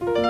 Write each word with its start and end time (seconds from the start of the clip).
Bye. 0.00 0.27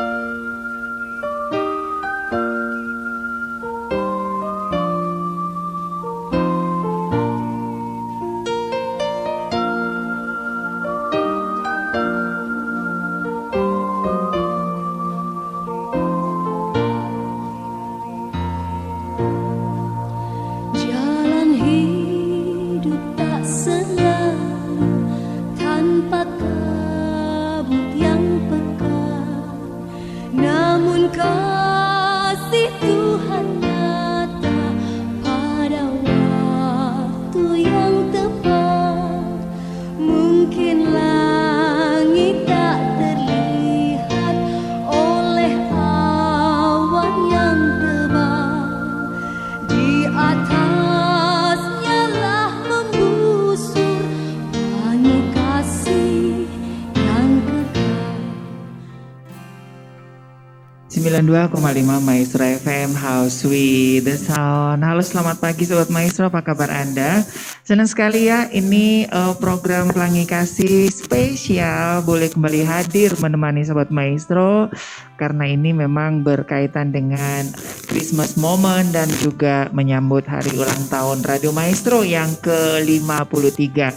92,5 61.18 61.98
Maestro 61.98 62.46
FM 62.46 62.94
House 62.94 63.42
with 63.42 64.06
the 64.06 64.14
Sound. 64.14 64.86
Halo 64.86 65.02
selamat 65.02 65.42
pagi 65.42 65.66
Sobat 65.66 65.90
Maestro, 65.90 66.30
apa 66.30 66.46
kabar 66.46 66.70
Anda? 66.70 67.26
Senang 67.66 67.90
sekali 67.90 68.30
ya, 68.30 68.46
ini 68.54 69.02
uh, 69.10 69.34
program 69.34 69.90
Pelangi 69.90 70.30
Kasih 70.30 70.86
spesial 70.86 72.06
boleh 72.06 72.30
kembali 72.30 72.62
hadir 72.62 73.18
menemani 73.18 73.66
Sobat 73.66 73.90
Maestro 73.90 74.70
karena 75.18 75.50
ini 75.50 75.74
memang 75.74 76.22
berkaitan 76.22 76.94
dengan 76.94 77.50
Christmas 77.90 78.38
moment 78.38 78.86
dan 78.94 79.10
juga 79.18 79.66
menyambut 79.74 80.22
hari 80.22 80.54
ulang 80.54 80.86
tahun 80.86 81.26
Radio 81.26 81.50
Maestro 81.50 82.06
yang 82.06 82.30
ke-53. 82.46 83.90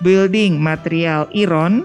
Building 0.00 0.56
Material 0.56 1.28
Iron, 1.36 1.84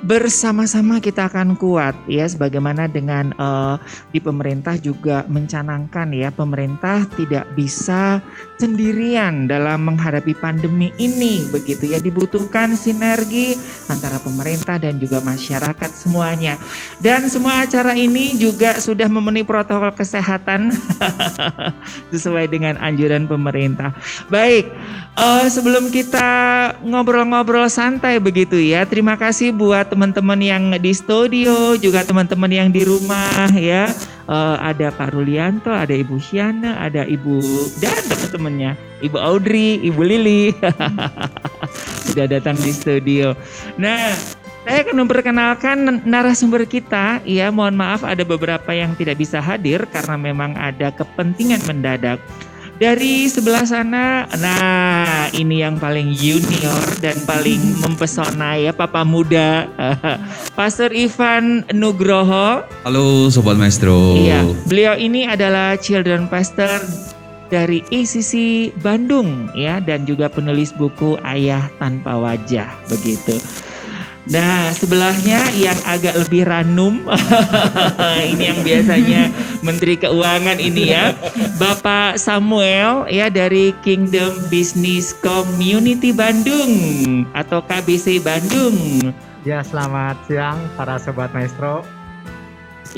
bersama-sama 0.06 1.02
kita 1.02 1.26
akan 1.26 1.58
kuat 1.58 1.98
ya. 2.06 2.22
Sebagaimana 2.30 2.86
dengan 2.86 3.34
uh, 3.36 3.76
di 4.14 4.22
pemerintah 4.22 4.78
juga 4.78 5.26
mencanangkan 5.26 6.14
ya 6.14 6.30
pemerintah 6.30 7.02
tidak 7.18 7.50
bisa 7.58 8.22
sendirian 8.56 9.50
dalam 9.50 9.82
menghadapi 9.90 10.32
pandemi 10.38 10.94
ini 11.02 11.42
begitu 11.50 11.90
ya. 11.90 11.98
Dibutuhkan 11.98 12.78
sinergi 12.78 13.58
antara 13.90 14.22
pemerintah 14.22 14.78
dan 14.78 15.02
juga 15.02 15.18
masyarakat 15.26 15.90
semuanya. 15.90 16.54
Dan 17.02 17.26
semua 17.26 17.66
acara 17.66 17.98
ini 17.98 18.38
juga 18.38 18.78
sudah 18.78 19.10
memenuhi 19.10 19.42
protokol 19.42 19.90
kesehatan 19.90 20.70
sesuai 22.14 22.46
dengan 22.46 22.78
anjuran 22.78 23.26
pemerintah. 23.26 23.90
Baik 24.30 24.70
uh, 25.18 25.50
sebelum 25.50 25.90
kita 25.90 26.30
ngobrol-ngobrol 26.86 27.66
santai 27.66 28.22
begitu 28.22 28.54
ya. 28.54 28.86
Terima 28.86 29.18
kasih 29.18 29.50
buat 29.50 29.95
teman-teman 29.96 30.36
yang 30.44 30.64
di 30.76 30.92
studio, 30.92 31.72
juga 31.80 32.04
teman-teman 32.04 32.52
yang 32.52 32.68
di 32.68 32.84
rumah 32.84 33.48
ya. 33.56 33.88
Uh, 34.28 34.60
ada 34.60 34.92
Pak 34.92 35.16
Rulianto, 35.16 35.72
ada 35.72 35.96
Ibu 35.96 36.20
Siana, 36.20 36.76
ada 36.84 37.08
Ibu 37.08 37.40
dan 37.80 37.96
teman-temannya, 38.04 38.76
Ibu 39.00 39.16
Audrey, 39.16 39.80
Ibu 39.88 40.02
Lili. 40.04 40.52
Sudah 42.12 42.28
datang 42.28 42.60
di 42.60 42.76
studio. 42.76 43.32
Nah, 43.80 44.12
saya 44.68 44.84
akan 44.84 45.08
memperkenalkan 45.08 46.04
narasumber 46.04 46.68
kita. 46.68 47.24
Ya, 47.24 47.48
mohon 47.48 47.80
maaf 47.80 48.04
ada 48.04 48.20
beberapa 48.20 48.76
yang 48.76 48.92
tidak 49.00 49.16
bisa 49.16 49.40
hadir 49.40 49.88
karena 49.88 50.20
memang 50.20 50.52
ada 50.60 50.92
kepentingan 50.92 51.64
mendadak. 51.64 52.20
Dari 52.76 53.24
sebelah 53.24 53.64
sana, 53.64 54.28
nah 54.36 55.32
ini 55.32 55.64
yang 55.64 55.80
paling 55.80 56.12
junior 56.12 56.84
dan 57.00 57.16
paling 57.24 57.56
mempesona 57.80 58.60
ya, 58.60 58.76
Papa 58.76 59.00
Muda, 59.00 59.64
Pastor 60.60 60.92
Ivan 60.92 61.64
Nugroho. 61.72 62.68
Halo 62.84 63.32
Sobat 63.32 63.56
Maestro. 63.56 64.20
Iya, 64.20 64.44
beliau 64.68 64.92
ini 64.92 65.24
adalah 65.24 65.80
Children 65.80 66.28
Pastor 66.28 66.68
dari 67.48 67.80
ACC 67.88 68.68
Bandung 68.84 69.48
ya 69.56 69.80
dan 69.80 70.04
juga 70.04 70.28
penulis 70.28 70.68
buku 70.76 71.16
Ayah 71.24 71.72
Tanpa 71.80 72.20
Wajah 72.20 72.68
begitu. 72.92 73.40
Nah, 74.26 74.74
sebelahnya 74.74 75.38
yang 75.54 75.78
agak 75.86 76.18
lebih 76.18 76.50
ranum, 76.50 76.98
ini 78.34 78.50
yang 78.50 78.60
biasanya 78.66 79.30
Menteri 79.62 79.94
Keuangan 79.94 80.58
ini 80.58 80.90
ya, 80.90 81.14
Bapak 81.62 82.18
Samuel 82.18 83.06
ya 83.06 83.30
dari 83.30 83.70
Kingdom 83.86 84.34
Business 84.50 85.14
Community 85.22 86.10
Bandung 86.10 86.74
atau 87.38 87.62
KBC 87.62 88.18
Bandung. 88.18 88.74
Ya, 89.46 89.62
selamat 89.62 90.18
siang 90.26 90.58
para 90.74 90.98
sobat 90.98 91.30
maestro. 91.30 91.86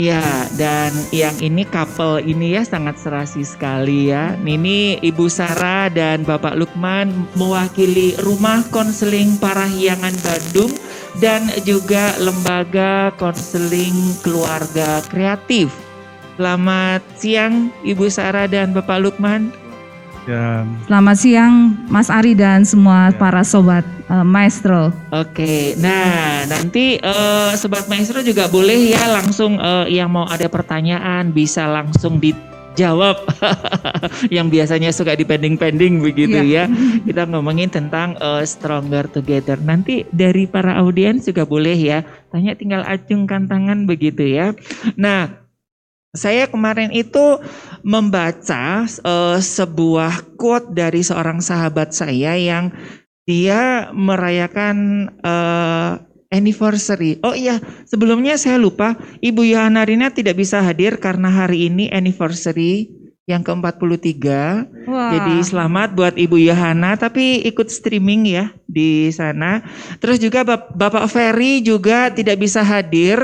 Ya, 0.01 0.23
dan 0.55 0.95
yang 1.11 1.35
ini 1.43 1.67
couple 1.67 2.23
ini 2.23 2.55
ya 2.55 2.63
sangat 2.63 3.03
serasi 3.03 3.43
sekali 3.43 4.15
ya. 4.15 4.33
Ini 4.39 5.03
Ibu 5.03 5.27
Sarah 5.27 5.91
dan 5.91 6.23
Bapak 6.23 6.55
Lukman 6.55 7.11
mewakili 7.35 8.15
Rumah 8.23 8.65
Konseling 8.71 9.37
Parahyangan 9.43 10.15
Bandung 10.23 10.71
dan 11.17 11.49
juga 11.65 12.13
lembaga 12.21 13.09
konseling 13.17 14.15
keluarga 14.21 15.01
kreatif. 15.09 15.73
Selamat 16.37 17.03
siang 17.19 17.73
Ibu 17.83 18.07
Sarah 18.13 18.47
dan 18.47 18.71
Bapak 18.77 19.03
Lukman. 19.03 19.51
Ya. 20.29 20.63
Selamat 20.85 21.17
siang 21.17 21.55
Mas 21.89 22.13
Ari 22.13 22.37
dan 22.37 22.61
semua 22.61 23.09
ya. 23.09 23.17
para 23.17 23.41
sobat 23.41 23.81
uh, 24.13 24.21
maestro. 24.21 24.93
Oke, 25.09 25.73
nah 25.81 26.45
nanti 26.45 27.01
uh, 27.01 27.57
sobat 27.57 27.89
maestro 27.89 28.21
juga 28.21 28.45
boleh 28.45 28.93
ya 28.93 29.09
langsung 29.09 29.57
uh, 29.57 29.89
yang 29.89 30.13
mau 30.13 30.29
ada 30.29 30.45
pertanyaan 30.53 31.33
bisa 31.33 31.65
langsung 31.65 32.21
di 32.21 32.37
jawab 32.79 33.27
yang 34.35 34.47
biasanya 34.47 34.95
suka 34.95 35.19
dipending-pending 35.19 35.99
begitu 35.99 36.39
ya. 36.47 36.71
Kita 37.03 37.27
ngomongin 37.27 37.67
tentang 37.67 38.15
uh, 38.23 38.47
stronger 38.47 39.11
together. 39.11 39.59
Nanti 39.59 40.07
dari 40.15 40.47
para 40.47 40.79
audiens 40.79 41.27
juga 41.27 41.43
boleh 41.43 41.75
ya. 41.75 42.07
Tanya 42.31 42.55
tinggal 42.55 42.87
acungkan 42.87 43.51
tangan 43.51 43.91
begitu 43.91 44.23
ya. 44.23 44.55
Nah, 44.95 45.49
saya 46.15 46.47
kemarin 46.47 46.95
itu 46.95 47.43
membaca 47.83 48.87
uh, 49.03 49.39
sebuah 49.43 50.39
quote 50.39 50.73
dari 50.73 51.03
seorang 51.03 51.43
sahabat 51.43 51.91
saya 51.93 52.39
yang 52.39 52.71
dia 53.29 53.93
merayakan 53.93 55.09
uh, 55.21 56.01
anniversary. 56.29 57.17
Oh 57.25 57.33
iya, 57.33 57.61
sebelumnya 57.89 58.37
saya 58.37 58.61
lupa, 58.61 58.97
Ibu 59.21 59.45
Yohana 59.49 59.85
Rina 59.85 60.13
tidak 60.13 60.37
bisa 60.41 60.61
hadir 60.61 61.01
karena 61.01 61.33
hari 61.33 61.73
ini 61.73 61.89
anniversary 61.89 62.93
yang 63.29 63.45
ke-43. 63.45 64.25
Jadi 64.89 65.35
selamat 65.45 65.93
buat 65.93 66.17
Ibu 66.17 66.41
Yohana 66.41 66.97
tapi 66.97 67.45
ikut 67.45 67.69
streaming 67.69 68.25
ya 68.25 68.57
di 68.65 69.13
sana. 69.13 69.61
Terus 70.01 70.17
juga 70.17 70.49
Bapak 70.49 71.05
Ferry 71.13 71.61
juga 71.61 72.09
tidak 72.09 72.41
bisa 72.41 72.65
hadir 72.65 73.21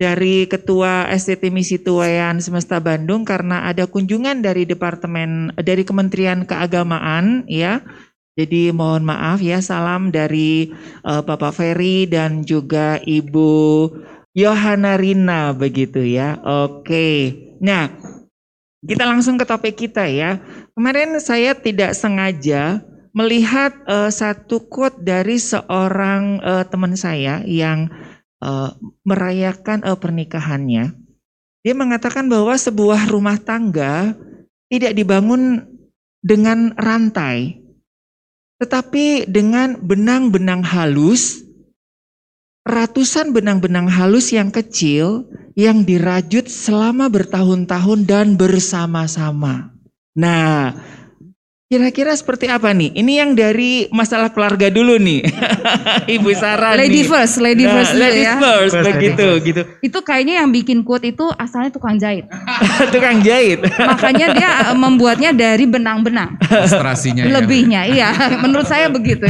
dari 0.00 0.48
Ketua 0.48 1.04
STT 1.12 1.52
Misi 1.52 1.76
Tuayan 1.76 2.40
Semesta 2.40 2.80
Bandung 2.80 3.28
karena 3.28 3.68
ada 3.68 3.84
kunjungan 3.84 4.40
dari 4.40 4.64
Departemen 4.64 5.52
dari 5.60 5.84
Kementerian 5.84 6.48
Keagamaan 6.48 7.44
ya. 7.44 7.84
Jadi 8.32 8.72
mohon 8.72 9.04
maaf 9.04 9.44
ya 9.44 9.60
salam 9.60 10.08
dari 10.08 10.72
uh, 11.04 11.20
Bapak 11.20 11.52
Ferry 11.52 12.08
dan 12.08 12.48
juga 12.48 12.96
Ibu 13.04 13.52
Yohana 14.32 14.96
Rina 14.96 15.52
begitu 15.52 16.00
ya. 16.00 16.40
Oke. 16.40 17.36
Nah, 17.60 17.92
kita 18.82 19.04
langsung 19.06 19.36
ke 19.36 19.44
topik 19.44 19.76
kita 19.76 20.08
ya. 20.08 20.40
Kemarin 20.72 21.20
saya 21.22 21.54
tidak 21.54 21.92
sengaja 21.94 22.82
melihat 23.12 23.76
uh, 23.86 24.10
satu 24.10 24.64
quote 24.66 24.98
dari 25.04 25.36
seorang 25.36 26.40
uh, 26.40 26.64
teman 26.66 26.96
saya 26.96 27.44
yang 27.46 27.92
uh, 28.42 28.74
merayakan 29.06 29.86
uh, 29.86 29.94
pernikahannya. 29.94 30.96
Dia 31.62 31.74
mengatakan 31.78 32.26
bahwa 32.26 32.58
sebuah 32.58 33.06
rumah 33.06 33.38
tangga 33.38 34.18
tidak 34.66 34.98
dibangun 34.98 35.62
dengan 36.18 36.74
rantai, 36.74 37.61
tetapi 38.62 39.26
dengan 39.26 39.74
benang-benang 39.82 40.62
halus, 40.62 41.42
ratusan 42.62 43.34
benang-benang 43.34 43.90
halus 43.90 44.30
yang 44.30 44.54
kecil 44.54 45.26
yang 45.58 45.82
dirajut 45.82 46.46
selama 46.46 47.10
bertahun-tahun 47.10 48.06
dan 48.06 48.38
bersama-sama. 48.38 49.74
Nah, 50.14 50.78
Kira-kira 51.72 52.12
seperti 52.12 52.52
apa 52.52 52.68
nih? 52.76 52.92
Ini 52.92 53.24
yang 53.24 53.30
dari 53.32 53.88
masalah 53.88 54.28
keluarga 54.28 54.68
dulu 54.68 55.00
nih, 55.00 55.24
Ibu 56.20 56.28
Sarah. 56.36 56.76
Lady 56.76 57.00
nih. 57.00 57.08
first, 57.08 57.40
lady 57.40 57.64
nah, 57.64 57.80
first 57.80 57.96
lady 57.96 58.28
ya. 58.28 58.36
first, 58.36 58.76
first 58.76 58.86
begitu, 58.92 59.26
gitu. 59.40 59.62
Itu 59.80 59.98
kayaknya 60.04 60.44
yang 60.44 60.52
bikin 60.52 60.84
quote 60.84 61.08
itu 61.08 61.24
asalnya 61.32 61.72
tukang 61.72 61.96
jahit. 61.96 62.28
tukang 62.92 63.24
jahit. 63.24 63.64
Makanya 63.64 64.36
dia 64.36 64.50
eh, 64.68 64.76
membuatnya 64.76 65.32
dari 65.32 65.64
benang-benang. 65.64 66.36
Ilustrasinya. 66.44 67.24
Ya. 67.24 67.40
Lebihnya, 67.40 67.80
iya. 67.88 68.08
Menurut 68.44 68.68
saya 68.68 68.92
begitu. 68.92 69.24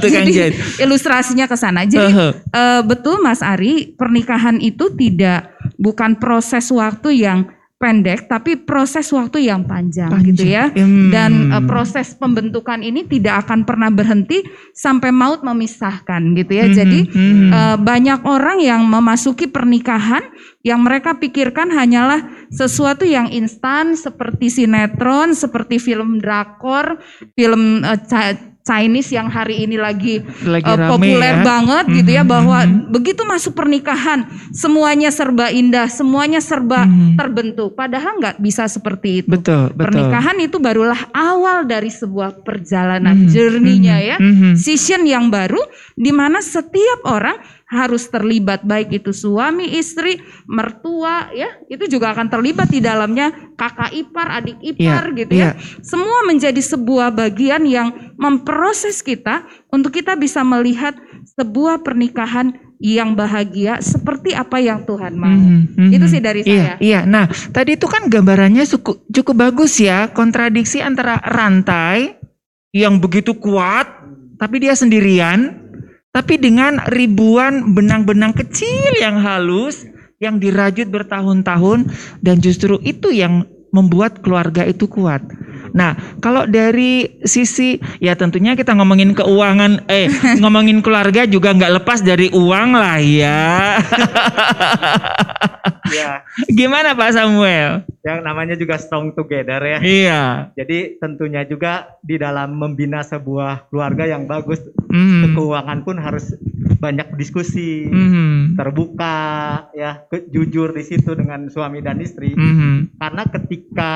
tukang 0.00 0.24
Jadi, 0.24 0.32
jahit. 0.32 0.56
Ilustrasinya 0.80 1.44
ke 1.44 1.56
sana. 1.60 1.84
Jadi 1.84 2.00
uh 2.00 2.16
-huh. 2.16 2.32
uh, 2.48 2.80
betul 2.80 3.20
Mas 3.20 3.44
Ari, 3.44 3.92
pernikahan 3.92 4.56
itu 4.56 4.88
tidak 4.96 5.52
bukan 5.76 6.16
proses 6.16 6.64
waktu 6.72 7.28
yang 7.28 7.44
pendek 7.84 8.32
tapi 8.32 8.56
proses 8.56 9.04
waktu 9.12 9.44
yang 9.52 9.68
panjang, 9.68 10.08
panjang. 10.08 10.28
gitu 10.32 10.44
ya. 10.48 10.72
Hmm. 10.72 11.12
Dan 11.12 11.52
uh, 11.52 11.60
proses 11.68 12.16
pembentukan 12.16 12.80
ini 12.80 13.04
tidak 13.04 13.44
akan 13.44 13.68
pernah 13.68 13.92
berhenti 13.92 14.40
sampai 14.72 15.12
maut 15.12 15.44
memisahkan 15.44 16.32
gitu 16.32 16.52
ya. 16.56 16.64
Hmm. 16.64 16.72
Jadi 16.72 17.00
hmm. 17.12 17.52
Uh, 17.52 17.76
banyak 17.76 18.24
orang 18.24 18.64
yang 18.64 18.88
memasuki 18.88 19.44
pernikahan 19.44 20.24
yang 20.64 20.80
mereka 20.80 21.20
pikirkan 21.20 21.68
hanyalah 21.68 22.24
sesuatu 22.48 23.04
yang 23.04 23.28
instan 23.28 23.92
seperti 24.00 24.48
sinetron, 24.48 25.36
seperti 25.36 25.76
film 25.76 26.24
drakor, 26.24 26.96
film 27.36 27.84
uh, 27.84 28.00
Chinese 28.64 29.12
yang 29.12 29.28
hari 29.28 29.68
ini 29.68 29.76
lagi, 29.76 30.24
lagi 30.40 30.64
uh, 30.64 30.88
populer 30.88 31.36
ya. 31.36 31.44
banget 31.44 31.84
mm-hmm. 31.84 31.98
gitu 32.00 32.10
ya 32.16 32.24
bahwa 32.24 32.64
mm-hmm. 32.64 32.96
begitu 32.96 33.20
masuk 33.28 33.52
pernikahan 33.52 34.24
semuanya 34.56 35.12
serba 35.12 35.52
indah, 35.52 35.84
semuanya 35.92 36.40
serba 36.40 36.88
mm-hmm. 36.88 37.20
terbentuk. 37.20 37.76
Padahal 37.76 38.16
nggak 38.16 38.40
bisa 38.40 38.64
seperti 38.64 39.20
itu. 39.20 39.28
Betul, 39.28 39.68
betul. 39.76 39.84
Pernikahan 39.92 40.40
itu 40.40 40.56
barulah 40.56 40.96
awal 41.12 41.68
dari 41.68 41.92
sebuah 41.92 42.40
perjalanan 42.40 43.28
mm-hmm. 43.28 43.32
journey-nya 43.36 43.96
ya. 44.00 44.16
Mm-hmm. 44.16 44.56
Season 44.56 45.04
yang 45.04 45.28
baru 45.28 45.60
di 45.92 46.16
mana 46.16 46.40
setiap 46.40 47.04
orang 47.04 47.36
harus 47.64 48.06
terlibat 48.12 48.62
baik 48.62 48.92
itu 48.92 49.10
suami 49.10 49.76
istri 49.80 50.20
mertua 50.44 51.32
ya 51.32 51.48
itu 51.72 51.88
juga 51.88 52.12
akan 52.12 52.28
terlibat 52.28 52.68
di 52.68 52.84
dalamnya 52.84 53.32
kakak 53.56 53.90
ipar 53.96 54.28
adik 54.42 54.60
ipar 54.60 55.10
yeah, 55.10 55.18
gitu 55.18 55.32
ya 55.32 55.42
yeah. 55.48 55.52
semua 55.80 56.28
menjadi 56.28 56.60
sebuah 56.60 57.10
bagian 57.16 57.64
yang 57.64 58.12
memproses 58.20 59.00
kita 59.00 59.48
untuk 59.72 59.96
kita 59.96 60.14
bisa 60.14 60.44
melihat 60.44 60.94
sebuah 61.34 61.80
pernikahan 61.80 62.52
yang 62.84 63.16
bahagia 63.16 63.80
seperti 63.80 64.36
apa 64.36 64.60
yang 64.60 64.84
Tuhan 64.84 65.16
mau. 65.16 65.32
Mm 65.32 65.72
-hmm. 65.72 65.88
Itu 65.88 66.04
sih 66.04 66.20
dari 66.20 66.44
iya, 66.44 66.52
saya. 66.52 66.74
Iya, 66.84 67.00
nah 67.08 67.24
tadi 67.48 67.80
itu 67.80 67.88
kan 67.88 68.12
gambarannya 68.12 68.68
cukup, 68.76 69.08
cukup 69.08 69.36
bagus 69.40 69.80
ya, 69.80 70.12
kontradiksi 70.12 70.84
antara 70.84 71.16
rantai 71.24 72.20
yang 72.76 73.00
begitu 73.00 73.32
kuat, 73.40 73.88
tapi 74.36 74.60
dia 74.60 74.76
sendirian, 74.76 75.63
tapi 76.14 76.38
dengan 76.38 76.78
ribuan 76.94 77.74
benang-benang 77.74 78.38
kecil 78.38 79.02
yang 79.02 79.18
halus 79.18 79.82
yang 80.22 80.38
dirajut 80.38 80.86
bertahun-tahun 80.86 81.90
dan 82.22 82.38
justru 82.38 82.78
itu 82.86 83.10
yang 83.10 83.42
membuat 83.74 84.22
keluarga 84.22 84.62
itu 84.62 84.86
kuat. 84.86 85.26
Nah, 85.74 85.98
kalau 86.22 86.46
dari 86.46 87.18
sisi 87.26 87.82
ya 87.98 88.14
tentunya 88.14 88.54
kita 88.54 88.78
ngomongin 88.78 89.10
keuangan, 89.10 89.90
eh 89.90 90.06
ngomongin 90.42 90.78
keluarga 90.86 91.26
juga 91.26 91.50
nggak 91.50 91.82
lepas 91.82 91.98
dari 92.06 92.30
uang 92.30 92.70
lah 92.78 93.02
ya. 93.02 93.82
ya. 95.98 96.22
Gimana 96.46 96.94
Pak 96.94 97.10
Samuel? 97.18 97.82
Yang 98.06 98.20
namanya 98.22 98.54
juga 98.54 98.78
strong 98.78 99.18
together 99.18 99.58
ya. 99.66 99.78
Iya. 99.82 100.22
Jadi 100.54 101.02
tentunya 101.02 101.42
juga 101.42 101.98
di 102.06 102.22
dalam 102.22 102.54
membina 102.54 103.02
sebuah 103.02 103.66
keluarga 103.66 104.06
yang 104.06 104.30
bagus, 104.30 104.62
mm. 104.86 105.34
keuangan 105.34 105.82
pun 105.82 105.98
harus 105.98 106.38
banyak 106.78 107.18
diskusi, 107.18 107.90
mm. 107.90 108.54
terbuka, 108.54 109.66
ya, 109.74 110.06
jujur 110.30 110.70
di 110.70 110.86
situ 110.86 111.18
dengan 111.18 111.50
suami 111.50 111.82
dan 111.82 111.98
istri. 111.98 112.30
Mm. 112.36 112.94
Karena 113.00 113.22
ketika 113.26 113.92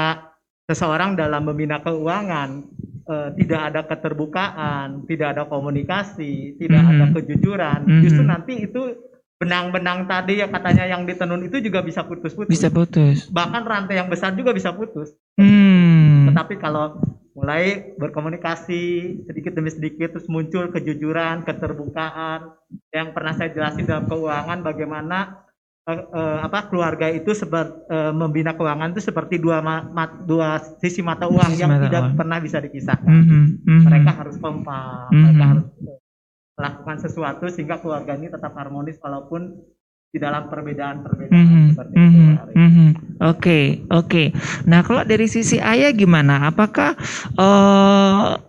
seseorang 0.68 1.16
dalam 1.16 1.48
membina 1.48 1.80
keuangan 1.80 2.60
uh, 3.08 3.32
tidak 3.40 3.60
ada 3.72 3.80
keterbukaan, 3.88 5.08
tidak 5.08 5.34
ada 5.34 5.42
komunikasi, 5.48 6.60
tidak 6.60 6.84
mm 6.84 6.88
-hmm. 6.92 7.00
ada 7.00 7.06
kejujuran, 7.16 7.80
mm 7.82 7.88
-hmm. 7.88 8.02
justru 8.04 8.22
nanti 8.22 8.52
itu 8.68 8.82
benang-benang 9.38 10.04
tadi 10.04 10.42
yang 10.42 10.50
katanya 10.50 10.84
yang 10.84 11.02
ditenun 11.08 11.46
itu 11.46 11.62
juga 11.64 11.80
bisa 11.80 12.04
putus-putus. 12.04 12.52
Bisa 12.52 12.68
putus. 12.68 13.30
Bahkan 13.32 13.62
rantai 13.64 13.96
yang 13.96 14.10
besar 14.12 14.36
juga 14.36 14.52
bisa 14.52 14.74
putus. 14.74 15.14
Mm. 15.40 16.28
Tetapi 16.28 16.58
kalau 16.60 17.00
mulai 17.38 17.94
berkomunikasi 17.94 18.82
sedikit 19.30 19.54
demi 19.54 19.70
sedikit 19.70 20.10
terus 20.10 20.26
muncul 20.26 20.74
kejujuran, 20.74 21.46
keterbukaan 21.46 22.50
yang 22.90 23.14
pernah 23.14 23.32
saya 23.38 23.54
jelasin 23.54 23.86
dalam 23.86 24.10
keuangan 24.10 24.60
bagaimana 24.66 25.47
uh, 25.88 26.38
apa 26.44 26.68
keluarga 26.68 27.08
itu 27.08 27.32
seperti 27.32 27.72
uh, 27.88 28.12
membina 28.12 28.52
keuangan 28.52 28.92
itu 28.92 29.00
seperti 29.00 29.40
dua 29.40 29.64
ma 29.64 29.88
dua 30.24 30.60
sisi 30.78 31.00
mata 31.00 31.24
uang 31.24 31.56
sisi 31.56 31.64
yang 31.64 31.72
mata 31.72 31.88
tidak 31.88 32.02
uang. 32.04 32.16
pernah 32.20 32.38
bisa 32.44 32.58
dipisahkan. 32.60 33.08
Mm 33.08 33.24
-hmm, 33.24 33.42
mm 33.42 33.48
-hmm. 33.64 33.80
Mereka 33.88 34.10
harus 34.12 34.36
kompak, 34.36 35.08
mm 35.08 35.16
-hmm. 35.16 35.24
mereka 35.24 35.44
harus 35.48 35.66
melakukan 36.58 36.96
sesuatu 37.00 37.44
sehingga 37.48 37.78
keluarga 37.80 38.18
ini 38.18 38.28
tetap 38.28 38.52
harmonis 38.58 38.98
walaupun 39.00 39.56
di 40.08 40.16
dalam 40.16 40.48
perbedaan-perbedaan 40.48 41.36
mm 41.36 41.48
-hmm, 41.48 41.66
seperti 41.72 41.94
mm 41.94 42.08
-hmm, 42.08 42.28
itu. 42.28 42.40
Oke, 42.40 42.56
mm 42.56 42.70
-hmm. 42.70 42.88
oke. 42.88 42.96
Okay, 43.20 43.64
okay. 43.92 44.26
Nah, 44.64 44.80
kalau 44.84 45.02
dari 45.04 45.28
sisi 45.28 45.60
ayah 45.60 45.92
gimana? 45.92 46.48
Apakah 46.48 46.96
uh, 47.36 48.47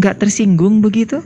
nggak 0.00 0.16
tersinggung 0.16 0.80
begitu? 0.80 1.20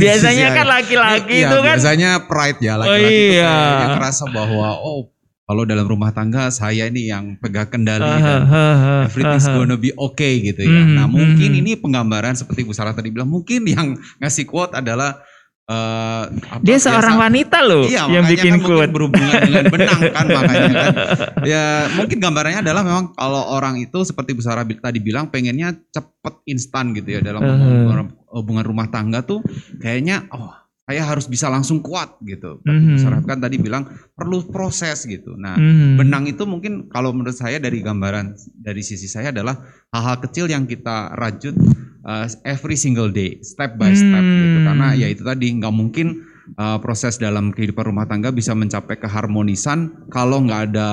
Biasanya 0.00 0.56
kan 0.56 0.66
laki-laki 0.66 1.44
iya, 1.44 1.52
itu 1.52 1.56
kan 1.60 1.76
biasanya 1.76 2.10
pride 2.24 2.60
ya 2.64 2.74
laki-laki 2.80 3.04
oh, 3.04 3.36
iya. 3.36 3.56
itu 3.84 3.88
merasa 4.00 4.24
bahwa 4.32 4.80
oh 4.80 5.12
kalau 5.44 5.68
dalam 5.68 5.84
rumah 5.84 6.08
tangga 6.08 6.48
saya 6.48 6.88
ini 6.88 7.12
yang 7.12 7.36
pegang 7.36 7.68
kendali 7.68 8.00
uh, 8.00 8.16
dan 8.16 8.42
uh, 8.48 8.56
uh, 8.56 9.00
everything's 9.04 9.44
uh, 9.44 9.52
gonna 9.52 9.76
be 9.76 9.92
okay 9.92 10.40
gitu 10.40 10.64
ya. 10.64 10.80
Mm, 10.88 10.96
nah 10.96 11.04
mungkin 11.04 11.50
mm, 11.52 11.60
ini 11.60 11.76
penggambaran 11.76 12.32
seperti 12.32 12.64
Bu 12.64 12.72
Sarah 12.72 12.96
tadi 12.96 13.12
bilang 13.12 13.28
mungkin 13.28 13.60
yang 13.68 14.00
ngasih 14.24 14.48
quote 14.48 14.72
adalah 14.72 15.20
Uh, 15.64 16.28
apa, 16.44 16.60
dia 16.60 16.76
seorang 16.76 17.16
biasa, 17.16 17.24
wanita 17.24 17.58
loh 17.64 17.88
iya, 17.88 18.04
yang 18.04 18.28
bikin 18.28 18.60
kan 18.60 18.68
quote 18.68 18.92
berhubungan 18.92 19.48
dengan 19.48 19.64
benang 19.72 20.00
kan 20.12 20.26
makanya 20.28 20.72
kan 20.76 20.92
ya 21.40 21.88
mungkin 21.96 22.20
gambarannya 22.20 22.60
adalah 22.60 22.84
memang 22.84 23.16
kalau 23.16 23.48
orang 23.48 23.80
itu 23.80 24.04
seperti 24.04 24.36
Bu 24.36 24.44
Sarah 24.44 24.68
tadi 24.68 25.00
bilang 25.00 25.32
pengennya 25.32 25.72
cepet 25.88 26.34
instan 26.52 26.92
gitu 26.92 27.16
ya 27.16 27.24
dalam 27.24 27.40
uh. 27.40 27.48
hubungan, 27.48 28.12
hubungan 28.28 28.64
rumah 28.68 28.92
tangga 28.92 29.24
tuh 29.24 29.40
kayaknya 29.80 30.28
oh 30.36 30.52
saya 30.84 31.00
harus 31.00 31.24
bisa 31.24 31.48
langsung 31.48 31.80
kuat 31.80 32.20
gitu. 32.28 32.60
Mm 32.60 33.00
-hmm. 33.00 33.24
kan 33.24 33.40
tadi 33.40 33.56
bilang 33.56 33.88
perlu 34.12 34.44
proses 34.52 35.08
gitu. 35.08 35.32
Nah, 35.32 35.56
mm 35.56 35.72
-hmm. 35.72 35.92
benang 35.96 36.28
itu 36.28 36.44
mungkin 36.44 36.92
kalau 36.92 37.16
menurut 37.16 37.32
saya 37.32 37.56
dari 37.56 37.80
gambaran 37.80 38.36
dari 38.52 38.84
sisi 38.84 39.08
saya 39.08 39.32
adalah 39.32 39.64
hal-hal 39.96 40.20
kecil 40.28 40.44
yang 40.44 40.68
kita 40.68 41.16
rajut 41.16 41.56
uh, 42.04 42.28
every 42.44 42.76
single 42.76 43.08
day, 43.08 43.40
step 43.40 43.80
by 43.80 43.96
step 43.96 44.20
mm 44.20 44.28
-hmm. 44.28 44.40
gitu. 44.44 44.58
Karena 44.60 44.88
ya 44.92 45.08
itu 45.08 45.24
tadi 45.24 45.56
nggak 45.56 45.72
mungkin 45.72 46.20
uh, 46.60 46.76
proses 46.84 47.16
dalam 47.16 47.56
kehidupan 47.56 47.88
rumah 47.88 48.04
tangga 48.04 48.28
bisa 48.28 48.52
mencapai 48.52 49.00
keharmonisan 49.00 50.08
kalau 50.12 50.44
nggak 50.44 50.62
ada 50.68 50.88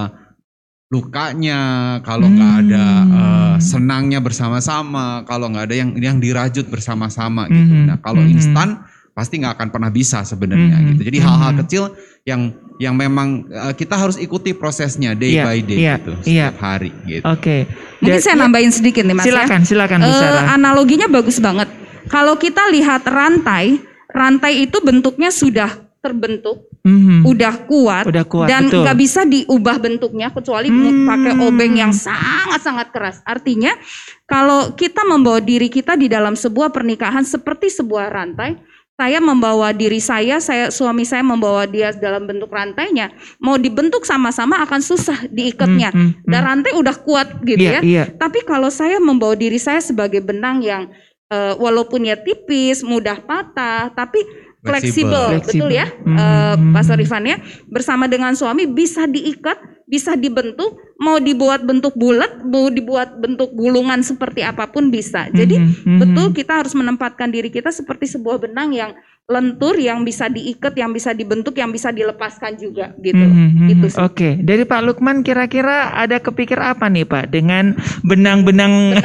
lukanya, 0.91 1.61
kalau 2.03 2.27
nggak 2.27 2.51
hmm. 2.51 2.61
ada 2.67 2.85
uh, 3.07 3.55
senangnya 3.63 4.19
bersama-sama, 4.19 5.23
kalau 5.23 5.47
nggak 5.47 5.71
ada 5.71 5.75
yang 5.79 5.95
yang 5.95 6.17
dirajut 6.19 6.67
bersama-sama 6.67 7.47
gitu. 7.47 7.75
Hmm. 7.79 7.87
Nah, 7.87 7.97
kalau 8.03 8.19
hmm. 8.19 8.35
instan 8.35 8.83
pasti 9.21 9.37
nggak 9.37 9.53
akan 9.53 9.69
pernah 9.69 9.93
bisa 9.93 10.25
sebenarnya 10.25 10.73
mm 10.73 10.81
-hmm. 10.81 10.89
gitu. 10.97 11.01
Jadi 11.13 11.17
hal-hal 11.21 11.51
mm 11.53 11.53
-hmm. 11.53 11.61
kecil 11.69 11.83
yang 12.25 12.41
yang 12.81 12.97
memang 12.97 13.45
uh, 13.53 13.73
kita 13.77 13.93
harus 13.93 14.17
ikuti 14.17 14.57
prosesnya 14.57 15.13
day 15.13 15.37
yeah, 15.37 15.45
by 15.45 15.61
day 15.61 15.77
yeah, 15.77 15.97
gitu 16.01 16.13
setiap 16.25 16.53
yeah. 16.57 16.65
hari 16.65 16.91
gitu. 17.05 17.23
Oke. 17.29 17.37
Okay. 17.37 17.61
Mungkin 18.01 18.21
saya 18.25 18.33
ya, 18.33 18.41
nambahin 18.41 18.73
sedikit 18.73 19.05
nih 19.05 19.13
Mas 19.13 19.25
silakan, 19.29 19.61
ya. 19.61 19.67
Silakan, 19.69 19.99
uh, 20.01 20.57
Analoginya 20.57 21.05
bagus 21.05 21.37
banget. 21.37 21.69
Kalau 22.09 22.33
kita 22.41 22.65
lihat 22.73 23.05
rantai, 23.05 23.77
rantai 24.09 24.65
itu 24.65 24.81
bentuknya 24.81 25.29
sudah 25.29 25.69
terbentuk, 26.01 26.65
mm-hmm. 26.81 27.21
udah 27.29 27.53
kuat, 27.69 28.09
udah 28.09 28.25
kuat 28.25 28.49
dan 28.49 28.73
nggak 28.73 28.97
bisa 28.97 29.21
diubah 29.21 29.77
bentuknya 29.77 30.33
kecuali 30.33 30.73
mm. 30.73 31.05
pakai 31.05 31.33
obeng 31.45 31.77
yang 31.77 31.93
sangat-sangat 31.93 32.89
keras. 32.89 33.21
Artinya 33.21 33.77
kalau 34.25 34.73
kita 34.73 35.05
membawa 35.05 35.37
diri 35.37 35.69
kita 35.69 35.93
di 35.93 36.09
dalam 36.09 36.33
sebuah 36.33 36.73
pernikahan 36.73 37.21
seperti 37.21 37.69
sebuah 37.69 38.09
rantai, 38.09 38.57
saya 38.99 39.17
membawa 39.17 39.73
diri 39.73 39.97
saya, 39.97 40.37
saya 40.37 40.69
suami 40.69 41.07
saya 41.07 41.25
membawa 41.25 41.65
dia 41.65 41.89
dalam 41.95 42.29
bentuk 42.29 42.53
rantainya, 42.53 43.09
mau 43.41 43.57
dibentuk 43.57 44.05
sama-sama 44.05 44.61
akan 44.61 44.77
susah 44.77 45.25
diikatnya. 45.31 45.89
Hmm, 45.89 46.13
hmm, 46.13 46.29
Dan 46.29 46.41
hmm. 46.43 46.49
rantai 46.53 46.71
udah 46.77 46.95
kuat 47.01 47.41
gitu 47.41 47.65
yeah, 47.65 47.81
ya. 47.81 48.05
Yeah. 48.05 48.07
Tapi 48.13 48.45
kalau 48.45 48.69
saya 48.69 49.01
membawa 49.01 49.33
diri 49.33 49.57
saya 49.57 49.81
sebagai 49.81 50.21
benang 50.21 50.61
yang 50.61 50.93
uh, 51.33 51.57
walaupun 51.57 52.05
ya 52.05 52.19
tipis, 52.19 52.85
mudah 52.85 53.17
patah, 53.25 53.89
tapi 53.97 54.21
fleksibel, 54.61 55.41
betul 55.41 55.73
ya, 55.73 55.89
hmm, 55.89 56.17
uh, 56.21 56.55
Pastor 56.69 57.01
Ivan 57.01 57.25
ya. 57.25 57.37
Bersama 57.73 58.05
dengan 58.05 58.37
suami 58.37 58.69
bisa 58.69 59.09
diikat, 59.09 59.57
bisa 59.91 60.15
dibentuk, 60.15 60.79
mau 61.03 61.19
dibuat 61.19 61.67
bentuk 61.67 61.91
bulat, 61.99 62.39
mau 62.47 62.71
dibuat 62.71 63.19
bentuk 63.19 63.51
gulungan 63.51 63.99
seperti 63.99 64.39
apa 64.39 64.71
pun 64.71 64.87
bisa. 64.87 65.27
Jadi 65.35 65.59
mm 65.59 65.67
-hmm. 65.67 65.99
betul 65.99 66.31
kita 66.31 66.63
harus 66.63 66.71
menempatkan 66.71 67.27
diri 67.27 67.51
kita 67.51 67.75
seperti 67.75 68.07
sebuah 68.07 68.39
benang 68.39 68.71
yang 68.71 68.95
lentur, 69.27 69.75
yang 69.75 70.07
bisa 70.07 70.31
diikat, 70.31 70.79
yang 70.79 70.95
bisa 70.95 71.11
dibentuk, 71.11 71.59
yang 71.59 71.75
bisa 71.75 71.91
dilepaskan 71.91 72.55
juga 72.55 72.95
gitu. 73.03 73.19
Mm 73.19 73.35
-hmm. 73.35 73.67
gitu 73.67 73.85
Oke, 73.99 73.99
okay. 74.07 74.33
dari 74.39 74.63
Pak 74.63 74.79
Lukman 74.79 75.27
kira-kira 75.27 75.91
ada 75.91 76.23
kepikir 76.23 76.55
apa 76.55 76.87
nih 76.87 77.03
Pak 77.03 77.27
dengan 77.27 77.75
benang-benang 78.07 78.95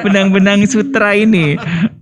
benang-benang 0.00 0.64
sutra 0.72 1.12
ini? 1.12 1.52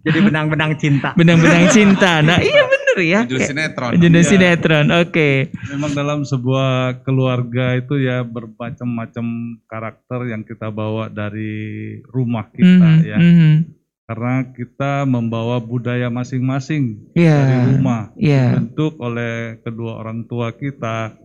Jadi 0.07 0.19
benang-benang 0.23 0.79
cinta. 0.79 1.11
Benang-benang 1.19 1.75
cinta. 1.75 2.23
Nah, 2.23 2.39
iya 2.39 2.63
benar 2.63 2.84
bener 2.95 3.11
ya. 3.11 3.21
Judul 3.27 3.43
sinetron. 3.43 3.91
Judul 3.99 4.23
ya. 4.23 4.29
sinetron. 4.29 4.87
Oke. 4.95 5.11
Okay. 5.11 5.35
Memang 5.75 5.93
dalam 5.93 6.21
sebuah 6.23 7.03
keluarga 7.03 7.75
itu 7.75 7.99
ya 7.99 8.23
bermacam-macam 8.23 9.27
karakter 9.67 10.21
yang 10.31 10.43
kita 10.47 10.71
bawa 10.71 11.11
dari 11.11 11.99
rumah 12.07 12.47
kita 12.55 12.89
mm 12.89 12.99
-hmm. 13.03 13.11
ya. 13.11 13.19
Mm 13.19 13.35
-hmm. 13.35 13.55
Karena 14.05 14.35
kita 14.53 14.93
membawa 15.09 15.57
budaya 15.65 16.13
masing-masing 16.13 17.09
yeah. 17.17 17.41
dari 17.41 17.59
rumah 17.73 18.13
yeah. 18.21 18.53
dibentuk 18.53 19.01
oleh 19.01 19.65
kedua 19.65 19.97
orang 19.97 20.29
tua 20.29 20.53
kita 20.53 21.17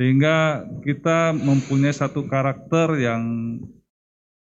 sehingga 0.00 0.64
kita 0.80 1.36
mempunyai 1.36 1.92
satu 1.92 2.24
karakter 2.24 2.96
yang 2.96 3.22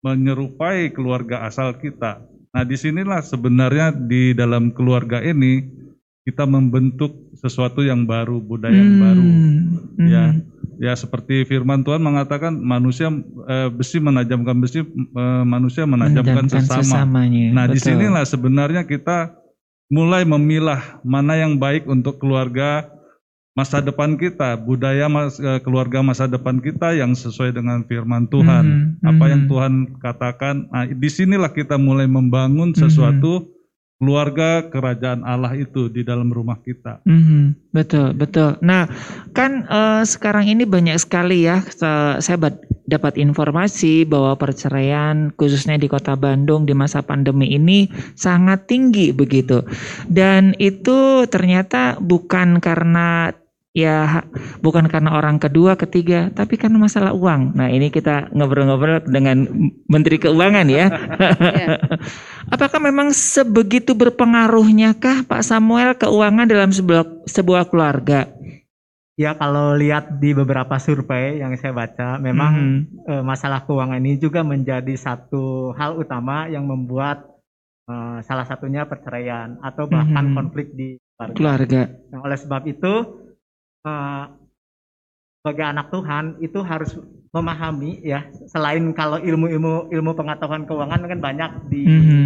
menyerupai 0.05 0.95
keluarga 0.95 1.43
asal 1.43 1.75
kita. 1.75 2.23
Nah, 2.55 2.63
di 2.63 2.77
sinilah 2.79 3.19
sebenarnya 3.25 3.95
di 3.95 4.31
dalam 4.31 4.71
keluarga 4.71 5.19
ini 5.19 5.80
kita 6.29 6.45
membentuk 6.45 7.33
sesuatu 7.41 7.81
yang 7.81 8.05
baru, 8.05 8.45
budaya 8.45 8.77
hmm. 8.77 8.85
yang 8.85 8.99
baru. 9.01 9.25
Hmm. 9.25 9.61
Ya, 10.05 10.25
ya 10.77 10.93
seperti 10.93 11.49
firman 11.49 11.81
Tuhan 11.81 12.05
mengatakan 12.05 12.53
manusia 12.61 13.09
eh, 13.49 13.69
besi 13.73 13.99
menajamkan 14.05 14.57
besi, 14.61 14.85
eh, 14.85 15.45
manusia 15.49 15.89
menajamkan, 15.89 16.53
sesama. 16.53 16.85
Sesamanya. 16.85 17.47
Nah, 17.57 17.65
Betul. 17.67 17.75
di 17.75 17.79
sinilah 17.81 18.25
sebenarnya 18.29 18.83
kita 18.85 19.33
mulai 19.89 20.29
memilah 20.29 21.01
mana 21.03 21.41
yang 21.41 21.57
baik 21.57 21.89
untuk 21.89 22.21
keluarga 22.21 22.87
masa 23.57 23.83
depan 23.83 24.15
kita, 24.15 24.61
budaya 24.61 25.09
mas, 25.09 25.41
eh, 25.41 25.59
keluarga 25.65 26.05
masa 26.05 26.29
depan 26.29 26.61
kita 26.61 26.93
yang 27.01 27.17
sesuai 27.17 27.57
dengan 27.57 27.81
firman 27.89 28.29
Tuhan. 28.29 28.65
Hmm. 29.01 29.09
Apa 29.09 29.25
yang 29.33 29.49
hmm. 29.49 29.51
Tuhan 29.51 29.73
katakan. 30.05 30.69
Nah, 30.69 30.85
di 30.85 31.09
sinilah 31.09 31.49
kita 31.49 31.81
mulai 31.81 32.05
membangun 32.05 32.77
sesuatu. 32.77 33.49
Hmm 33.49 33.59
keluarga 34.01 34.65
kerajaan 34.73 35.29
Allah 35.29 35.53
itu 35.53 35.93
di 35.93 36.01
dalam 36.01 36.33
rumah 36.33 36.57
kita. 36.57 37.05
Mm-hmm, 37.05 37.77
betul, 37.77 38.17
betul. 38.17 38.57
Nah, 38.65 38.89
kan 39.37 39.69
uh, 39.69 40.01
sekarang 40.09 40.49
ini 40.49 40.65
banyak 40.65 40.97
sekali 40.97 41.45
ya, 41.45 41.61
saya 42.17 42.39
dapat 42.89 43.21
informasi 43.21 44.09
bahwa 44.09 44.35
perceraian 44.41 45.31
khususnya 45.37 45.77
di 45.77 45.87
kota 45.87 46.17
Bandung 46.17 46.65
di 46.65 46.73
masa 46.73 47.05
pandemi 47.05 47.53
ini 47.53 47.93
sangat 48.17 48.67
tinggi 48.67 49.13
begitu. 49.13 49.63
Dan 50.09 50.57
itu 50.57 51.29
ternyata 51.29 52.01
bukan 52.01 52.59
karena 52.59 53.37
ya 53.71 54.27
bukan 54.59 54.91
karena 54.91 55.15
orang 55.15 55.39
kedua, 55.39 55.79
ketiga, 55.79 56.31
tapi 56.35 56.59
karena 56.59 56.83
masalah 56.83 57.15
uang. 57.15 57.55
Nah 57.55 57.71
ini 57.71 57.91
kita 57.95 58.31
ngobrol-ngobrol 58.35 59.07
dengan 59.07 59.47
Menteri 59.87 60.19
Keuangan 60.19 60.67
ya. 60.67 60.87
Iya. 60.91 61.67
Apakah 62.55 62.83
memang 62.83 63.15
sebegitu 63.15 63.95
berpengaruhnya 63.95 64.99
kah 64.99 65.23
Pak 65.23 65.47
Samuel 65.47 65.95
keuangan 65.95 66.51
dalam 66.51 66.75
sebuah, 66.75 67.31
sebuah 67.31 67.71
keluarga? 67.71 68.27
Ya 69.21 69.37
kalau 69.37 69.77
lihat 69.77 70.17
di 70.17 70.33
beberapa 70.33 70.81
survei 70.81 71.45
yang 71.45 71.53
saya 71.61 71.77
baca, 71.77 72.17
memang 72.17 72.53
mm 72.57 72.81
-hmm. 73.05 73.21
masalah 73.21 73.69
keuangan 73.69 74.01
ini 74.01 74.17
juga 74.17 74.41
menjadi 74.41 74.97
satu 74.97 75.77
hal 75.77 76.01
utama 76.01 76.49
yang 76.49 76.65
membuat 76.65 77.29
uh, 77.85 78.25
salah 78.25 78.49
satunya 78.49 78.89
perceraian 78.89 79.61
atau 79.61 79.85
bahkan 79.93 80.25
mm 80.25 80.31
-hmm. 80.33 80.39
konflik 80.41 80.73
di 80.73 80.97
keluarga. 81.21 81.37
keluarga. 81.37 81.83
Nah, 82.09 82.19
oleh 82.25 82.39
sebab 82.41 82.63
itu 82.65 82.93
uh, 83.87 84.25
sebagai 85.41 85.65
anak 85.65 85.87
Tuhan 85.89 86.25
itu 86.45 86.61
harus 86.61 87.01
memahami 87.33 88.03
ya 88.05 88.29
selain 88.51 88.93
kalau 88.93 89.17
ilmu-ilmu 89.17 89.89
ilmu 89.89 90.13
pengetahuan 90.13 90.69
keuangan 90.69 91.07
kan 91.07 91.21
banyak 91.23 91.51
di 91.71 91.83
mm-hmm. 91.87 92.25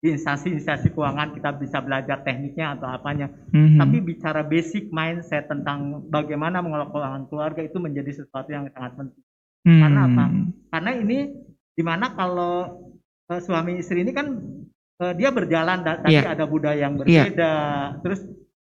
di 0.00 0.08
instansi-instansi 0.14 0.94
keuangan 0.94 1.34
kita 1.34 1.52
bisa 1.58 1.82
belajar 1.82 2.22
tekniknya 2.22 2.78
atau 2.78 2.88
apanya 2.88 3.28
mm-hmm. 3.28 3.76
tapi 3.82 3.96
bicara 4.00 4.40
basic 4.46 4.88
mindset 4.88 5.50
tentang 5.50 6.08
bagaimana 6.08 6.62
mengelola 6.62 6.88
keuangan 6.88 7.24
keluarga 7.28 7.60
itu 7.66 7.76
menjadi 7.82 8.22
sesuatu 8.22 8.48
yang 8.48 8.70
sangat 8.72 8.92
penting 8.94 9.24
mm-hmm. 9.66 9.80
karena 9.82 10.00
apa 10.06 10.24
karena 10.72 10.90
ini 10.96 11.18
di 11.76 11.82
mana 11.84 12.06
kalau 12.16 12.86
uh, 13.28 13.40
suami 13.42 13.82
istri 13.82 14.00
ini 14.00 14.16
kan 14.16 14.32
uh, 15.02 15.12
dia 15.12 15.28
berjalan 15.34 15.84
tapi 15.84 16.22
yeah. 16.22 16.32
ada 16.32 16.48
budaya 16.48 16.88
yang 16.88 16.96
iya. 16.96 17.28
berbeda 17.28 17.52
yeah. 17.52 18.00
terus 18.00 18.24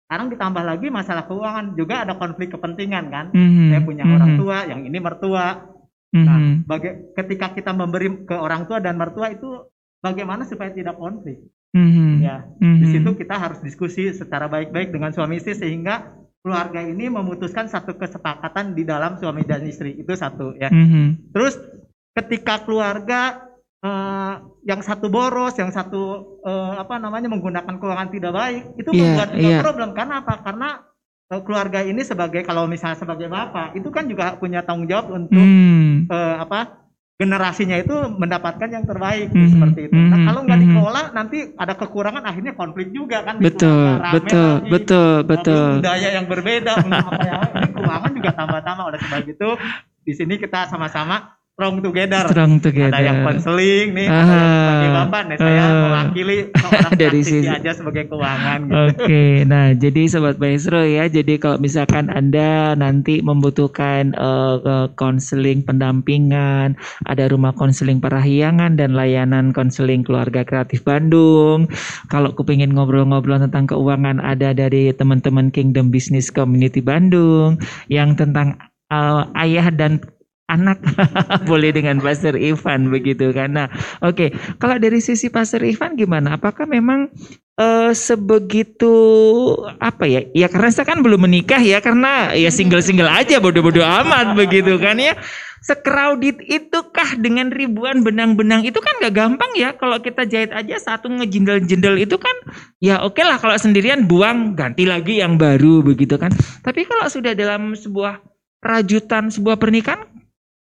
sekarang 0.09 0.33
ditambah 0.33 0.65
lagi 0.65 0.89
masalah 0.89 1.29
keuangan 1.29 1.77
juga 1.77 2.01
ada 2.01 2.17
konflik 2.17 2.57
kepentingan 2.57 3.13
kan. 3.13 3.29
Mm-hmm. 3.29 3.69
Saya 3.69 3.81
punya 3.85 4.05
mm-hmm. 4.09 4.17
orang 4.17 4.33
tua, 4.41 4.59
yang 4.65 4.81
ini 4.89 4.99
mertua. 5.05 5.69
Mm-hmm. 6.17 6.25
Nah, 6.25 6.39
baga- 6.65 6.99
ketika 7.13 7.53
kita 7.53 7.77
memberi 7.77 8.25
ke 8.25 8.33
orang 8.33 8.65
tua 8.65 8.81
dan 8.81 8.97
mertua 8.97 9.29
itu 9.29 9.69
bagaimana 10.01 10.49
supaya 10.49 10.73
tidak 10.73 10.97
konflik? 10.97 11.45
Mm-hmm. 11.77 12.25
Ya, 12.25 12.49
mm-hmm. 12.49 12.81
di 12.81 12.87
situ 12.89 13.11
kita 13.21 13.37
harus 13.37 13.61
diskusi 13.61 14.09
secara 14.17 14.49
baik-baik 14.49 14.97
dengan 14.97 15.13
suami 15.13 15.45
istri 15.45 15.53
sehingga 15.53 16.17
keluarga 16.41 16.81
ini 16.81 17.13
memutuskan 17.13 17.69
satu 17.69 18.01
kesepakatan 18.01 18.73
di 18.73 18.89
dalam 18.89 19.21
suami 19.21 19.45
dan 19.45 19.61
istri 19.69 19.93
itu 19.93 20.17
satu 20.17 20.57
ya. 20.57 20.73
Mm-hmm. 20.73 21.37
Terus 21.37 21.61
ketika 22.17 22.65
keluarga 22.65 23.45
uh, 23.85 24.41
yang 24.69 24.85
satu 24.85 25.09
boros, 25.09 25.57
yang 25.57 25.73
satu 25.73 26.37
uh, 26.45 26.77
apa 26.77 27.01
namanya 27.01 27.33
menggunakan 27.33 27.81
keuangan 27.81 28.13
tidak 28.13 28.33
baik, 28.37 28.63
itu 28.77 28.91
yeah, 28.93 29.01
membuat 29.01 29.29
yeah. 29.33 29.61
problem. 29.65 29.97
Karena 29.97 30.21
apa? 30.21 30.35
Karena 30.45 30.69
uh, 31.33 31.41
keluarga 31.41 31.81
ini 31.81 32.05
sebagai 32.05 32.45
kalau 32.45 32.69
misalnya 32.69 33.01
sebagai 33.01 33.33
bapak, 33.33 33.73
itu 33.81 33.89
kan 33.89 34.05
juga 34.05 34.37
punya 34.37 34.61
tanggung 34.61 34.85
jawab 34.85 35.09
untuk 35.09 35.41
hmm. 35.41 36.13
uh, 36.13 36.45
apa? 36.45 36.85
generasinya 37.19 37.75
itu 37.83 38.15
mendapatkan 38.15 38.71
yang 38.71 38.87
terbaik 38.87 39.35
mm 39.35 39.35
-hmm. 39.35 39.51
seperti 39.51 39.81
itu. 39.91 39.99
Nah 39.99 40.23
kalau 40.23 40.47
nggak 40.47 40.55
mm 40.55 40.65
-hmm. 40.71 40.75
dikelola 40.79 41.03
nanti 41.11 41.39
ada 41.59 41.75
kekurangan 41.75 42.23
akhirnya 42.23 42.55
konflik 42.55 42.95
juga 42.95 43.27
kan. 43.27 43.43
Betul, 43.43 43.99
betul, 44.15 44.63
lagi, 44.63 44.71
betul, 44.71 45.13
betul. 45.27 45.83
Budaya 45.83 46.09
yang 46.15 46.31
berbeda, 46.31 46.79
apa 46.79 47.23
ya, 47.27 47.39
ini 47.59 47.69
keuangan 47.75 48.13
juga 48.15 48.31
tambah-tambah 48.39 48.85
oleh 48.87 48.99
sebab 49.03 49.23
itu 49.35 49.49
di 50.07 50.13
sini 50.15 50.39
kita 50.39 50.71
sama-sama 50.71 51.38
strong 51.59 51.83
together. 51.83 52.23
Strong 52.31 52.53
together. 52.63 52.95
Ada 52.95 53.03
yang 53.03 53.21
konseling 53.27 53.87
nih, 53.91 54.07
uh, 54.07 54.15
ada 54.15 54.31
yang 54.31 54.55
sebagai 54.55 54.91
bapak 54.95 55.23
nih, 55.27 55.37
saya 55.43 55.59
uh, 55.59 55.75
mewakili 55.83 56.39
dari 57.03 57.21
sisi 57.27 57.49
aja 57.51 57.71
sebagai 57.75 58.05
keuangan. 58.07 58.59
Gitu. 58.63 58.79
Oke, 58.79 58.95
okay. 58.95 59.31
nah 59.43 59.75
jadi 59.75 60.03
sobat 60.07 60.39
maestro 60.39 60.87
ya, 60.87 61.11
jadi 61.11 61.35
kalau 61.43 61.59
misalkan 61.59 62.15
anda 62.15 62.79
nanti 62.79 63.19
membutuhkan 63.27 64.15
konseling 64.95 65.67
uh, 65.67 65.67
pendampingan, 65.67 66.79
ada 67.11 67.27
rumah 67.27 67.51
konseling 67.59 67.99
parahyangan 67.99 68.79
dan 68.79 68.95
layanan 68.95 69.51
konseling 69.51 70.07
keluarga 70.07 70.47
kreatif 70.47 70.87
Bandung. 70.87 71.67
Kalau 72.07 72.39
kepingin 72.39 72.71
ngobrol-ngobrol 72.71 73.43
tentang 73.43 73.67
keuangan, 73.67 74.23
ada 74.23 74.55
dari 74.55 74.95
teman-teman 74.95 75.51
Kingdom 75.51 75.91
Business 75.91 76.31
Community 76.31 76.79
Bandung 76.79 77.59
yang 77.91 78.15
tentang 78.15 78.55
uh, 78.95 79.27
ayah 79.35 79.75
dan 79.75 79.99
anak. 80.49 80.81
Boleh 81.49 81.71
dengan 81.71 82.01
Pastor 82.01 82.35
Ivan 82.35 82.89
begitu 82.89 83.31
karena 83.31 83.69
oke. 84.01 84.17
Okay. 84.17 84.29
kalau 84.57 84.81
dari 84.81 84.99
sisi 84.99 85.29
Pastor 85.29 85.63
Ivan 85.63 85.95
gimana? 85.95 86.41
Apakah 86.41 86.65
memang 86.65 87.13
uh, 87.61 87.93
sebegitu 87.93 88.97
apa 89.79 90.09
ya? 90.09 90.25
Ya 90.33 90.49
karena 90.49 90.73
saya 90.73 90.89
kan 90.89 91.05
belum 91.05 91.29
menikah 91.29 91.61
ya 91.61 91.79
karena 91.85 92.33
ya 92.33 92.49
single-single 92.49 93.07
aja 93.07 93.39
bodoh-bodoh 93.39 93.85
amat 93.85 94.35
begitu 94.35 94.81
kan 94.81 94.97
ya. 94.97 95.15
Sekraudit 95.59 96.39
itu 96.47 96.79
kah 96.95 97.19
dengan 97.19 97.51
ribuan 97.51 98.07
benang-benang? 98.07 98.63
Itu 98.63 98.79
kan 98.79 98.95
gak 99.03 99.11
gampang 99.11 99.53
ya 99.59 99.75
kalau 99.75 99.99
kita 99.99 100.23
jahit 100.23 100.55
aja 100.55 100.79
satu 100.79 101.11
ngejendel-jendel 101.11 101.99
itu 101.99 102.15
kan 102.15 102.33
ya 102.79 103.03
oke 103.03 103.19
okay 103.19 103.27
lah 103.27 103.43
kalau 103.43 103.59
sendirian 103.59 104.07
buang 104.07 104.55
ganti 104.55 104.87
lagi 104.87 105.19
yang 105.19 105.37
baru 105.37 105.83
begitu 105.83 106.15
kan. 106.17 106.31
Tapi 106.63 106.87
kalau 106.87 107.11
sudah 107.11 107.35
dalam 107.35 107.75
sebuah 107.75 108.23
rajutan 108.63 109.31
sebuah 109.31 109.59
pernikahan 109.59 110.18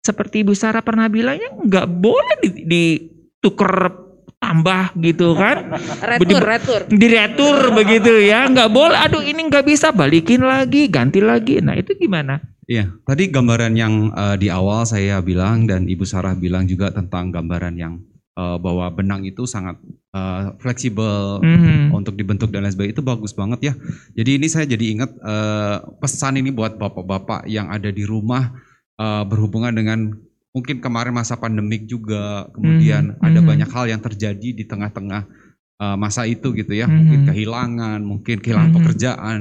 seperti 0.02 0.42
Ibu 0.42 0.58
Sarah 0.58 0.82
pernah 0.82 1.06
bilang 1.08 1.38
ya 1.38 1.50
nggak 1.54 1.88
boleh 2.02 2.38
ditukar 2.66 4.02
tambah 4.42 4.98
gitu 4.98 5.38
kan. 5.38 5.70
Retur 6.18 6.42
retur. 6.42 6.82
diretur 6.90 7.58
begitu 7.78 8.12
ya 8.26 8.50
nggak 8.50 8.74
boleh. 8.74 8.98
Aduh 8.98 9.22
ini 9.22 9.46
nggak 9.46 9.66
bisa 9.66 9.94
balikin 9.94 10.42
lagi 10.42 10.90
ganti 10.90 11.22
lagi. 11.22 11.62
Nah 11.62 11.78
itu 11.78 11.94
gimana? 11.94 12.42
Iya, 12.66 12.88
tadi 13.04 13.28
gambaran 13.28 13.74
yang 13.76 14.16
uh, 14.16 14.40
di 14.40 14.48
awal 14.48 14.88
saya 14.88 15.20
bilang 15.20 15.68
dan 15.68 15.92
Ibu 15.92 16.08
Sarah 16.08 16.34
bilang 16.34 16.66
juga 16.66 16.88
tentang 16.88 17.28
gambaran 17.28 17.76
yang 17.76 18.00
uh, 18.40 18.56
bahwa 18.56 18.88
benang 18.96 19.28
itu 19.28 19.44
sangat 19.44 19.76
uh, 20.16 20.56
fleksibel 20.56 21.44
mm-hmm. 21.44 21.92
untuk 21.92 22.16
dibentuk 22.16 22.48
dan 22.48 22.64
lain 22.64 22.72
sebagainya 22.72 22.96
itu 22.96 23.04
bagus 23.04 23.36
banget 23.36 23.60
ya. 23.60 23.74
Jadi 24.16 24.40
ini 24.40 24.48
saya 24.48 24.66
jadi 24.66 24.86
ingat 24.98 25.12
uh, 25.20 25.84
pesan 26.00 26.40
ini 26.40 26.50
buat 26.56 26.80
bapak-bapak 26.80 27.44
yang 27.52 27.68
ada 27.68 27.92
di 27.92 28.08
rumah 28.08 28.56
uh, 29.02 29.24
berhubungan 29.26 29.74
dengan 29.74 30.14
mungkin 30.54 30.78
kemarin 30.84 31.16
masa 31.16 31.40
pandemik 31.40 31.90
juga, 31.90 32.46
kemudian 32.54 33.16
mm-hmm. 33.16 33.26
ada 33.26 33.40
mhm. 33.42 33.48
banyak 33.48 33.70
hal 33.72 33.86
yang 33.90 34.02
terjadi 34.04 34.50
di 34.54 34.64
tengah-tengah 34.68 35.26
uh, 35.82 35.98
masa 35.98 36.28
itu 36.30 36.54
gitu 36.54 36.76
ya, 36.76 36.86
mm-hmm. 36.86 36.98
mungkin 37.02 37.22
kehilangan, 37.34 38.00
mungkin 38.06 38.38
kehilangan 38.44 38.70
mm-hmm. 38.70 38.86
pekerjaan, 38.86 39.38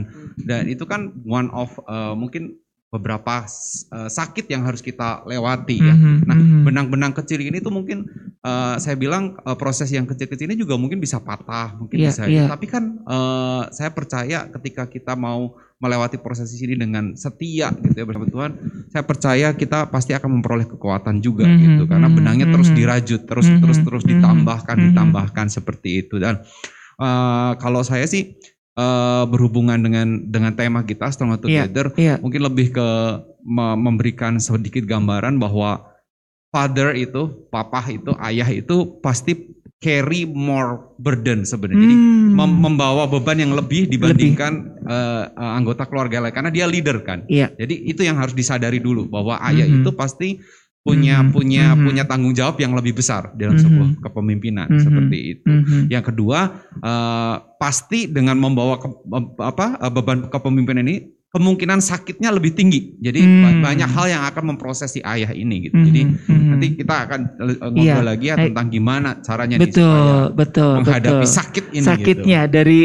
dan 0.47 0.71
itu 0.71 0.87
kan 0.89 1.13
one 1.27 1.53
of 1.53 1.77
uh, 1.85 2.17
mungkin 2.17 2.57
beberapa 2.91 3.47
uh, 3.47 4.11
sakit 4.11 4.51
yang 4.51 4.67
harus 4.67 4.83
kita 4.83 5.23
lewati 5.23 5.79
ya. 5.79 5.95
Mm-hmm. 5.95 6.17
Nah, 6.27 6.37
mhm. 6.37 6.63
benang-benang 6.67 7.15
kecil 7.15 7.39
ini 7.39 7.63
tuh 7.63 7.71
mungkin 7.71 8.03
uh, 8.43 8.83
saya 8.83 8.99
bilang 8.99 9.39
uh, 9.47 9.55
proses 9.55 9.95
yang 9.95 10.11
kecil-kecil 10.11 10.51
ini 10.51 10.59
juga 10.59 10.75
mungkin 10.75 10.99
bisa 10.99 11.23
patah, 11.23 11.79
mungkin 11.79 12.03
yeah, 12.03 12.11
bisa. 12.11 12.23
Yeah. 12.27 12.51
Tapi 12.51 12.67
kan 12.67 12.99
uh, 13.07 13.71
saya 13.71 13.95
percaya 13.95 14.51
ketika 14.51 14.91
kita 14.91 15.15
mau 15.15 15.55
melewati 15.81 16.21
proses 16.21 16.53
ini 16.61 16.77
dengan 16.77 17.17
setia 17.17 17.73
gitu 17.79 17.95
ya 17.95 18.05
bersama 18.05 18.27
Tuhan, 18.29 18.53
saya 18.91 19.07
percaya 19.07 19.49
kita 19.55 19.89
pasti 19.89 20.13
akan 20.13 20.43
memperoleh 20.43 20.69
kekuatan 20.69 21.25
juga 21.25 21.49
mm 21.49 21.55
-hmm, 21.57 21.63
gitu 21.65 21.83
karena 21.89 22.09
mhm, 22.11 22.17
benangnya 22.21 22.47
mm 22.51 22.53
-hmm, 22.53 22.65
terus 22.69 22.71
dirajut, 22.77 23.23
terus 23.25 23.47
mm 23.49 23.53
-hmm, 23.55 23.63
terus 23.65 23.79
terus 23.81 24.05
mhm, 24.05 24.11
ditambahkan, 24.13 24.77
mm 24.77 24.83
-hmm, 24.83 24.89
ditambahkan 24.93 25.47
seperti 25.49 26.05
itu 26.05 26.21
dan 26.21 26.45
uh, 27.01 27.57
kalau 27.57 27.81
saya 27.81 28.05
sih 28.05 28.37
uh, 28.77 29.25
berhubungan 29.27 29.81
dengan 29.81 30.29
dengan 30.29 30.53
tema 30.55 30.85
kita 30.87 31.11
Strong 31.11 31.41
iya, 31.47 31.67
Together, 31.67 31.87
yeah, 31.97 32.05
yeah. 32.15 32.17
mungkin 32.21 32.43
lebih 32.47 32.75
ke 32.75 32.89
memberikan 33.81 34.37
sedikit 34.37 34.85
gambaran 34.85 35.41
bahwa 35.41 35.91
father 36.53 36.93
itu, 36.93 37.49
papa 37.49 37.81
itu, 37.89 38.13
ayah 38.21 38.47
itu 38.53 39.01
pasti 39.01 39.57
carry 39.81 40.29
more 40.29 40.93
burden 41.01 41.49
sebenarnya. 41.49 41.81
Hmm. 41.81 41.89
Jadi 41.89 41.97
mem 42.37 42.53
membawa 42.61 43.09
beban 43.09 43.41
yang 43.41 43.57
lebih 43.57 43.89
dibandingkan 43.89 44.77
lebih. 44.77 44.85
Uh, 44.85 45.25
uh, 45.33 45.53
anggota 45.57 45.89
keluarga 45.89 46.21
lain 46.21 46.37
karena 46.37 46.53
dia 46.53 46.69
leader 46.69 47.01
kan. 47.01 47.25
Iya. 47.27 47.57
Jadi 47.57 47.89
itu 47.89 48.05
yang 48.05 48.21
harus 48.21 48.37
disadari 48.37 48.77
dulu 48.77 49.09
bahwa 49.09 49.41
ayah 49.49 49.65
-hmm. 49.65 49.81
itu 49.81 49.91
pasti 49.97 50.29
punya 50.81 51.21
-hmm. 51.21 51.33
punya 51.33 51.65
-hmm. 51.77 51.85
punya 51.85 52.05
tanggung 52.09 52.33
jawab 52.33 52.57
yang 52.57 52.73
lebih 52.73 52.97
besar 52.97 53.37
dalam 53.37 53.61
-hmm. 53.61 53.65
sebuah 53.65 53.89
kepemimpinan 54.09 54.69
-hmm. 54.69 54.81
seperti 54.81 55.19
itu. 55.37 55.51
-hmm. 55.53 55.83
Yang 55.93 56.05
kedua 56.13 56.39
uh, 56.81 57.35
pasti 57.61 58.09
dengan 58.09 58.41
membawa 58.41 58.81
ke, 58.81 58.89
apa 59.45 59.77
beban 59.93 60.33
kepemimpinan 60.33 60.89
ini 60.89 61.20
kemungkinan 61.31 61.79
sakitnya 61.79 62.35
lebih 62.35 62.59
tinggi. 62.59 62.99
Jadi 62.99 63.23
hmm. 63.23 63.63
banyak 63.63 63.87
hal 63.87 64.07
yang 64.11 64.23
akan 64.27 64.55
memproses 64.55 64.91
si 64.91 65.01
ayah 65.07 65.31
ini 65.31 65.71
gitu. 65.71 65.79
Hmm. 65.79 65.87
Jadi 65.87 66.01
hmm. 66.03 66.47
nanti 66.51 66.67
kita 66.75 66.95
akan 67.07 67.21
ngobrol 67.71 67.87
iya. 67.87 68.03
lagi 68.03 68.27
ya 68.35 68.37
tentang 68.37 68.67
gimana 68.67 69.11
caranya 69.23 69.57
betul, 69.63 70.35
betul, 70.35 70.83
menghadapi 70.83 71.23
betul. 71.23 71.31
sakit 71.31 71.65
ini. 71.71 71.87
Sakitnya 71.87 72.41
gitu. 72.51 72.55
dari 72.59 72.81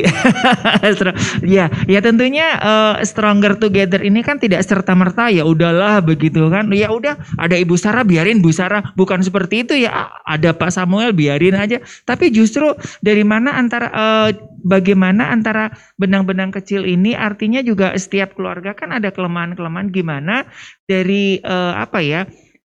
ya, 1.57 1.65
ya 1.89 1.99
tentunya 2.05 2.47
uh, 2.61 2.95
stronger 3.01 3.57
together 3.57 4.05
ini 4.05 4.21
kan 4.21 4.37
tidak 4.37 4.61
serta 4.61 4.93
merta 4.93 5.33
ya 5.33 5.41
udahlah 5.41 6.05
begitu 6.05 6.45
kan. 6.53 6.69
Ya 6.69 6.93
udah 6.93 7.17
ada 7.41 7.57
Ibu 7.57 7.73
Sarah 7.81 8.05
biarin 8.05 8.45
Bu 8.45 8.53
Sarah 8.53 8.93
bukan 8.93 9.25
seperti 9.25 9.65
itu 9.65 9.73
ya. 9.73 10.13
Ada 10.21 10.53
Pak 10.53 10.69
Samuel 10.69 11.17
biarin 11.17 11.57
aja. 11.57 11.81
Tapi 12.05 12.29
justru 12.29 12.77
dari 13.01 13.25
mana 13.25 13.57
antara 13.57 13.89
uh, 13.89 14.29
bagaimana 14.65 15.29
antara 15.29 15.69
benang-benang 16.01 16.49
kecil 16.49 16.89
ini 16.89 17.13
artinya 17.13 17.61
juga 17.61 17.93
setiap 17.93 18.33
keluarga 18.33 18.73
kan 18.73 18.89
ada 18.97 19.13
kelemahan-kelemahan 19.13 19.93
gimana 19.93 20.49
dari 20.89 21.37
uh, 21.45 21.77
apa 21.77 22.01
ya 22.01 22.25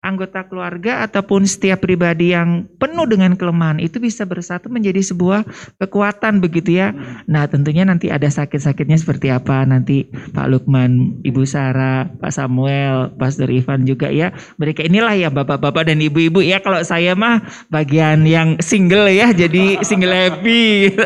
anggota 0.08 0.48
keluarga 0.48 1.04
ataupun 1.04 1.44
setiap 1.44 1.84
pribadi 1.84 2.32
yang 2.32 2.64
penuh 2.80 3.04
dengan 3.04 3.36
kelemahan 3.36 3.84
itu 3.84 4.00
bisa 4.00 4.24
bersatu 4.24 4.72
menjadi 4.72 5.04
sebuah 5.04 5.44
kekuatan 5.84 6.40
begitu 6.40 6.80
ya. 6.80 6.96
Nah 7.28 7.46
tentunya 7.52 7.84
nanti 7.84 8.08
ada 8.08 8.32
sakit-sakitnya 8.32 8.96
seperti 8.96 9.28
apa 9.28 9.68
nanti 9.68 10.08
Pak 10.32 10.48
Lukman, 10.48 11.20
Ibu 11.28 11.44
Sarah, 11.44 12.08
Pak 12.08 12.32
Samuel, 12.32 13.12
Pastor 13.20 13.52
Ivan 13.52 13.84
juga 13.84 14.08
ya. 14.08 14.32
Mereka 14.56 14.88
inilah 14.88 15.14
ya 15.20 15.28
bapak-bapak 15.28 15.92
dan 15.92 16.00
ibu-ibu 16.00 16.40
ya. 16.40 16.64
Kalau 16.64 16.80
saya 16.88 17.12
mah 17.14 17.44
bagian 17.68 18.24
yang 18.24 18.56
single 18.64 19.12
ya 19.12 19.36
jadi 19.36 19.84
single 19.84 20.16
happy. 20.16 20.96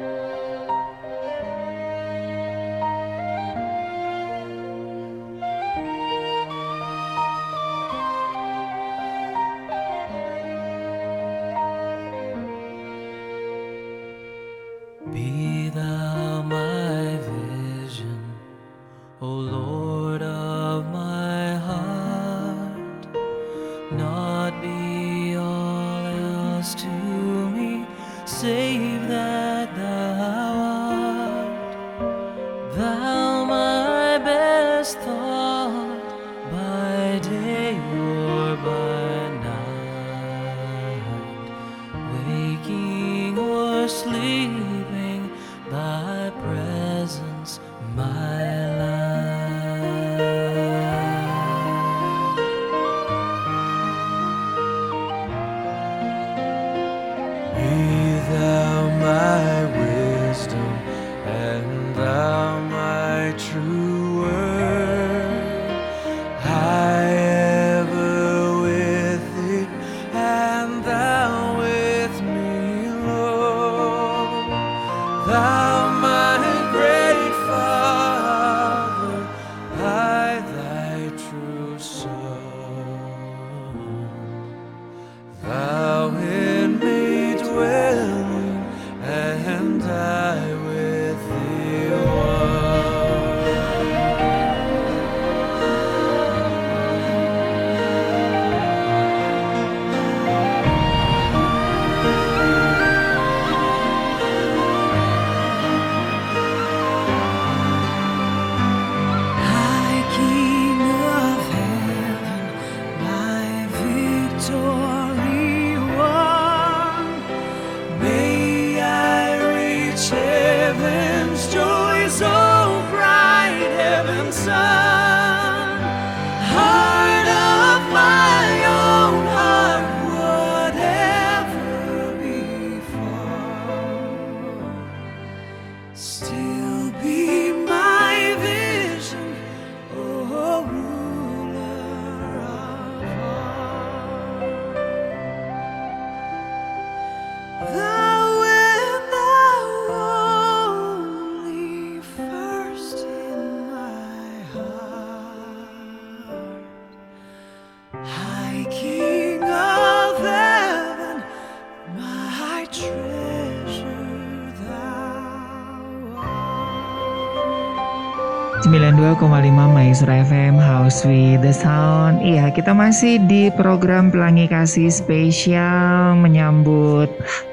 Maestro 169.23 170.11
FM 170.11 170.59
House 170.59 171.07
with 171.07 171.47
the 171.47 171.55
Sound. 171.55 172.19
Iya, 172.27 172.51
kita 172.51 172.75
masih 172.75 173.23
di 173.31 173.55
program 173.55 174.11
Pelangi 174.11 174.51
Kasih 174.51 174.91
spesial 174.91 176.19
menyambut 176.19 177.07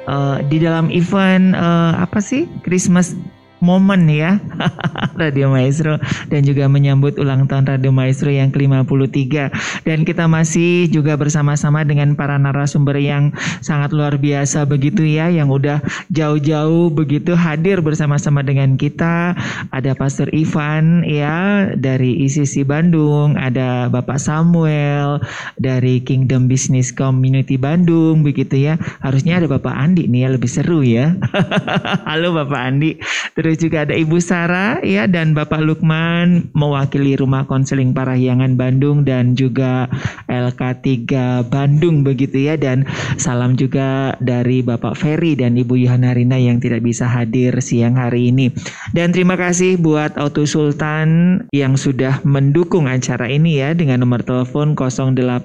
uh, 0.09 0.41
di 0.49 0.57
dalam 0.57 0.89
event 0.89 1.53
uh, 1.53 1.93
apa 2.01 2.25
sih? 2.25 2.49
Christmas 2.65 3.13
momen 3.59 4.07
ya. 4.11 4.39
Radio 5.21 5.51
Maestro. 5.51 5.99
Dan 6.31 6.43
juga 6.47 6.67
menyambut 6.71 7.19
ulang 7.19 7.47
tahun 7.47 7.67
Radio 7.67 7.91
Maestro 7.91 8.31
yang 8.31 8.51
ke-53. 8.51 9.51
Dan 9.83 10.07
kita 10.07 10.25
masih 10.27 10.87
juga 10.91 11.15
bersama-sama 11.19 11.83
dengan 11.83 12.15
para 12.15 12.39
narasumber 12.39 12.95
yang 12.99 13.35
sangat 13.59 13.91
luar 13.91 14.15
biasa 14.15 14.63
begitu 14.63 15.03
ya 15.03 15.27
yang 15.27 15.51
udah 15.51 15.83
jauh-jauh 16.11 16.91
begitu 16.91 17.35
hadir 17.35 17.83
bersama-sama 17.83 18.43
dengan 18.43 18.79
kita. 18.79 19.35
Ada 19.75 19.93
Pastor 19.95 20.31
Ivan 20.31 21.03
ya 21.03 21.69
dari 21.75 22.25
ICC 22.27 22.63
Bandung. 22.63 23.35
Ada 23.35 23.91
Bapak 23.91 24.19
Samuel 24.19 25.19
dari 25.59 25.99
Kingdom 26.03 26.47
Business 26.47 26.95
Community 26.95 27.59
Bandung 27.59 28.23
begitu 28.23 28.55
ya. 28.55 28.79
Harusnya 29.03 29.43
ada 29.43 29.47
Bapak 29.51 29.75
Andi 29.75 30.07
nih 30.07 30.27
ya 30.27 30.29
lebih 30.31 30.49
seru 30.51 30.79
ya. 30.85 31.15
Halo 32.09 32.31
Bapak 32.35 32.59
Andi. 32.59 32.95
Terus 33.35 33.48
Terus 33.49 33.65
juga 33.65 33.81
ada 33.81 33.97
Ibu 33.97 34.21
Sarah 34.21 34.77
ya 34.85 35.09
dan 35.09 35.33
Bapak 35.33 35.65
Lukman 35.65 36.53
mewakili 36.53 37.17
Rumah 37.17 37.49
Konseling 37.49 37.97
Parahyangan 37.97 38.53
Bandung 38.53 39.01
dan 39.01 39.33
juga 39.33 39.89
LK3 40.29 41.09
Bandung 41.49 42.05
begitu 42.05 42.45
ya 42.45 42.61
dan 42.61 42.85
salam 43.17 43.57
juga 43.57 44.13
dari 44.21 44.61
Bapak 44.61 44.93
Ferry 44.93 45.33
dan 45.33 45.57
Ibu 45.57 45.81
Yohana 45.81 46.13
Rina 46.13 46.37
yang 46.37 46.61
tidak 46.61 46.85
bisa 46.85 47.09
hadir 47.09 47.57
siang 47.57 47.97
hari 47.97 48.29
ini. 48.29 48.53
Dan 48.93 49.17
terima 49.17 49.33
kasih 49.33 49.81
buat 49.81 50.13
Auto 50.21 50.45
Sultan 50.45 51.41
yang 51.49 51.73
sudah 51.73 52.21
mendukung 52.21 52.85
acara 52.85 53.33
ini 53.33 53.65
ya 53.65 53.73
dengan 53.73 54.05
nomor 54.05 54.21
telepon 54.21 54.77
085 54.77 55.41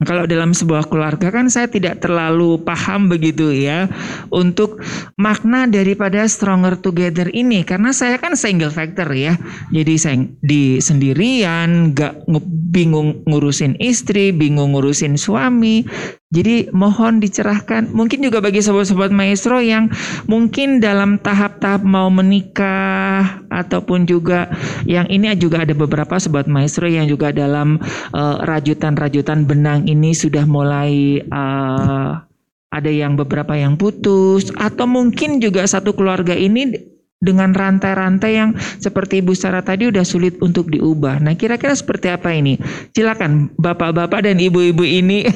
Kalau 0.00 0.24
dalam 0.24 0.56
sebuah 0.56 0.88
keluarga 0.88 1.28
kan 1.28 1.52
saya 1.52 1.68
tidak 1.68 2.00
terlalu 2.00 2.56
paham 2.64 3.12
begitu 3.12 3.52
ya 3.52 3.84
untuk 4.32 4.80
makna 5.20 5.68
daripada 5.68 6.24
stronger 6.24 6.80
together 6.80 7.28
ini 7.36 7.60
karena 7.68 7.92
saya 7.92 8.16
kan 8.16 8.32
single 8.32 8.72
factor 8.72 9.04
ya. 9.12 9.36
Jadi 9.68 9.94
saya 10.00 10.24
di 10.40 10.80
sendirian, 10.80 11.92
gak 11.92 12.24
bingung 12.72 13.20
ngurusin 13.28 13.76
istri, 13.76 14.32
bingung 14.32 14.72
ngurusin 14.72 15.20
suami. 15.20 15.84
Jadi 16.30 16.70
mohon 16.70 17.18
dicerahkan. 17.18 17.90
Mungkin 17.90 18.22
juga 18.22 18.38
bagi 18.38 18.62
sobat-sobat 18.62 19.10
maestro 19.10 19.58
yang 19.58 19.90
mungkin 20.30 20.78
dalam 20.78 21.18
tahap-tahap 21.18 21.82
mau 21.82 22.06
menikah 22.06 23.42
ataupun 23.50 24.06
juga 24.06 24.46
yang 24.86 25.10
ini 25.10 25.34
juga 25.34 25.66
ada 25.66 25.74
beberapa 25.74 26.22
sobat 26.22 26.46
maestro 26.46 26.86
yang 26.86 27.10
juga 27.10 27.34
dalam 27.34 27.82
eh, 28.14 28.36
rajutan-rajutan 28.46 29.42
uh, 29.42 29.46
benang 29.50 29.90
ini 29.90 30.14
sudah 30.14 30.46
mulai 30.46 31.18
uh, 31.34 32.22
ada 32.70 32.90
yang 32.90 33.18
beberapa 33.18 33.58
yang 33.58 33.74
putus 33.74 34.54
atau 34.54 34.86
mungkin 34.86 35.42
juga 35.42 35.66
satu 35.66 35.98
keluarga 35.98 36.38
ini 36.38 36.78
dengan 37.20 37.52
rantai-rantai 37.52 38.32
yang 38.32 38.50
seperti 38.56 39.20
Ibu 39.20 39.36
Sarah 39.36 39.60
tadi 39.60 39.92
udah 39.92 40.00
sulit 40.08 40.40
untuk 40.40 40.72
diubah. 40.72 41.20
Nah, 41.20 41.36
kira-kira 41.36 41.76
seperti 41.76 42.08
apa 42.08 42.32
ini? 42.32 42.56
Silakan 42.96 43.52
Bapak-bapak 43.60 44.24
dan 44.24 44.40
Ibu-ibu 44.40 44.80
ini. 44.80 45.28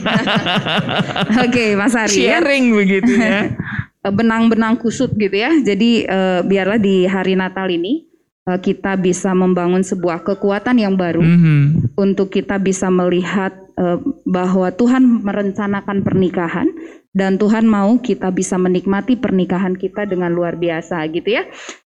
Oke, 1.45 1.77
Mas 1.77 1.93
Ari. 1.93 2.25
Ya. 2.25 2.41
Sharing 2.41 2.73
ya. 2.73 2.75
begitu 2.81 3.13
ya. 3.13 3.41
Benang-benang 4.19 4.81
kusut 4.81 5.13
gitu 5.13 5.37
ya. 5.37 5.53
Jadi 5.61 6.09
uh, 6.09 6.41
biarlah 6.41 6.81
di 6.81 7.05
hari 7.05 7.37
Natal 7.37 7.69
ini 7.69 8.09
uh, 8.49 8.57
kita 8.57 8.97
bisa 8.97 9.37
membangun 9.37 9.85
sebuah 9.85 10.25
kekuatan 10.25 10.81
yang 10.81 10.97
baru 10.97 11.21
mm 11.21 11.37
-hmm. 11.37 11.61
untuk 12.01 12.33
kita 12.33 12.57
bisa 12.57 12.89
melihat 12.89 13.53
uh, 13.77 14.01
bahwa 14.25 14.73
Tuhan 14.73 15.21
merencanakan 15.21 16.01
pernikahan 16.01 16.69
dan 17.15 17.39
Tuhan 17.39 17.65
mau 17.65 17.97
kita 18.03 18.35
bisa 18.35 18.59
menikmati 18.59 19.15
pernikahan 19.15 19.79
kita 19.79 20.05
dengan 20.05 20.35
luar 20.35 20.59
biasa 20.59 21.07
gitu 21.15 21.41
ya. 21.41 21.47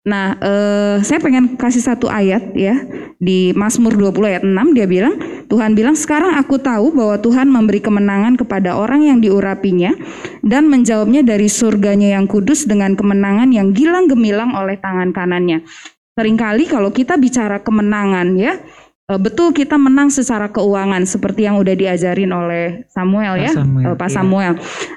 Nah, 0.07 0.39
eh, 0.39 0.97
saya 1.03 1.19
pengen 1.19 1.59
kasih 1.59 1.83
satu 1.83 2.07
ayat 2.07 2.55
ya 2.55 2.79
di 3.19 3.51
Mazmur 3.59 3.99
20 3.99 4.31
ayat 4.31 4.47
6 4.47 4.71
dia 4.71 4.87
bilang, 4.87 5.19
Tuhan 5.51 5.75
bilang, 5.75 5.99
"Sekarang 5.99 6.39
aku 6.39 6.63
tahu 6.63 6.95
bahwa 6.95 7.19
Tuhan 7.19 7.51
memberi 7.51 7.83
kemenangan 7.83 8.39
kepada 8.39 8.79
orang 8.79 9.03
yang 9.03 9.19
diurapinya 9.19 9.91
dan 10.47 10.71
menjawabnya 10.71 11.27
dari 11.27 11.51
surganya 11.51 12.15
yang 12.15 12.31
kudus 12.31 12.71
dengan 12.71 12.95
kemenangan 12.95 13.51
yang 13.51 13.75
gilang 13.75 14.07
gemilang 14.07 14.55
oleh 14.55 14.79
tangan 14.79 15.11
kanannya." 15.11 15.67
Seringkali 16.15 16.71
kalau 16.71 16.95
kita 16.95 17.19
bicara 17.19 17.61
kemenangan 17.61 18.39
ya, 18.39 18.63
betul 19.15 19.55
kita 19.55 19.79
menang 19.79 20.11
secara 20.11 20.51
keuangan 20.51 21.07
seperti 21.07 21.47
yang 21.47 21.63
udah 21.63 21.79
diajarin 21.79 22.35
oleh 22.35 22.83
Samuel 22.91 23.39
Pak 23.39 23.45
ya, 23.47 23.53
Samuel, 23.55 23.87
uh, 23.87 23.95
Pak 23.95 24.09
iya. 24.11 24.15
Samuel. 24.19 24.53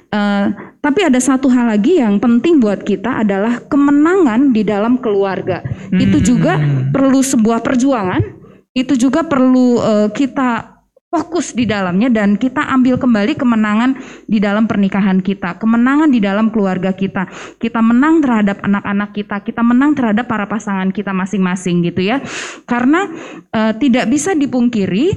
Uh, 0.10 0.46
tapi 0.82 1.00
ada 1.06 1.20
satu 1.22 1.46
hal 1.54 1.70
lagi 1.70 2.02
yang 2.02 2.18
penting 2.18 2.58
buat 2.58 2.82
kita 2.82 3.22
adalah 3.22 3.62
kemenangan 3.70 4.50
di 4.50 4.66
dalam 4.66 4.98
keluarga. 4.98 5.62
Hmm. 5.62 6.02
Itu 6.02 6.26
juga 6.26 6.58
perlu 6.90 7.22
sebuah 7.22 7.62
perjuangan. 7.62 8.42
Itu 8.74 8.98
juga 8.98 9.22
perlu 9.22 9.78
uh, 9.78 10.10
kita 10.10 10.79
fokus 11.10 11.58
di 11.58 11.66
dalamnya 11.66 12.06
dan 12.14 12.38
kita 12.38 12.62
ambil 12.70 13.02
kembali 13.02 13.34
kemenangan 13.34 13.98
di 14.30 14.38
dalam 14.38 14.70
pernikahan 14.70 15.26
kita, 15.26 15.58
kemenangan 15.58 16.14
di 16.14 16.22
dalam 16.22 16.54
keluarga 16.54 16.94
kita. 16.94 17.26
Kita 17.58 17.82
menang 17.82 18.22
terhadap 18.22 18.62
anak-anak 18.62 19.10
kita, 19.18 19.42
kita 19.42 19.66
menang 19.66 19.98
terhadap 19.98 20.30
para 20.30 20.46
pasangan 20.46 20.94
kita 20.94 21.10
masing-masing 21.10 21.82
gitu 21.82 22.06
ya. 22.06 22.22
Karena 22.70 23.10
uh, 23.50 23.74
tidak 23.74 24.06
bisa 24.06 24.38
dipungkiri 24.38 25.10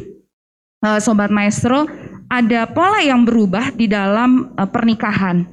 uh, 0.80 0.96
sobat 0.96 1.28
maestro 1.28 1.84
ada 2.32 2.64
pola 2.72 3.04
yang 3.04 3.28
berubah 3.28 3.76
di 3.76 3.84
dalam 3.84 4.56
uh, 4.56 4.64
pernikahan. 4.64 5.44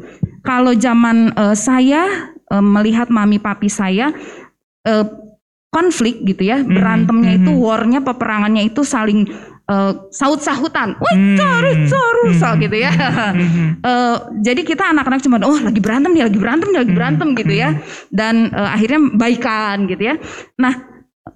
Kalau 0.48 0.72
zaman 0.72 1.36
uh, 1.36 1.52
saya 1.52 2.32
uh, 2.48 2.64
melihat 2.64 3.12
mami 3.12 3.44
papi 3.44 3.68
saya 3.68 4.16
uh, 4.88 5.04
konflik 5.70 6.24
gitu 6.24 6.48
ya, 6.50 6.64
hmm, 6.64 6.72
berantemnya 6.72 7.36
mm 7.36 7.38
-hmm. 7.38 7.46
itu 7.46 7.52
warnya 7.62 8.00
peperangannya 8.02 8.72
itu 8.72 8.82
saling 8.82 9.28
uh, 9.70 9.92
saut-sahutan, 10.10 10.98
wih 10.98 11.16
hmm. 11.16 11.38
cari 11.38 11.72
cari 11.86 12.24
hmm. 12.34 12.58
gitu 12.66 12.78
ya. 12.82 12.92
uh, 13.86 14.16
jadi 14.48 14.62
kita 14.66 14.90
anak-anak 14.92 15.22
cuma, 15.22 15.38
oh 15.46 15.60
lagi 15.62 15.80
berantem 15.80 16.12
nih, 16.18 16.26
lagi 16.26 16.40
berantem 16.42 16.68
nih, 16.74 16.80
lagi 16.82 16.92
hmm. 16.92 17.00
berantem 17.00 17.28
gitu 17.38 17.54
ya. 17.54 17.70
Dan 18.10 18.50
uh, 18.52 18.74
akhirnya 18.74 19.00
baikan 19.14 19.86
gitu 19.86 20.04
ya. 20.10 20.16
Nah 20.58 20.74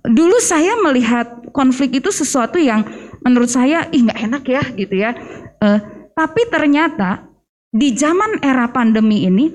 dulu 0.03 0.41
saya 0.41 0.73
melihat 0.81 1.47
konflik 1.53 1.93
itu 2.01 2.09
sesuatu 2.09 2.57
yang 2.57 2.83
menurut 3.21 3.47
saya 3.47 3.87
ih 3.93 4.01
nggak 4.03 4.19
enak 4.19 4.43
ya 4.49 4.63
gitu 4.73 4.95
ya. 4.97 5.13
Uh, 5.61 5.79
tapi 6.17 6.49
ternyata 6.49 7.29
di 7.73 7.93
zaman 7.93 8.41
era 8.43 8.69
pandemi 8.69 9.25
ini 9.25 9.49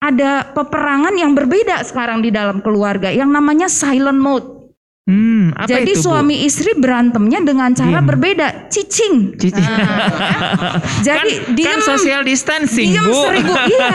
ada 0.00 0.48
peperangan 0.56 1.12
yang 1.12 1.36
berbeda 1.36 1.84
sekarang 1.84 2.24
di 2.24 2.32
dalam 2.32 2.64
keluarga 2.64 3.12
yang 3.12 3.28
namanya 3.28 3.68
silent 3.68 4.16
mode. 4.16 4.59
Hmm, 5.10 5.50
apa 5.58 5.66
Jadi 5.66 5.98
itu, 5.98 6.06
suami 6.06 6.38
Bu? 6.38 6.46
istri 6.46 6.70
berantemnya 6.78 7.42
dengan 7.42 7.74
cara 7.74 7.98
Diem. 7.98 8.06
berbeda, 8.06 8.70
cicing. 8.70 9.34
Cicing. 9.34 9.66
Nah, 9.66 10.78
Jadi 11.06 11.30
kan, 11.34 11.54
diem, 11.58 11.66
kan 11.66 11.80
social 11.82 12.22
distancing, 12.22 12.94
diem 12.94 13.10
Bu. 13.10 13.18
Seribu, 13.18 13.54
iya. 13.74 13.90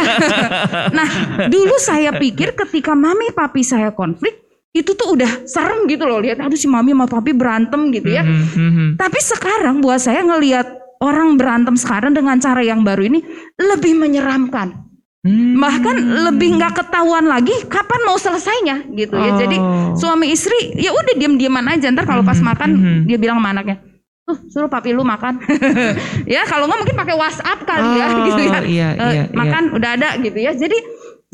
nah, 0.92 1.08
dulu 1.48 1.80
saya 1.80 2.12
pikir 2.20 2.52
ketika 2.52 2.92
mami 2.92 3.32
papi 3.32 3.64
saya 3.64 3.96
konflik, 3.96 4.44
itu 4.76 4.92
tuh 4.92 5.16
udah 5.16 5.48
serem 5.48 5.88
gitu 5.88 6.04
loh 6.04 6.20
lihat 6.20 6.44
aduh 6.44 6.60
si 6.60 6.68
mami 6.68 6.92
sama 6.92 7.08
papi 7.08 7.32
berantem 7.32 7.96
gitu 7.96 8.12
ya. 8.12 8.28
Mm 8.28 8.44
-hmm. 8.52 8.90
Tapi 9.00 9.20
sekarang 9.24 9.80
buat 9.80 10.04
saya 10.04 10.20
ngelihat 10.20 11.00
orang 11.00 11.40
berantem 11.40 11.80
sekarang 11.80 12.12
dengan 12.12 12.44
cara 12.44 12.60
yang 12.60 12.84
baru 12.84 13.08
ini 13.08 13.24
lebih 13.56 13.96
menyeramkan. 13.96 14.85
Hmm. 15.26 15.58
Bahkan 15.58 15.96
lebih 16.30 16.62
nggak 16.62 16.86
ketahuan 16.86 17.26
lagi 17.26 17.66
kapan 17.66 18.02
mau 18.06 18.14
selesainya 18.14 18.86
gitu 18.94 19.18
ya. 19.18 19.34
Jadi 19.42 19.58
oh. 19.58 19.98
suami 19.98 20.30
istri 20.30 20.78
ya 20.78 20.94
udah 20.94 21.18
diam-diaman 21.18 21.66
aja 21.74 21.90
ntar 21.90 22.06
kalau 22.06 22.22
pas 22.22 22.38
hmm. 22.38 22.46
makan 22.46 22.70
hmm. 22.78 23.00
dia 23.10 23.18
bilang 23.18 23.42
sama 23.42 23.58
anaknya, 23.58 23.82
tuh 24.22 24.38
suruh 24.54 24.70
papi 24.70 24.94
lu 24.94 25.02
makan. 25.02 25.42
ya 26.38 26.46
kalau 26.46 26.70
nggak 26.70 26.78
mungkin 26.78 26.98
pakai 27.02 27.16
WhatsApp 27.18 27.60
kali 27.66 27.90
ya, 27.98 28.06
oh, 28.06 28.10
ya 28.14 28.26
gitu 28.30 28.42
ya. 28.46 28.60
Iya, 28.62 28.90
uh, 28.94 29.12
iya, 29.18 29.24
makan 29.34 29.64
iya. 29.66 29.74
udah 29.74 29.90
ada 29.98 30.10
gitu 30.22 30.38
ya. 30.38 30.52
Jadi 30.54 30.78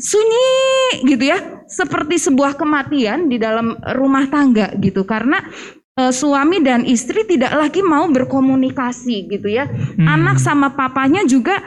sunyi 0.00 0.48
gitu 1.12 1.24
ya, 1.28 1.38
seperti 1.68 2.16
sebuah 2.16 2.56
kematian 2.56 3.28
di 3.28 3.36
dalam 3.36 3.76
rumah 3.92 4.24
tangga 4.32 4.72
gitu 4.80 5.04
karena 5.04 5.36
uh, 6.00 6.08
suami 6.08 6.64
dan 6.64 6.88
istri 6.88 7.28
tidak 7.28 7.52
lagi 7.52 7.84
mau 7.84 8.08
berkomunikasi 8.08 9.28
gitu 9.36 9.52
ya. 9.52 9.68
Hmm. 9.68 10.08
Anak 10.08 10.40
sama 10.40 10.72
papanya 10.72 11.28
juga 11.28 11.60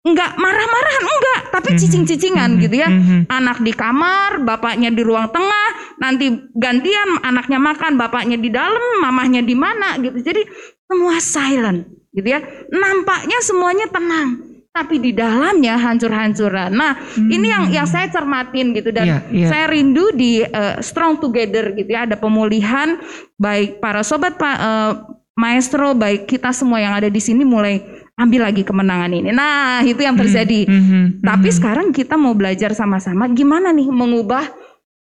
Enggak 0.00 0.32
marah-marahan 0.40 1.04
enggak, 1.04 1.40
tapi 1.52 1.70
mhm. 1.76 1.78
cicing-cicingan 1.84 2.50
gitu 2.56 2.72
ya. 2.80 2.88
Mhm. 2.88 3.28
Anak 3.28 3.60
di 3.60 3.72
kamar, 3.76 4.40
bapaknya 4.40 4.88
di 4.88 5.04
ruang 5.04 5.28
tengah, 5.28 5.68
nanti 6.00 6.32
gantian 6.56 7.20
anaknya 7.20 7.60
makan, 7.60 8.00
bapaknya 8.00 8.40
di 8.40 8.48
dalam, 8.48 9.04
mamahnya 9.04 9.44
di 9.44 9.52
mana 9.52 10.00
gitu. 10.00 10.24
Jadi 10.24 10.40
semua 10.88 11.20
silent 11.20 11.84
gitu 12.16 12.32
ya. 12.32 12.40
Nampaknya 12.72 13.44
semuanya 13.44 13.92
tenang, 13.92 14.40
tapi 14.72 15.04
di 15.04 15.12
dalamnya 15.12 15.76
hancur-hancuran. 15.76 16.72
Nah, 16.72 16.96
hmm. 16.96 17.28
ini 17.28 17.46
yang 17.52 17.64
yang 17.68 17.84
saya 17.84 18.08
cermatin 18.08 18.72
gitu 18.72 18.96
dan 18.96 19.04
yeah, 19.04 19.20
yeah. 19.28 19.50
saya 19.52 19.68
rindu 19.68 20.16
di 20.16 20.40
uh, 20.40 20.80
strong 20.80 21.20
together 21.20 21.76
gitu 21.76 21.92
ya. 21.92 22.08
Ada 22.08 22.16
pemulihan 22.16 22.96
baik 23.36 23.84
para 23.84 24.00
sobat 24.00 24.40
Pak 24.40 24.56
uh, 24.64 24.92
maestro, 25.36 25.92
baik 25.92 26.24
kita 26.24 26.56
semua 26.56 26.80
yang 26.80 26.96
ada 26.96 27.12
di 27.12 27.20
sini 27.20 27.44
mulai 27.44 27.84
ambil 28.20 28.52
lagi 28.52 28.62
kemenangan 28.62 29.10
ini. 29.16 29.32
Nah, 29.32 29.80
itu 29.80 30.04
yang 30.04 30.14
terjadi. 30.20 30.68
Mm 30.68 30.82
-hmm, 30.84 31.02
Tapi 31.24 31.40
mm 31.40 31.48
-hmm. 31.48 31.56
sekarang 31.56 31.86
kita 31.96 32.14
mau 32.20 32.36
belajar 32.36 32.76
sama-sama 32.76 33.24
gimana 33.32 33.72
nih 33.72 33.88
mengubah 33.88 34.44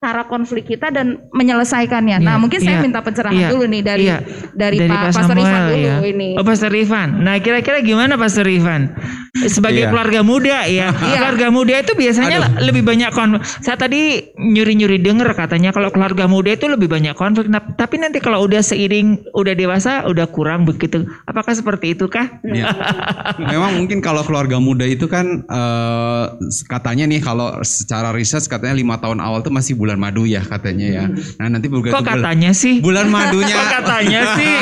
cara 0.00 0.24
konflik 0.24 0.64
kita 0.64 0.88
dan 0.88 1.28
menyelesaikannya. 1.36 2.16
Yeah, 2.16 2.24
nah, 2.24 2.34
iya, 2.36 2.40
mungkin 2.40 2.58
saya 2.64 2.80
yeah, 2.80 2.84
minta 2.88 3.04
pencerahan 3.04 3.36
yeah, 3.36 3.52
dulu 3.52 3.64
nih 3.68 3.82
dari 3.84 4.06
yeah, 4.08 4.24
dari, 4.56 4.80
dari 4.80 4.88
Pak 4.88 5.12
Pastor 5.12 5.36
Ivan 5.36 5.60
dulu 5.68 5.76
ya. 5.76 5.96
ini. 6.08 6.28
Oh, 6.40 6.44
Pastor 6.44 6.72
Ivan. 6.72 7.08
Nah, 7.20 7.36
kira-kira 7.44 7.84
gimana 7.84 8.16
Pastor 8.16 8.48
Ivan? 8.48 8.96
sebagai 9.30 9.86
iya. 9.86 9.90
keluarga 9.90 10.20
muda 10.26 10.66
ya. 10.66 10.88
Iya. 11.10 11.18
keluarga 11.22 11.48
muda 11.50 11.74
itu 11.80 11.92
biasanya 11.96 12.38
Aduh. 12.38 12.70
lebih 12.70 12.82
banyak 12.86 13.10
konflik. 13.14 13.42
Saya 13.62 13.76
tadi 13.78 14.30
nyuri-nyuri 14.36 14.98
denger 15.00 15.32
katanya 15.34 15.70
kalau 15.74 15.90
keluarga 15.90 16.26
muda 16.26 16.54
itu 16.54 16.66
lebih 16.66 16.86
banyak 16.90 17.14
konflik. 17.14 17.46
Nah, 17.50 17.62
tapi 17.74 17.98
nanti 17.98 18.18
kalau 18.22 18.42
udah 18.46 18.62
seiring 18.62 19.32
udah 19.34 19.54
dewasa 19.54 20.06
udah 20.06 20.26
kurang 20.30 20.66
begitu. 20.66 21.06
Apakah 21.26 21.54
seperti 21.54 21.98
itu 21.98 22.06
kah? 22.06 22.42
Ya. 22.46 22.74
Memang 23.54 23.80
mungkin 23.80 23.98
kalau 24.04 24.22
keluarga 24.26 24.58
muda 24.62 24.86
itu 24.86 25.06
kan 25.10 25.46
uh, 25.46 26.36
katanya 26.66 27.10
nih 27.10 27.22
kalau 27.22 27.58
secara 27.66 28.14
riset 28.14 28.44
katanya 28.46 28.76
lima 28.76 28.98
tahun 28.98 29.18
awal 29.18 29.42
tuh 29.42 29.54
masih 29.54 29.74
bulan 29.74 29.89
madu 29.96 30.29
ya 30.29 30.44
katanya 30.44 30.87
ya. 30.87 31.05
Nah 31.40 31.46
nanti 31.57 31.66
bulan 31.66 31.96
Kok 31.96 32.05
katanya 32.07 32.50
sih? 32.53 32.79
Bulan 32.79 33.09
madunya. 33.09 33.57
Kok 33.57 33.68
katanya 33.83 34.20
sih? 34.38 34.55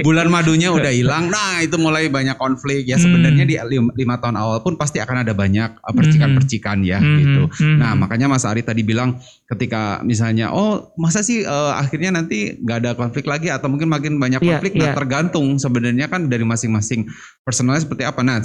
bulan 0.00 0.26
madunya 0.32 0.72
udah 0.72 0.92
hilang. 0.94 1.28
Nah 1.28 1.60
itu 1.60 1.76
mulai 1.76 2.08
banyak 2.08 2.34
konflik 2.40 2.88
ya 2.88 2.96
sebenarnya 2.96 3.44
di 3.44 3.54
lima 3.94 4.16
tahun 4.18 4.40
awal 4.40 4.64
pun 4.64 4.74
pasti 4.80 4.98
akan 4.98 5.22
ada 5.22 5.36
banyak 5.36 5.78
uh, 5.78 5.94
percikan-percikan 5.94 6.80
ya 6.82 6.98
hmm. 6.98 7.18
gitu. 7.20 7.42
Hmm. 7.62 7.78
Nah 7.78 7.92
makanya 7.94 8.26
Mas 8.32 8.48
Ari 8.48 8.64
tadi 8.64 8.80
bilang 8.80 9.20
ketika 9.48 10.00
misalnya 10.02 10.50
oh 10.50 10.92
masa 10.96 11.20
sih 11.20 11.44
uh, 11.44 11.76
akhirnya 11.76 12.14
nanti 12.14 12.56
nggak 12.58 12.78
ada 12.84 12.90
konflik 12.96 13.28
lagi 13.28 13.52
atau 13.52 13.68
mungkin 13.68 13.92
makin 13.92 14.16
banyak 14.16 14.40
iya, 14.40 14.48
konflik. 14.56 14.72
Yeah, 14.74 14.80
nah 14.80 14.88
yeah. 14.92 14.96
tergantung 14.96 15.46
sebenarnya 15.60 16.06
kan 16.08 16.32
dari 16.32 16.44
masing-masing 16.48 17.08
personalnya 17.44 17.84
seperti 17.84 18.08
apa. 18.08 18.20
Nah 18.24 18.40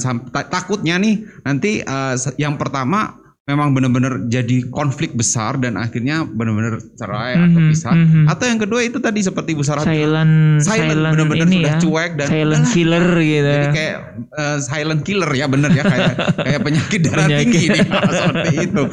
takutnya 0.52 1.00
nih 1.00 1.24
nanti 1.48 1.80
uh, 1.84 2.16
yang 2.36 2.60
pertama 2.60 3.23
memang 3.44 3.76
benar-benar 3.76 4.24
jadi 4.32 4.72
konflik 4.72 5.20
besar 5.20 5.60
dan 5.60 5.76
akhirnya 5.76 6.24
benar-benar 6.24 6.80
cerai 6.96 7.36
mm-hmm, 7.36 7.44
atau 7.52 7.60
mhm, 7.60 7.70
pisah 7.76 7.92
mm-hmm. 7.92 8.26
atau 8.32 8.46
yang 8.48 8.60
kedua 8.64 8.80
itu 8.88 8.98
tadi 9.04 9.20
seperti 9.20 9.52
Bu 9.52 9.68
Sarah 9.68 9.84
silent 9.84 10.64
silent, 10.64 10.96
silent 10.96 11.12
benar-benar 11.12 11.48
sudah 11.52 11.76
ya, 11.76 11.84
cuek 11.84 12.12
dan 12.16 12.28
silent 12.32 12.66
killer 12.72 13.06
gitu 13.20 13.52
jadi 13.52 13.70
kayak 13.76 13.98
uh, 14.32 14.58
silent 14.64 15.02
killer 15.04 15.32
ya 15.36 15.46
benar 15.52 15.76
ya 15.76 15.84
kayak 15.84 16.14
kayak 16.48 16.62
penyakit 16.64 17.02
darah 17.04 17.28
penyakit. 17.28 17.44
tinggi 17.44 17.64
nih 17.68 17.84
seperti 18.24 18.52
itu 18.64 18.84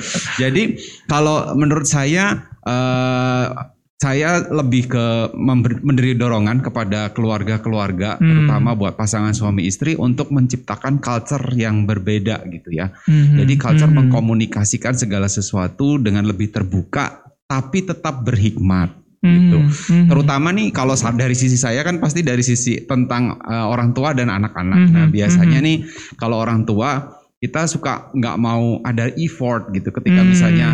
jadi 0.42 0.62
kalau 1.06 1.36
menurut 1.54 1.86
saya 1.86 2.42
uh, 2.66 3.70
saya 4.00 4.48
lebih 4.48 4.88
ke 4.88 5.06
memberi 5.36 6.16
dorongan 6.16 6.64
kepada 6.64 7.12
keluarga-keluarga 7.12 8.16
hmm. 8.16 8.24
terutama 8.24 8.72
buat 8.72 8.96
pasangan 8.96 9.36
suami 9.36 9.68
istri 9.68 9.92
untuk 9.92 10.32
menciptakan 10.32 11.04
culture 11.04 11.44
yang 11.52 11.84
berbeda 11.84 12.40
gitu 12.48 12.72
ya. 12.72 12.88
Hmm. 13.04 13.36
Jadi 13.36 13.60
culture 13.60 13.92
hmm. 13.92 14.08
mengkomunikasikan 14.08 14.96
segala 14.96 15.28
sesuatu 15.28 16.00
dengan 16.00 16.24
lebih 16.24 16.48
terbuka 16.48 17.28
tapi 17.44 17.84
tetap 17.84 18.24
berhikmat 18.24 18.88
gitu. 19.20 19.58
Hmm. 19.92 20.08
Terutama 20.08 20.48
nih 20.48 20.72
kalau 20.72 20.96
dari 20.96 21.36
sisi 21.36 21.60
saya 21.60 21.84
kan 21.84 22.00
pasti 22.00 22.24
dari 22.24 22.40
sisi 22.40 22.80
tentang 22.88 23.36
uh, 23.36 23.68
orang 23.68 23.92
tua 23.92 24.16
dan 24.16 24.32
anak-anak. 24.32 24.80
Hmm. 24.80 24.92
Nah, 24.96 25.06
biasanya 25.12 25.60
hmm. 25.60 25.66
nih 25.68 25.76
kalau 26.16 26.40
orang 26.40 26.64
tua 26.64 27.19
kita 27.40 27.64
suka 27.64 28.12
nggak 28.12 28.36
mau 28.36 28.84
ada 28.84 29.08
effort 29.16 29.72
gitu 29.72 29.88
ketika 29.88 30.20
hmm. 30.20 30.28
misalnya 30.28 30.68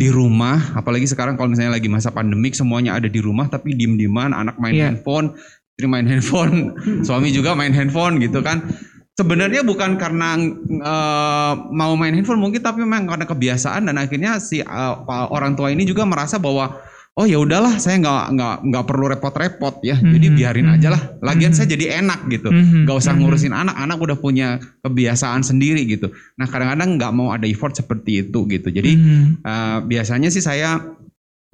di 0.00 0.08
rumah 0.08 0.72
apalagi 0.72 1.04
sekarang 1.04 1.36
kalau 1.36 1.52
misalnya 1.52 1.76
lagi 1.76 1.92
masa 1.92 2.08
pandemik 2.08 2.56
semuanya 2.56 2.96
ada 2.96 3.04
di 3.04 3.20
rumah 3.20 3.52
tapi 3.52 3.76
diem-dieman 3.76 4.32
anak 4.32 4.56
main 4.56 4.72
yeah. 4.72 4.88
handphone 4.88 5.36
istri 5.76 5.84
main 5.84 6.08
handphone 6.08 6.72
suami 7.06 7.28
juga 7.36 7.52
main 7.52 7.68
handphone 7.76 8.16
gitu 8.16 8.40
kan 8.40 8.64
sebenarnya 9.12 9.60
bukan 9.60 10.00
karena 10.00 10.40
uh, 10.80 11.52
mau 11.68 11.92
main 12.00 12.16
handphone 12.16 12.40
mungkin 12.40 12.64
tapi 12.64 12.80
memang 12.80 13.12
karena 13.12 13.28
kebiasaan 13.28 13.84
dan 13.84 14.00
akhirnya 14.00 14.40
si 14.40 14.64
uh, 14.64 14.96
orang 15.28 15.52
tua 15.52 15.68
ini 15.68 15.84
juga 15.84 16.08
merasa 16.08 16.40
bahwa 16.40 16.80
oh 17.16 17.24
ya 17.24 17.40
udahlah 17.40 17.80
saya 17.80 17.96
nggak 17.96 18.24
nggak 18.36 18.56
nggak 18.68 18.84
perlu 18.84 19.08
repot-repot 19.08 19.80
ya 19.80 19.96
mm-hmm. 19.96 20.12
jadi 20.12 20.26
biarin 20.36 20.68
aja 20.68 20.88
lah 20.92 21.02
lagian 21.24 21.56
mm-hmm. 21.56 21.56
saya 21.56 21.68
jadi 21.72 21.86
enak 22.04 22.20
gitu 22.28 22.52
mm-hmm. 22.52 22.84
nggak 22.84 22.96
usah 23.00 23.12
ngurusin 23.16 23.56
mm-hmm. 23.56 23.64
anak 23.72 23.76
anak 23.80 23.98
udah 24.04 24.16
punya 24.20 24.60
kebiasaan 24.84 25.40
sendiri 25.40 25.88
gitu 25.88 26.12
nah 26.36 26.44
kadang-kadang 26.44 27.00
nggak 27.00 27.12
mau 27.16 27.32
ada 27.32 27.48
effort 27.48 27.72
seperti 27.72 28.28
itu 28.28 28.44
gitu 28.52 28.68
jadi 28.68 28.92
mm-hmm. 28.92 29.48
uh, 29.48 29.78
biasanya 29.88 30.28
sih 30.28 30.44
saya 30.44 30.76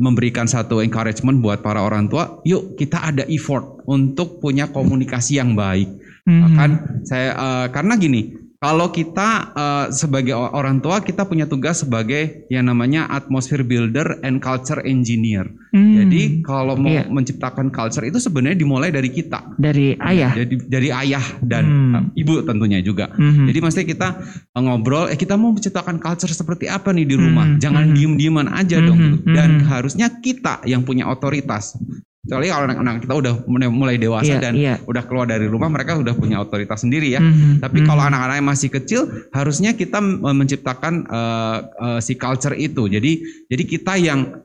memberikan 0.03 0.51
satu 0.51 0.83
encouragement 0.83 1.39
buat 1.39 1.63
para 1.63 1.79
orang 1.79 2.11
tua 2.11 2.43
yuk 2.43 2.75
kita 2.75 2.99
ada 2.99 3.23
effort 3.31 3.87
untuk 3.87 4.43
punya 4.43 4.67
komunikasi 4.67 5.39
yang 5.39 5.55
baik 5.55 5.87
mm-hmm. 6.27 6.59
kan 6.59 6.71
saya 7.07 7.39
uh, 7.39 7.67
karena 7.71 7.95
gini 7.95 8.42
kalau 8.63 8.95
kita 8.95 9.51
uh, 9.59 9.87
sebagai 9.91 10.39
orang 10.39 10.79
tua 10.79 11.03
kita 11.03 11.27
punya 11.27 11.51
tugas 11.51 11.83
sebagai 11.83 12.47
yang 12.47 12.71
namanya 12.71 13.11
atmosphere 13.11 13.67
builder 13.67 14.23
and 14.23 14.39
culture 14.39 14.79
engineer. 14.87 15.51
Hmm. 15.75 15.99
Jadi 15.99 16.47
kalau 16.47 16.79
mau 16.79 16.95
yeah. 16.95 17.11
menciptakan 17.11 17.75
culture 17.75 18.07
itu 18.07 18.23
sebenarnya 18.23 18.63
dimulai 18.63 18.95
dari 18.95 19.11
kita. 19.11 19.59
Dari 19.59 19.99
ayah. 19.99 20.31
Jadi 20.31 20.71
dari 20.71 20.95
ayah 20.95 21.43
dan 21.43 21.65
hmm. 21.67 21.91
uh, 21.91 22.05
ibu 22.15 22.47
tentunya 22.47 22.79
juga. 22.79 23.11
Hmm. 23.11 23.51
Jadi 23.51 23.59
mesti 23.59 23.83
kita 23.83 24.09
uh, 24.55 24.63
ngobrol 24.63 25.11
eh 25.11 25.19
kita 25.19 25.35
mau 25.35 25.51
menciptakan 25.51 25.99
culture 25.99 26.31
seperti 26.31 26.71
apa 26.71 26.95
nih 26.95 27.11
di 27.11 27.19
rumah. 27.19 27.51
Hmm. 27.51 27.59
Jangan 27.59 27.83
hmm. 27.91 27.95
diem-dieman 27.99 28.47
aja 28.47 28.79
hmm. 28.79 28.87
dong. 28.87 29.01
Dan 29.27 29.51
hmm. 29.59 29.67
harusnya 29.67 30.07
kita 30.23 30.63
yang 30.71 30.87
punya 30.87 31.11
otoritas. 31.11 31.75
Kecuali 32.23 32.55
kalau 32.55 32.71
anak-anak 32.71 33.03
kita 33.03 33.15
udah 33.19 33.35
mulai 33.67 33.99
dewasa 33.99 34.39
yeah, 34.39 34.39
dan 34.39 34.55
yeah. 34.55 34.79
udah 34.87 35.03
keluar 35.11 35.27
dari 35.27 35.51
rumah, 35.51 35.67
mereka 35.67 35.99
udah 35.99 36.15
punya 36.15 36.39
otoritas 36.39 36.87
sendiri 36.87 37.11
ya. 37.11 37.19
Mm-hmm, 37.19 37.59
Tapi 37.59 37.83
mm-hmm. 37.83 37.91
kalau 37.91 38.03
anak-anak 38.07 38.37
yang 38.39 38.47
masih 38.47 38.71
kecil, 38.71 39.01
harusnya 39.35 39.75
kita 39.75 39.99
menciptakan 40.23 41.03
uh, 41.11 41.59
uh, 41.83 41.99
si 41.99 42.15
culture 42.15 42.55
itu. 42.55 42.87
Jadi 42.87 43.27
jadi 43.51 43.65
kita 43.67 43.99
yang 43.99 44.39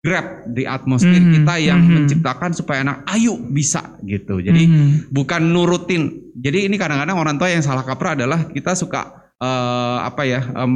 grab 0.00 0.48
di 0.48 0.64
atmosfer 0.64 1.12
mm-hmm, 1.12 1.34
kita 1.44 1.54
yang 1.60 1.84
mm-hmm. 1.84 1.96
menciptakan 2.08 2.50
supaya 2.56 2.88
anak 2.88 3.04
ayo 3.12 3.36
bisa 3.36 4.00
gitu. 4.00 4.40
Jadi 4.40 4.64
mm-hmm. 4.64 5.12
bukan 5.12 5.44
nurutin. 5.44 6.32
Jadi 6.40 6.72
ini 6.72 6.80
kadang-kadang 6.80 7.20
orang 7.20 7.36
tua 7.36 7.52
yang 7.52 7.60
salah 7.60 7.84
kaprah 7.84 8.16
adalah 8.16 8.48
kita 8.48 8.72
suka 8.72 9.28
uh, 9.44 9.98
apa 10.08 10.22
ya 10.24 10.40
uh, 10.56 10.68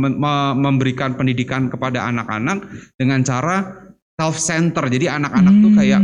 memberikan 0.60 1.16
pendidikan 1.16 1.72
kepada 1.72 2.04
anak-anak 2.04 2.68
dengan 3.00 3.24
cara 3.24 3.83
self 4.24 4.40
center. 4.40 4.88
Jadi 4.88 5.04
anak-anak 5.12 5.52
hmm. 5.52 5.62
tuh 5.62 5.72
kayak 5.76 6.00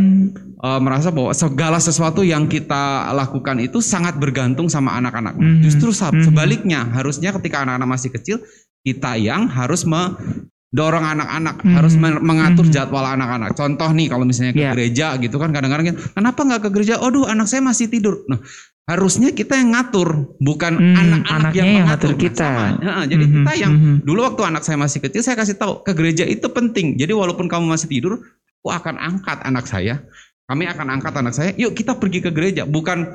uh, 0.60 0.80
merasa 0.80 1.08
bahwa 1.08 1.32
segala 1.32 1.80
sesuatu 1.80 2.20
yang 2.20 2.44
kita 2.44 3.08
lakukan 3.16 3.56
itu 3.64 3.80
sangat 3.80 4.20
bergantung 4.20 4.68
sama 4.68 5.00
anak-anak. 5.00 5.40
Hmm. 5.40 5.64
Justru 5.64 5.88
hmm. 5.96 6.28
sebaliknya, 6.28 6.84
harusnya 6.92 7.32
ketika 7.40 7.64
anak-anak 7.64 7.88
masih 7.88 8.12
kecil 8.12 8.36
kita 8.84 9.16
yang 9.16 9.48
harus 9.48 9.88
mendorong 9.88 11.04
anak-anak, 11.16 11.64
hmm. 11.64 11.72
harus 11.72 11.96
mengatur 11.96 12.68
hmm. 12.68 12.74
jadwal 12.76 13.08
anak-anak. 13.08 13.56
Contoh 13.56 13.88
nih 13.96 14.12
kalau 14.12 14.28
misalnya 14.28 14.52
ke 14.52 14.60
yeah. 14.60 14.72
gereja 14.76 15.16
gitu 15.16 15.40
kan 15.40 15.48
kadang-kadang 15.56 15.96
kenapa 15.96 16.40
nggak 16.44 16.60
ke 16.68 16.70
gereja? 16.76 17.00
Aduh, 17.00 17.24
anak 17.24 17.48
saya 17.48 17.64
masih 17.64 17.88
tidur. 17.88 18.28
Nah, 18.28 18.36
harusnya 18.90 19.30
kita 19.30 19.54
yang 19.54 19.70
ngatur 19.70 20.34
bukan 20.42 20.74
hmm, 20.74 20.98
anak-anak 20.98 21.52
yang, 21.54 21.68
yang 21.70 21.86
mengatur 21.86 22.12
kita. 22.18 22.74
Nah, 22.82 23.06
jadi 23.06 23.22
hmm, 23.22 23.34
kita 23.38 23.52
yang 23.54 23.72
hmm. 23.78 23.96
dulu 24.02 24.26
waktu 24.26 24.42
anak 24.50 24.66
saya 24.66 24.82
masih 24.82 24.98
kecil 24.98 25.22
saya 25.22 25.38
kasih 25.38 25.54
tahu 25.54 25.86
ke 25.86 25.94
gereja 25.94 26.26
itu 26.26 26.50
penting. 26.50 26.98
Jadi 26.98 27.14
walaupun 27.14 27.46
kamu 27.46 27.70
masih 27.70 27.86
tidur, 27.86 28.18
aku 28.58 28.68
akan 28.74 28.98
angkat 28.98 29.38
anak 29.46 29.70
saya. 29.70 30.02
Kami 30.50 30.66
akan 30.66 30.86
angkat 30.98 31.14
anak 31.14 31.34
saya. 31.38 31.50
Yuk 31.54 31.78
kita 31.78 31.94
pergi 31.94 32.18
ke 32.18 32.34
gereja. 32.34 32.66
Bukan 32.66 33.06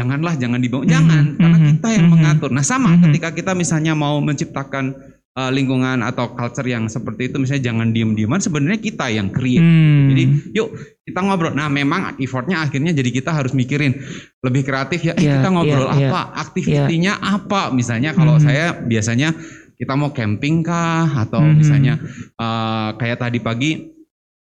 janganlah 0.00 0.32
jangan 0.40 0.64
dibawa. 0.64 0.88
Jangan 0.88 1.36
hmm, 1.36 1.40
karena 1.44 1.58
kita 1.76 1.88
yang 1.92 2.06
hmm, 2.08 2.14
mengatur. 2.16 2.48
Nah 2.48 2.64
sama 2.64 2.96
hmm. 2.96 3.12
ketika 3.12 3.28
kita 3.36 3.52
misalnya 3.52 3.92
mau 3.92 4.16
menciptakan 4.24 4.96
uh, 5.36 5.50
lingkungan 5.52 6.00
atau 6.00 6.32
culture 6.32 6.64
yang 6.64 6.86
seperti 6.88 7.28
itu 7.28 7.36
misalnya 7.36 7.72
jangan 7.72 7.88
diem-dieman 7.92 8.40
sebenarnya 8.40 8.80
kita 8.80 9.12
yang 9.12 9.28
create. 9.28 9.60
Hmm. 9.60 10.08
Jadi 10.14 10.22
yuk 10.56 10.68
kita 11.04 11.20
ngobrol. 11.20 11.52
Nah 11.52 11.68
memang 11.68 12.16
effortnya 12.16 12.62
akhirnya 12.64 12.96
jadi 12.96 13.10
kita 13.12 13.30
harus 13.34 13.52
mikirin 13.52 13.98
lebih 14.40 14.64
kreatif 14.64 15.04
ya. 15.04 15.12
Eh, 15.18 15.26
yeah, 15.26 15.42
kita 15.42 15.48
ngobrol 15.52 15.88
yeah, 15.92 15.98
iya. 15.98 16.08
apa? 16.08 16.22
Yeah. 16.22 16.40
Aktivitinya 16.40 17.14
yeah. 17.18 17.34
apa? 17.36 17.60
Misalnya 17.74 18.10
kalau 18.16 18.38
hmm. 18.38 18.44
saya 18.44 18.64
biasanya 18.78 19.34
kita 19.78 19.94
mau 19.94 20.10
camping 20.10 20.66
kah 20.66 21.06
atau 21.26 21.38
hmm. 21.38 21.54
misalnya 21.54 21.94
uh, 22.34 22.98
kayak 22.98 23.22
tadi 23.22 23.38
pagi 23.38 23.97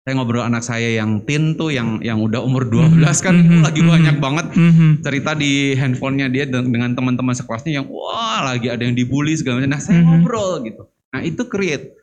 saya 0.05 0.21
ngobrol 0.21 0.45
anak 0.45 0.61
saya 0.61 1.01
yang 1.01 1.25
tin 1.25 1.57
tuh 1.57 1.73
yang 1.73 1.97
yang 2.05 2.21
udah 2.21 2.37
umur 2.37 2.69
12 2.69 3.01
kan 3.25 3.41
mm 3.41 3.45
-hmm. 3.49 3.61
lagi 3.65 3.81
banyak 3.81 4.17
banget 4.21 4.45
mm 4.53 4.71
-hmm. 4.77 4.91
cerita 5.01 5.33
di 5.33 5.73
handphonenya 5.73 6.29
dia 6.29 6.45
dengan 6.45 6.93
teman-teman 6.93 7.33
sekelasnya 7.33 7.81
yang 7.81 7.89
wah 7.89 8.45
lagi 8.45 8.69
ada 8.69 8.85
yang 8.85 8.93
dibully 8.93 9.33
segala 9.33 9.65
macam. 9.65 9.73
Nah 9.73 9.81
saya 9.81 9.97
mm 9.97 10.05
-hmm. 10.05 10.13
ngobrol 10.21 10.61
gitu. 10.61 10.83
Nah 11.09 11.25
itu 11.25 11.41
create 11.49 11.97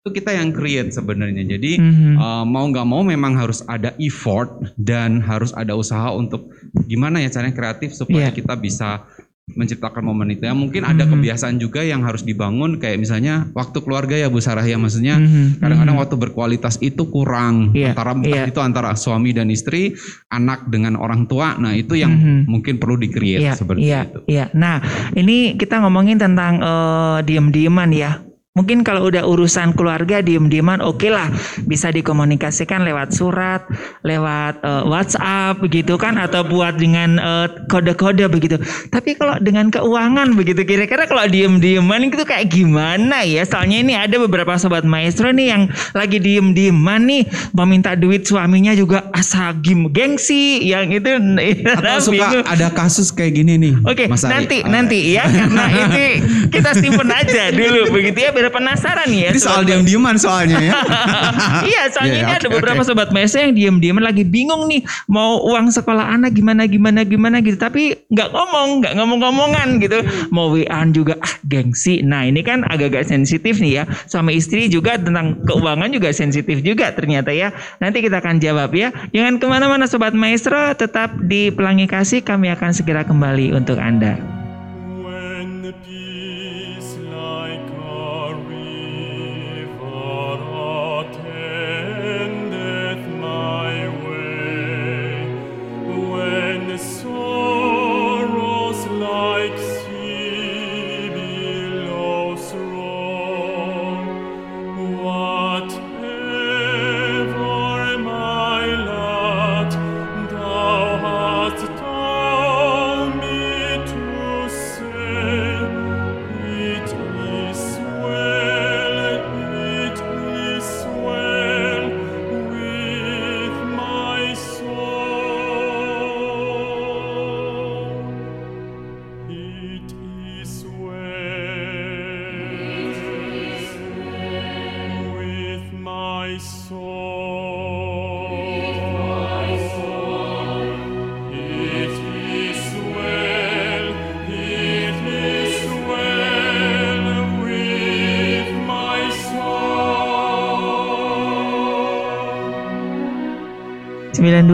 itu 0.00 0.08
kita 0.16 0.32
yang 0.32 0.48
create 0.56 0.96
sebenarnya. 0.96 1.44
Jadi 1.44 1.76
mm 1.76 1.92
-hmm. 1.92 2.14
uh, 2.16 2.44
mau 2.48 2.64
nggak 2.72 2.88
mau 2.88 3.04
memang 3.04 3.36
harus 3.36 3.60
ada 3.68 3.92
effort 4.00 4.72
dan 4.80 5.20
harus 5.20 5.52
ada 5.52 5.76
usaha 5.76 6.08
untuk 6.08 6.48
gimana 6.88 7.20
ya 7.20 7.28
caranya 7.28 7.52
kreatif 7.52 7.92
supaya 7.92 8.32
yeah. 8.32 8.34
kita 8.34 8.56
bisa 8.56 9.04
menciptakan 9.50 10.06
momen 10.06 10.38
itu 10.38 10.46
ya 10.46 10.54
mungkin 10.54 10.86
ada 10.86 11.02
mm-hmm. 11.02 11.18
kebiasaan 11.18 11.58
juga 11.58 11.82
yang 11.82 12.06
harus 12.06 12.22
dibangun 12.22 12.78
kayak 12.78 13.02
misalnya 13.02 13.50
waktu 13.58 13.82
keluarga 13.82 14.14
ya 14.14 14.30
Bu 14.30 14.38
Sarah 14.38 14.62
ya 14.62 14.78
maksudnya 14.78 15.18
mm-hmm. 15.18 15.58
kadang-kadang 15.58 15.96
waktu 15.98 16.14
berkualitas 16.14 16.78
itu 16.78 17.10
kurang 17.10 17.74
yeah. 17.74 17.90
antara 17.90 18.14
yeah. 18.22 18.46
itu 18.46 18.62
antara 18.62 18.94
suami 18.94 19.34
dan 19.34 19.50
istri 19.50 19.98
anak 20.30 20.70
dengan 20.70 20.94
orang 20.94 21.26
tua 21.26 21.58
nah 21.58 21.74
itu 21.74 21.98
yang 21.98 22.14
mm-hmm. 22.14 22.38
mungkin 22.46 22.78
perlu 22.78 23.02
di 23.02 23.10
create 23.10 23.42
yeah. 23.42 23.58
seperti 23.58 23.82
yeah. 23.82 24.06
itu 24.06 24.18
iya 24.30 24.38
yeah. 24.46 24.48
nah 24.54 24.78
ini 25.18 25.58
kita 25.58 25.82
ngomongin 25.82 26.22
tentang 26.22 26.62
uh, 26.62 27.18
diem-dieman 27.26 27.90
ya 27.90 28.22
Mungkin 28.52 28.84
kalau 28.84 29.08
udah 29.08 29.24
urusan 29.24 29.72
keluarga 29.72 30.20
diem-dieman 30.20 30.84
oke 30.84 31.00
okay 31.00 31.08
lah 31.08 31.32
bisa 31.64 31.88
dikomunikasikan 31.88 32.84
lewat 32.84 33.16
surat, 33.16 33.64
lewat 34.04 34.60
uh, 34.60 34.84
WhatsApp 34.84 35.56
begitu 35.64 35.96
kan 35.96 36.20
atau 36.20 36.44
buat 36.44 36.76
dengan 36.76 37.16
uh, 37.16 37.48
kode-kode 37.72 38.28
begitu. 38.28 38.60
Tapi 38.92 39.16
kalau 39.16 39.40
dengan 39.40 39.72
keuangan 39.72 40.36
begitu 40.36 40.68
kira-kira 40.68 41.08
kalau 41.08 41.24
diem-dieman 41.32 42.12
itu 42.12 42.28
kayak 42.28 42.52
gimana 42.52 43.24
ya? 43.24 43.40
Soalnya 43.48 43.88
ini 43.88 43.96
ada 43.96 44.20
beberapa 44.20 44.52
sobat 44.60 44.84
maestro 44.84 45.32
nih 45.32 45.48
yang 45.48 45.72
lagi 45.96 46.20
diem-dieman 46.20 47.08
nih 47.08 47.24
meminta 47.56 47.96
duit 47.96 48.28
suaminya 48.28 48.76
juga 48.76 49.08
asa 49.16 49.56
gim 49.64 49.88
gengsi 49.88 50.60
yang 50.68 50.92
itu 50.92 51.08
atau 51.80 52.04
suka 52.04 52.44
ada 52.44 52.68
kasus 52.68 53.16
kayak 53.16 53.32
gini 53.32 53.56
nih. 53.56 53.80
Oke, 53.88 54.04
okay, 54.04 54.28
nanti 54.28 54.60
uh, 54.60 54.68
nanti 54.68 54.98
ya 55.16 55.24
karena 55.24 55.64
ini 55.88 56.04
kita 56.52 56.76
simpen 56.76 57.08
aja 57.08 57.48
dulu 57.48 57.96
begitu 57.96 58.28
ya 58.28 58.41
biar 58.42 58.50
penasaran 58.50 59.06
ya. 59.14 59.30
Ini 59.30 59.38
soal 59.38 59.62
diam-diaman 59.62 60.18
soalnya 60.18 60.58
ya. 60.58 60.74
iya, 61.70 61.82
soalnya 61.94 62.18
yeah, 62.18 62.26
ini 62.26 62.32
okay, 62.34 62.40
ada 62.42 62.48
beberapa 62.50 62.82
okay. 62.82 62.90
sobat 62.90 63.14
mesa 63.14 63.38
yang 63.38 63.54
diam-diaman 63.54 64.02
lagi 64.02 64.26
bingung 64.26 64.66
nih 64.66 64.82
mau 65.06 65.38
uang 65.46 65.70
sekolah 65.70 66.10
anak 66.18 66.34
gimana 66.34 66.66
gimana 66.66 67.06
gimana 67.06 67.38
gitu, 67.38 67.54
tapi 67.54 67.94
nggak 68.10 68.34
ngomong, 68.34 68.82
nggak 68.82 68.94
ngomong-ngomongan 68.98 69.68
gitu. 69.78 70.02
Mau 70.34 70.50
WA 70.50 70.80
juga 70.90 71.14
ah 71.22 71.34
gengsi. 71.46 72.02
Nah, 72.02 72.26
ini 72.26 72.42
kan 72.42 72.66
agak-agak 72.66 73.06
sensitif 73.06 73.62
nih 73.62 73.82
ya. 73.82 73.84
Suami 74.10 74.34
istri 74.34 74.66
juga 74.66 74.98
tentang 74.98 75.38
keuangan 75.46 75.94
juga 75.94 76.10
sensitif 76.10 76.58
juga 76.66 76.90
ternyata 76.90 77.30
ya. 77.30 77.54
Nanti 77.78 78.02
kita 78.02 78.18
akan 78.18 78.42
jawab 78.42 78.74
ya. 78.74 78.90
Jangan 79.14 79.38
ke 79.38 79.46
mana-mana 79.46 79.86
sobat 79.86 80.16
maestro, 80.16 80.74
tetap 80.74 81.14
di 81.22 81.54
Pelangi 81.54 81.86
Kasih 81.86 82.26
kami 82.26 82.50
akan 82.50 82.74
segera 82.74 83.06
kembali 83.06 83.54
untuk 83.54 83.78
Anda. 83.78 84.42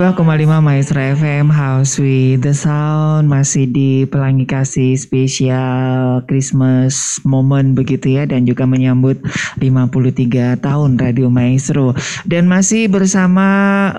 Maestro 0.08 1.04
FM 1.04 1.52
House 1.52 2.00
with 2.00 2.40
the 2.40 2.56
Sound. 2.56 3.28
Masih 3.28 3.68
di 3.68 4.08
Pelangi 4.08 4.48
Kasih 4.48 4.96
spesial 4.96 6.24
Christmas 6.24 7.20
moment 7.28 7.76
begitu 7.76 8.16
ya 8.16 8.24
dan 8.24 8.48
juga 8.48 8.64
menyambut 8.64 9.20
53 9.60 10.64
tahun 10.64 10.96
Radio 10.96 11.28
Maestro. 11.28 11.92
Dan 12.24 12.48
masih 12.48 12.88
bersama 12.88 13.44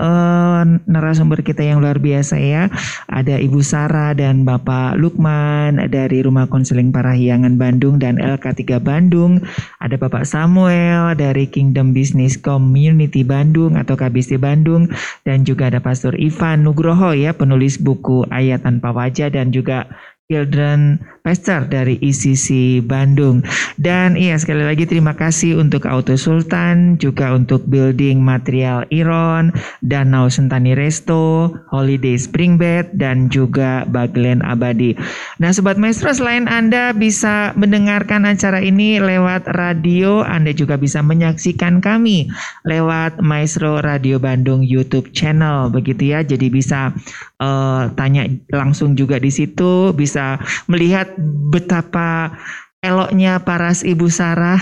uh, 0.01 0.65
narasumber 0.89 1.45
kita 1.45 1.61
yang 1.61 1.77
luar 1.77 2.01
biasa 2.01 2.41
ya 2.41 2.73
ada 3.05 3.37
Ibu 3.37 3.61
Sarah 3.61 4.17
dan 4.17 4.49
Bapak 4.49 4.97
Lukman 4.97 5.77
dari 5.93 6.25
Rumah 6.25 6.49
Konseling 6.49 6.89
Parahyangan 6.89 7.53
Bandung 7.61 8.01
dan 8.01 8.17
LK3 8.17 8.81
Bandung. 8.81 9.45
Ada 9.77 9.93
Bapak 10.01 10.25
Samuel 10.25 11.13
dari 11.13 11.45
Kingdom 11.45 11.93
Business 11.93 12.33
Community 12.33 13.21
Bandung 13.21 13.77
atau 13.77 13.93
KBC 13.93 14.41
Bandung. 14.41 14.89
Dan 15.21 15.45
juga 15.45 15.69
ada 15.69 15.77
Pastor 15.99 16.15
Ivan 16.15 16.63
Nugroho 16.63 17.11
ya 17.11 17.35
penulis 17.35 17.75
buku 17.75 18.23
Ayat 18.31 18.63
Tanpa 18.63 18.95
Wajah 18.95 19.35
dan 19.35 19.51
juga 19.51 19.91
Children 20.29 21.01
Pastor 21.25 21.65
dari 21.65 21.97
ICC 21.97 22.79
Bandung. 22.85 23.41
Dan 23.81 24.13
iya 24.13 24.37
sekali 24.37 24.61
lagi 24.61 24.85
terima 24.85 25.17
kasih 25.17 25.57
untuk 25.57 25.89
Auto 25.89 26.13
Sultan, 26.21 27.01
juga 27.01 27.33
untuk 27.33 27.65
Building 27.65 28.21
Material 28.21 28.85
Iron, 28.93 29.49
Danau 29.81 30.29
Sentani 30.29 30.77
Resto, 30.77 31.49
Holiday 31.73 32.13
Spring 32.13 32.61
Bed, 32.61 32.93
dan 32.93 33.33
juga 33.33 33.89
Baglen 33.89 34.45
Abadi. 34.45 34.93
Nah 35.41 35.49
Sobat 35.49 35.81
Maestro 35.81 36.13
selain 36.13 36.45
Anda 36.45 36.93
bisa 36.93 37.57
mendengarkan 37.57 38.29
acara 38.29 38.61
ini 38.61 39.01
lewat 39.01 39.49
radio, 39.57 40.21
Anda 40.21 40.53
juga 40.53 40.77
bisa 40.77 41.01
menyaksikan 41.01 41.81
kami 41.81 42.29
lewat 42.69 43.17
Maestro 43.25 43.81
Radio 43.81 44.21
Bandung 44.21 44.61
YouTube 44.61 45.09
channel 45.09 45.73
begitu 45.73 46.13
ya. 46.13 46.21
Jadi 46.21 46.53
bisa 46.53 46.93
uh, 47.39 47.89
tanya 47.95 48.27
langsung 48.51 48.93
juga 48.93 49.17
di 49.17 49.31
situ, 49.33 49.95
bisa 49.95 50.37
melihat 50.67 51.11
betapa 51.49 52.35
eloknya 52.79 53.43
paras 53.43 53.83
Ibu 53.83 54.07
Sarah. 54.07 54.59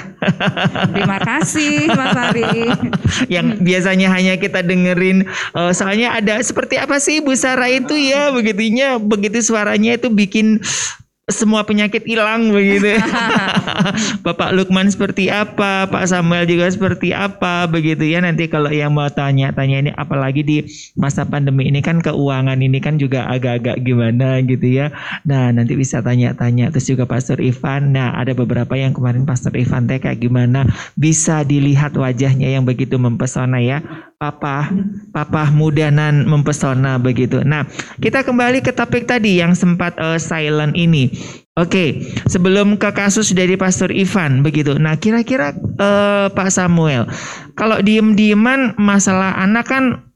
Terima 0.93 1.21
kasih 1.21 1.85
Mas 1.93 2.17
Ari. 2.17 2.65
Yang 3.33 3.61
biasanya 3.61 4.07
hanya 4.09 4.33
kita 4.41 4.65
dengerin 4.65 5.29
uh, 5.53 5.69
soalnya 5.69 6.17
ada 6.17 6.41
seperti 6.41 6.81
apa 6.81 6.97
sih 6.97 7.21
Ibu 7.21 7.37
Sarah 7.37 7.69
itu 7.69 7.93
ya 7.93 8.33
begitunya 8.33 8.97
begitu 8.97 9.37
suaranya 9.45 10.01
itu 10.01 10.09
bikin 10.09 10.57
semua 11.27 11.67
penyakit 11.67 12.07
hilang 12.07 12.55
begitu. 12.55 12.95
Bapak 14.25 14.55
Lukman 14.55 14.87
seperti 14.87 15.27
apa, 15.27 15.83
Pak 15.83 16.07
Samuel 16.07 16.47
juga 16.47 16.71
seperti 16.71 17.11
apa 17.11 17.67
begitu 17.67 18.07
ya. 18.07 18.23
Nanti 18.23 18.47
kalau 18.47 18.71
yang 18.71 18.95
mau 18.95 19.11
tanya-tanya 19.11 19.77
ini 19.83 19.91
apalagi 19.91 20.39
di 20.39 20.57
masa 20.95 21.27
pandemi 21.27 21.67
ini 21.67 21.83
kan 21.83 21.99
keuangan 21.99 22.63
ini 22.63 22.79
kan 22.79 22.95
juga 22.95 23.27
agak-agak 23.27 23.83
gimana 23.83 24.39
gitu 24.39 24.71
ya. 24.71 24.95
Nah, 25.27 25.51
nanti 25.51 25.75
bisa 25.75 25.99
tanya-tanya 25.99 26.71
terus 26.71 26.87
juga 26.87 27.03
Pastor 27.03 27.43
Ivan. 27.43 27.91
Nah, 27.91 28.15
ada 28.15 28.31
beberapa 28.31 28.79
yang 28.79 28.95
kemarin 28.95 29.27
Pastor 29.27 29.51
Ivan 29.59 29.83
teh 29.83 29.99
kayak 29.99 30.23
gimana 30.23 30.63
bisa 30.95 31.43
dilihat 31.43 31.91
wajahnya 31.99 32.55
yang 32.55 32.63
begitu 32.63 32.95
mempesona 32.95 33.59
ya. 33.59 33.83
Papa, 34.17 34.73
papa 35.13 35.53
mudanan 35.53 36.25
mempesona 36.25 36.97
begitu. 36.97 37.45
Nah, 37.45 37.69
kita 38.01 38.25
kembali 38.25 38.65
ke 38.65 38.73
topik 38.73 39.05
tadi 39.05 39.37
yang 39.37 39.53
sempat 39.53 39.93
uh, 40.01 40.17
silent 40.17 40.73
ini. 40.73 41.13
Oke, 41.53 42.01
sebelum 42.25 42.81
ke 42.81 42.89
kasus 42.97 43.29
dari 43.37 43.53
Pastor 43.53 43.93
Ivan 43.93 44.41
begitu. 44.41 44.73
Nah, 44.81 44.97
kira-kira 44.97 45.53
uh, 45.53 46.33
Pak 46.33 46.49
Samuel, 46.49 47.05
kalau 47.53 47.77
diem-dieman 47.77 48.73
masalah 48.81 49.37
anak 49.37 49.69
kan 49.69 50.06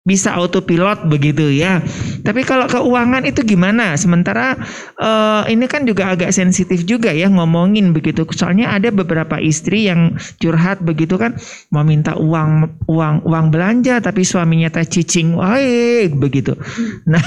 bisa 0.00 0.32
autopilot 0.32 1.04
begitu 1.12 1.52
ya. 1.52 1.84
Tapi 2.24 2.40
kalau 2.48 2.64
keuangan 2.64 3.28
itu 3.28 3.44
gimana? 3.44 3.92
Sementara 4.00 4.56
uh, 4.96 5.44
ini 5.44 5.68
kan 5.68 5.84
juga 5.84 6.16
agak 6.16 6.32
sensitif 6.32 6.88
juga 6.88 7.12
ya 7.12 7.28
ngomongin 7.28 7.92
begitu. 7.92 8.24
Soalnya 8.32 8.72
ada 8.72 8.88
beberapa 8.88 9.36
istri 9.36 9.92
yang 9.92 10.16
curhat 10.40 10.80
begitu 10.80 11.20
kan 11.20 11.36
mau 11.68 11.84
minta 11.84 12.16
uang 12.16 12.80
uang 12.88 13.28
uang 13.28 13.46
belanja 13.52 14.00
tapi 14.00 14.24
suaminya 14.24 14.72
tak 14.72 14.88
cicing 14.88 15.36
wae 15.36 16.08
begitu. 16.08 16.56
Nah, 17.04 17.20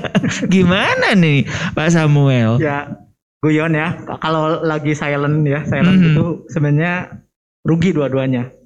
gimana 0.54 1.16
nih 1.16 1.48
Pak 1.72 1.88
Samuel? 1.88 2.60
Ya, 2.60 3.00
guyon 3.40 3.72
ya. 3.72 3.96
Kalau 4.20 4.60
lagi 4.60 4.92
silent 4.92 5.40
ya, 5.48 5.64
silent 5.64 5.96
mm 5.96 6.04
-hmm. 6.04 6.12
itu 6.12 6.24
sebenarnya 6.52 7.24
rugi 7.64 7.96
dua-duanya. 7.96 8.59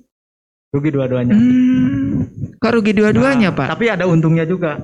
Rugi 0.75 0.91
dua-duanya. 0.91 1.39
Hmm, 1.39 2.27
kok 2.59 2.75
rugi 2.75 2.99
dua-duanya, 2.99 3.55
nah, 3.55 3.59
Pak? 3.63 3.79
Tapi 3.79 3.95
ada 3.95 4.11
untungnya 4.11 4.43
juga. 4.43 4.83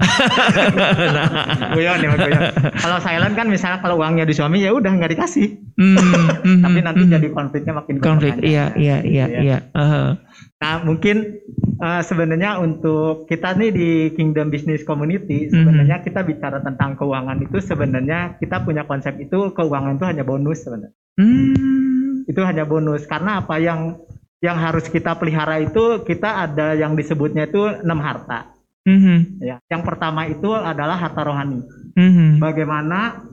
nah. 1.19 1.75
Guyon 1.75 1.99
ya, 1.99 2.15
guyon. 2.15 2.43
Kalau 2.79 3.03
silent 3.03 3.35
kan 3.35 3.51
misalnya 3.51 3.83
kalau 3.83 3.99
uangnya 3.99 4.23
di 4.23 4.31
suami 4.31 4.63
ya 4.63 4.71
udah 4.71 4.87
nggak 4.87 5.19
dikasih. 5.19 5.59
Hmm, 5.75 5.99
hmm, 6.47 6.63
Tapi 6.63 6.79
nanti 6.87 7.03
hmm. 7.03 7.13
jadi 7.19 7.29
konfliknya 7.35 7.75
makin 7.75 7.99
konflik. 7.99 8.39
Iya, 8.39 8.71
iya, 8.79 9.03
iya, 9.03 9.27
iya. 9.27 9.41
iya. 9.43 9.59
Uh. 9.75 10.15
Nah, 10.63 10.87
mungkin 10.87 11.43
uh, 11.83 12.07
sebenarnya 12.07 12.63
untuk 12.63 13.27
kita 13.27 13.59
nih 13.59 13.75
di 13.75 13.91
Kingdom 14.15 14.55
Business 14.55 14.87
Community 14.87 15.51
sebenarnya 15.51 15.99
hmm. 15.99 16.07
kita 16.07 16.23
bicara 16.23 16.63
tentang 16.63 16.95
keuangan 16.95 17.43
itu 17.43 17.59
sebenarnya 17.59 18.39
kita 18.39 18.63
punya 18.63 18.87
konsep 18.87 19.19
itu 19.19 19.51
keuangan 19.51 19.99
itu 19.99 20.07
hanya 20.07 20.23
bonus 20.23 20.63
sebenarnya. 20.63 20.95
Hmm 21.19 21.91
itu 22.31 22.41
hanya 22.47 22.63
bonus 22.63 23.11
karena 23.11 23.43
apa 23.43 23.59
yang 23.59 23.99
yang 24.41 24.57
harus 24.57 24.89
kita 24.89 25.17
pelihara 25.21 25.61
itu 25.61 26.01
kita 26.05 26.49
ada 26.49 26.73
yang 26.73 26.97
disebutnya 26.97 27.45
itu 27.49 27.61
enam 27.85 28.01
harta. 28.01 28.57
Mm-hmm. 28.89 29.19
Ya, 29.45 29.57
yang 29.69 29.85
pertama 29.85 30.25
itu 30.25 30.49
adalah 30.57 30.97
harta 30.97 31.21
rohani. 31.21 31.61
Mm-hmm. 31.93 32.41
Bagaimana 32.41 33.29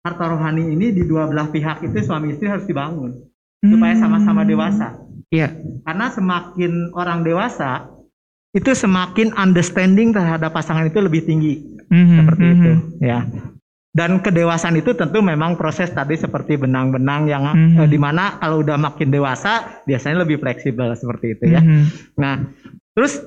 harta 0.00 0.24
rohani 0.32 0.72
ini 0.72 0.96
di 0.96 1.04
dua 1.04 1.28
belah 1.28 1.52
pihak 1.52 1.84
itu 1.84 2.00
suami 2.00 2.32
istri 2.32 2.48
harus 2.48 2.64
dibangun 2.64 3.12
mm-hmm. 3.12 3.68
supaya 3.68 3.94
sama-sama 4.00 4.48
dewasa. 4.48 4.96
Iya. 5.28 5.52
Yeah. 5.52 5.82
Karena 5.84 6.06
semakin 6.08 6.72
orang 6.96 7.20
dewasa 7.28 7.92
itu 8.56 8.72
semakin 8.72 9.36
understanding 9.36 10.16
terhadap 10.16 10.56
pasangan 10.56 10.88
itu 10.88 10.96
lebih 11.04 11.28
tinggi. 11.28 11.60
Mm-hmm. 11.92 12.16
Seperti 12.16 12.44
mm-hmm. 12.48 12.56
itu, 12.56 12.72
ya. 13.04 13.18
Dan 13.96 14.20
kedewasaan 14.20 14.76
itu 14.76 14.92
tentu 14.92 15.24
memang 15.24 15.56
proses 15.56 15.88
tadi 15.88 16.20
seperti 16.20 16.60
benang-benang 16.60 17.32
yang 17.32 17.48
mm-hmm. 17.48 17.80
eh, 17.80 17.88
di 17.88 17.96
mana 17.96 18.36
kalau 18.36 18.60
udah 18.60 18.76
makin 18.76 19.08
dewasa 19.08 19.80
biasanya 19.88 20.28
lebih 20.28 20.36
fleksibel 20.36 20.92
seperti 20.92 21.32
itu 21.32 21.44
ya. 21.48 21.64
Mm-hmm. 21.64 21.82
Nah, 22.20 22.44
terus 22.92 23.24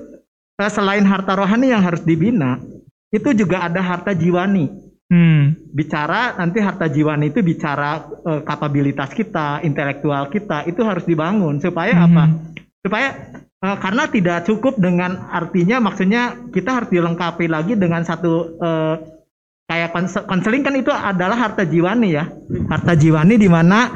eh, 0.62 0.70
selain 0.70 1.02
harta 1.02 1.34
rohani 1.34 1.74
yang 1.74 1.82
harus 1.82 2.06
dibina, 2.06 2.62
itu 3.10 3.34
juga 3.34 3.66
ada 3.66 3.82
harta 3.82 4.14
jiwani. 4.14 4.70
Hmm. 5.10 5.58
Bicara 5.74 6.38
nanti 6.38 6.62
harta 6.62 6.86
jiwani 6.86 7.34
itu 7.34 7.42
bicara 7.42 8.06
eh, 8.30 8.40
kapabilitas 8.46 9.10
kita, 9.10 9.58
intelektual 9.66 10.30
kita 10.30 10.70
itu 10.70 10.86
harus 10.86 11.02
dibangun 11.02 11.58
supaya 11.58 11.98
hmm. 11.98 12.06
apa? 12.06 12.24
Supaya 12.78 13.08
eh, 13.58 13.76
karena 13.82 14.06
tidak 14.06 14.46
cukup 14.46 14.78
dengan 14.78 15.18
artinya 15.34 15.82
maksudnya 15.82 16.38
kita 16.54 16.70
harus 16.78 16.94
dilengkapi 16.94 17.50
lagi 17.50 17.74
dengan 17.74 18.06
satu 18.06 18.54
eh, 18.62 18.94
kayak 19.70 19.94
konseling 20.26 20.66
kan 20.66 20.74
itu 20.74 20.90
adalah 20.90 21.38
harta 21.38 21.62
jiwani 21.62 22.18
ya 22.18 22.26
harta 22.66 22.98
jiwani 22.98 23.38
di 23.38 23.46
mana 23.46 23.94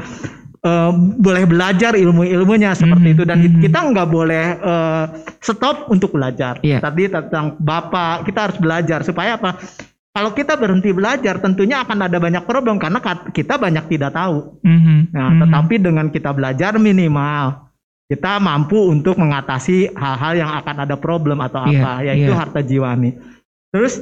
uh, 0.63 0.95
boleh 0.95 1.45
belajar 1.51 1.99
ilmu-ilmunya 1.99 2.79
seperti 2.79 3.03
mm 3.03 3.11
-hmm. 3.11 3.19
itu 3.19 3.23
dan 3.27 3.39
mm-hmm. 3.43 3.63
kita 3.67 3.79
nggak 3.91 4.09
boleh 4.09 4.45
uh, 4.63 5.05
stop 5.43 5.91
untuk 5.91 6.15
belajar 6.15 6.63
yeah. 6.63 6.79
tadi 6.79 7.11
tentang 7.11 7.59
bapak 7.59 8.23
kita 8.23 8.39
harus 8.47 8.59
belajar 8.63 9.03
supaya 9.03 9.35
apa 9.35 9.59
kalau 10.15 10.31
kita 10.31 10.55
berhenti 10.55 10.95
belajar 10.95 11.43
tentunya 11.43 11.83
akan 11.83 12.07
ada 12.07 12.23
banyak 12.23 12.47
problem 12.47 12.79
karena 12.79 13.03
kita 13.35 13.59
banyak 13.59 13.91
tidak 13.91 14.15
tahu 14.15 14.63
mm 14.63 14.79
-hmm. 14.79 14.99
nah 15.11 15.27
mm-hmm. 15.27 15.41
tetapi 15.43 15.75
dengan 15.83 16.07
kita 16.15 16.31
belajar 16.31 16.79
minimal 16.79 17.67
kita 18.07 18.39
mampu 18.39 18.79
untuk 18.79 19.19
mengatasi 19.19 19.91
hal-hal 19.91 20.39
yang 20.39 20.51
akan 20.55 20.87
ada 20.87 20.95
problem 20.95 21.43
atau 21.43 21.67
yeah, 21.67 21.83
apa 21.83 21.93
yaitu 22.07 22.31
yeah. 22.31 22.39
harta 22.39 22.63
jiwani 22.63 23.19
terus 23.75 23.99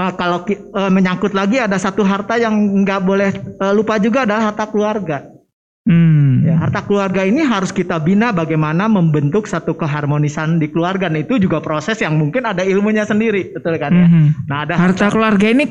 uh, 0.00 0.12
kalau 0.16 0.42
uh, 0.48 0.88
menyangkut 0.88 1.36
lagi 1.36 1.60
ada 1.60 1.76
satu 1.76 2.00
harta 2.00 2.40
yang 2.40 2.56
nggak 2.82 3.00
boleh 3.04 3.30
uh, 3.60 3.72
lupa 3.76 4.00
juga 4.00 4.24
adalah 4.24 4.52
harta 4.52 4.64
keluarga. 4.72 5.28
Hmm. 5.84 6.44
Ya, 6.44 6.60
harta 6.60 6.84
keluarga 6.84 7.24
ini 7.24 7.40
harus 7.40 7.72
kita 7.72 7.96
bina 8.00 8.30
bagaimana 8.36 8.86
membentuk 8.86 9.48
satu 9.48 9.74
keharmonisan 9.76 10.60
di 10.60 10.68
keluarga. 10.68 11.08
Nah, 11.08 11.24
itu 11.24 11.40
juga 11.40 11.58
proses 11.64 11.98
yang 12.04 12.20
mungkin 12.20 12.44
ada 12.44 12.62
ilmunya 12.62 13.08
sendiri, 13.08 13.56
betul 13.56 13.80
kan 13.80 13.92
ya? 13.92 14.06
Hmm. 14.06 14.28
Nah, 14.44 14.56
ada 14.68 14.74
harta, 14.76 15.08
harta 15.08 15.16
keluarga 15.16 15.46
ini 15.50 15.64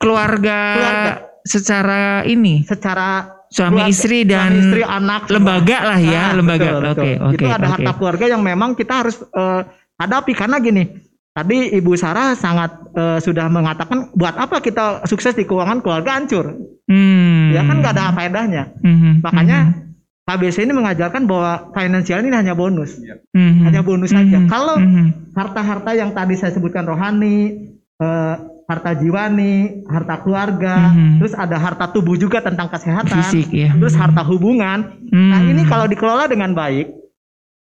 keluarga, 0.00 0.58
keluarga 0.74 1.12
secara 1.42 2.22
ini, 2.24 2.62
secara 2.62 3.26
suami 3.50 3.82
keluarga, 3.82 3.90
istri 3.90 4.18
dan 4.22 4.50
suami 4.54 4.62
istri, 4.64 4.82
anak 4.86 5.22
lembaga 5.28 5.78
lah 5.82 5.98
ya, 5.98 6.24
nah, 6.30 6.32
lembaga. 6.38 6.68
Oke, 6.70 6.78
oke. 6.78 6.94
Okay, 6.94 7.12
okay, 7.18 7.34
itu 7.34 7.46
ada 7.50 7.58
okay. 7.58 7.72
harta 7.74 7.92
keluarga 7.98 8.24
yang 8.30 8.42
memang 8.46 8.70
kita 8.78 8.94
harus 9.02 9.16
uh, 9.34 9.66
hadapi 9.98 10.32
karena 10.32 10.56
gini 10.62 11.09
Tadi 11.30 11.78
Ibu 11.78 11.94
Sarah 11.94 12.34
sangat 12.34 12.90
uh, 12.98 13.22
sudah 13.22 13.46
mengatakan 13.46 14.10
buat 14.18 14.34
apa 14.34 14.58
kita 14.58 15.06
sukses 15.06 15.38
di 15.38 15.46
keuangan 15.46 15.78
keluarga 15.78 16.18
hancur. 16.18 16.58
Hmm. 16.90 17.54
Ya 17.54 17.62
kan 17.62 17.78
nggak 17.78 17.94
ada 17.94 18.10
faedahnya. 18.10 18.74
Hmm. 18.82 19.22
Makanya 19.22 19.58
hmm. 19.70 19.90
KBC 20.26 20.66
ini 20.66 20.74
mengajarkan 20.74 21.30
bahwa 21.30 21.70
finansial 21.70 22.26
ini 22.26 22.34
hanya 22.34 22.58
bonus. 22.58 22.98
Hmm. 23.30 23.62
Hanya 23.62 23.86
bonus 23.86 24.10
saja. 24.10 24.42
Hmm. 24.42 24.50
Kalau 24.50 24.74
hmm. 24.78 25.34
harta-harta 25.38 25.90
yang 25.94 26.10
tadi 26.10 26.34
saya 26.34 26.50
sebutkan 26.50 26.82
rohani, 26.82 27.70
uh, 28.02 28.34
harta 28.70 28.94
jiwani, 28.94 29.86
harta 29.90 30.22
keluarga, 30.22 30.94
hmm. 30.94 31.18
terus 31.18 31.34
ada 31.34 31.58
harta 31.58 31.90
tubuh 31.90 32.14
juga 32.14 32.38
tentang 32.38 32.70
kesehatan, 32.70 33.18
Fisik, 33.18 33.50
ya. 33.50 33.74
terus 33.74 33.98
harta 33.98 34.22
hubungan. 34.22 35.02
Hmm. 35.10 35.30
Nah, 35.34 35.40
ini 35.42 35.66
kalau 35.66 35.90
dikelola 35.90 36.30
dengan 36.30 36.54
baik, 36.54 36.86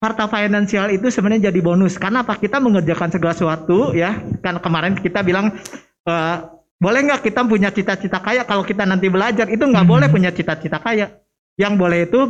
harta 0.06 0.30
finansial 0.30 0.94
itu 0.94 1.10
sebenarnya 1.10 1.50
jadi 1.50 1.60
bonus. 1.66 1.98
Karena 1.98 2.22
apa? 2.22 2.38
Kita 2.38 2.62
mengerjakan 2.62 3.10
segala 3.10 3.34
sesuatu 3.34 3.98
ya. 3.98 4.22
Kan 4.46 4.62
kemarin 4.62 4.94
kita 4.94 5.26
bilang 5.26 5.50
uh, 6.06 6.36
boleh 6.78 7.00
nggak 7.10 7.26
kita 7.26 7.42
punya 7.50 7.74
cita-cita 7.74 8.22
kaya? 8.22 8.46
Kalau 8.46 8.62
kita 8.62 8.86
nanti 8.86 9.10
belajar 9.10 9.50
itu 9.50 9.66
nggak 9.66 9.86
hmm. 9.86 9.94
boleh 9.98 10.08
punya 10.14 10.30
cita-cita 10.30 10.78
kaya. 10.78 11.18
Yang 11.58 11.74
boleh 11.76 12.00
itu 12.06 12.22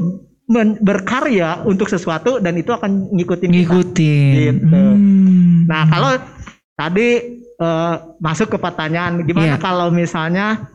berkarya 0.80 1.66
untuk 1.66 1.90
sesuatu 1.90 2.38
dan 2.38 2.54
itu 2.54 2.70
akan 2.70 3.10
ngikutin 3.18 3.50
ngikutin. 3.50 4.54
Gitu. 4.62 4.70
Hmm. 4.70 5.66
nah 5.66 5.90
kalau 5.90 6.12
tadi 6.78 7.42
uh, 7.58 8.14
masuk 8.22 8.54
ke 8.54 8.58
pertanyaan 8.62 9.26
gimana 9.26 9.58
yeah. 9.58 9.62
kalau 9.62 9.90
misalnya 9.90 10.70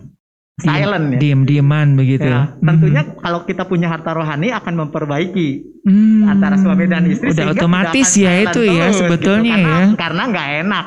silent 0.61 1.07
ya. 1.17 1.19
Diem-dieman 1.19 1.99
begitu. 1.99 2.29
Ya, 2.29 2.55
tentunya 2.61 3.03
hmm. 3.03 3.19
kalau 3.19 3.43
kita 3.49 3.65
punya 3.67 3.89
harta 3.89 4.13
rohani 4.13 4.53
akan 4.53 4.87
memperbaiki 4.87 5.49
hmm. 5.89 6.29
antara 6.29 6.61
suami 6.61 6.85
dan 6.87 7.09
istri. 7.09 7.33
Udah 7.33 7.57
otomatis 7.57 8.09
ya 8.15 8.45
itu 8.45 8.61
ya 8.69 8.93
gitu. 8.93 9.05
sebetulnya 9.05 9.57
gitu. 9.57 9.67
karena, 9.67 9.81
ya. 9.81 9.97
Karena 9.97 10.23
nggak 10.29 10.49
enak. 10.67 10.87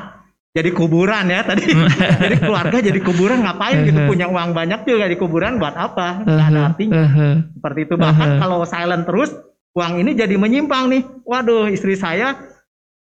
Jadi 0.54 0.70
kuburan 0.70 1.26
ya 1.34 1.42
tadi. 1.42 1.66
jadi 2.24 2.36
keluarga 2.38 2.78
jadi 2.78 3.00
kuburan 3.02 3.42
ngapain 3.42 3.78
gitu 3.90 4.00
punya 4.06 4.30
uang 4.30 4.54
banyak 4.54 4.80
juga 4.86 5.06
di 5.10 5.18
kuburan 5.18 5.58
buat 5.58 5.74
apa? 5.74 6.22
Nggak 6.24 6.48
ada 6.54 6.60
artinya. 6.70 7.04
Seperti 7.58 7.80
itu 7.90 7.96
bahkan 7.98 8.38
kalau 8.38 8.62
silent 8.64 9.10
terus 9.10 9.34
uang 9.74 10.06
ini 10.06 10.14
jadi 10.14 10.38
menyimpang 10.38 10.94
nih. 10.94 11.02
Waduh 11.26 11.74
istri 11.74 11.98
saya 11.98 12.53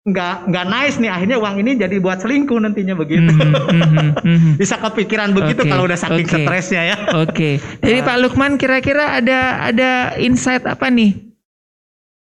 nggak 0.08 0.48
nggak 0.48 0.66
nice 0.72 0.96
nih 0.96 1.10
akhirnya 1.12 1.36
uang 1.36 1.56
ini 1.60 1.76
jadi 1.76 1.96
buat 2.00 2.24
selingkuh 2.24 2.56
nantinya 2.56 2.96
begitu 2.96 3.28
mm 3.28 3.36
-hmm, 3.36 4.08
mm 4.24 4.38
-hmm. 4.38 4.52
bisa 4.60 4.80
kepikiran 4.80 5.36
begitu 5.36 5.64
okay, 5.64 5.70
kalau 5.70 5.84
udah 5.84 5.98
saking 5.98 6.24
okay. 6.24 6.44
stresnya 6.44 6.82
ya 6.88 6.96
oke 7.18 7.32
okay. 7.32 7.54
jadi 7.84 7.98
uh, 8.00 8.04
Pak 8.08 8.16
Lukman 8.24 8.56
kira-kira 8.56 9.20
ada 9.20 9.68
ada 9.68 10.16
insight 10.16 10.64
apa 10.64 10.88
nih 10.88 11.16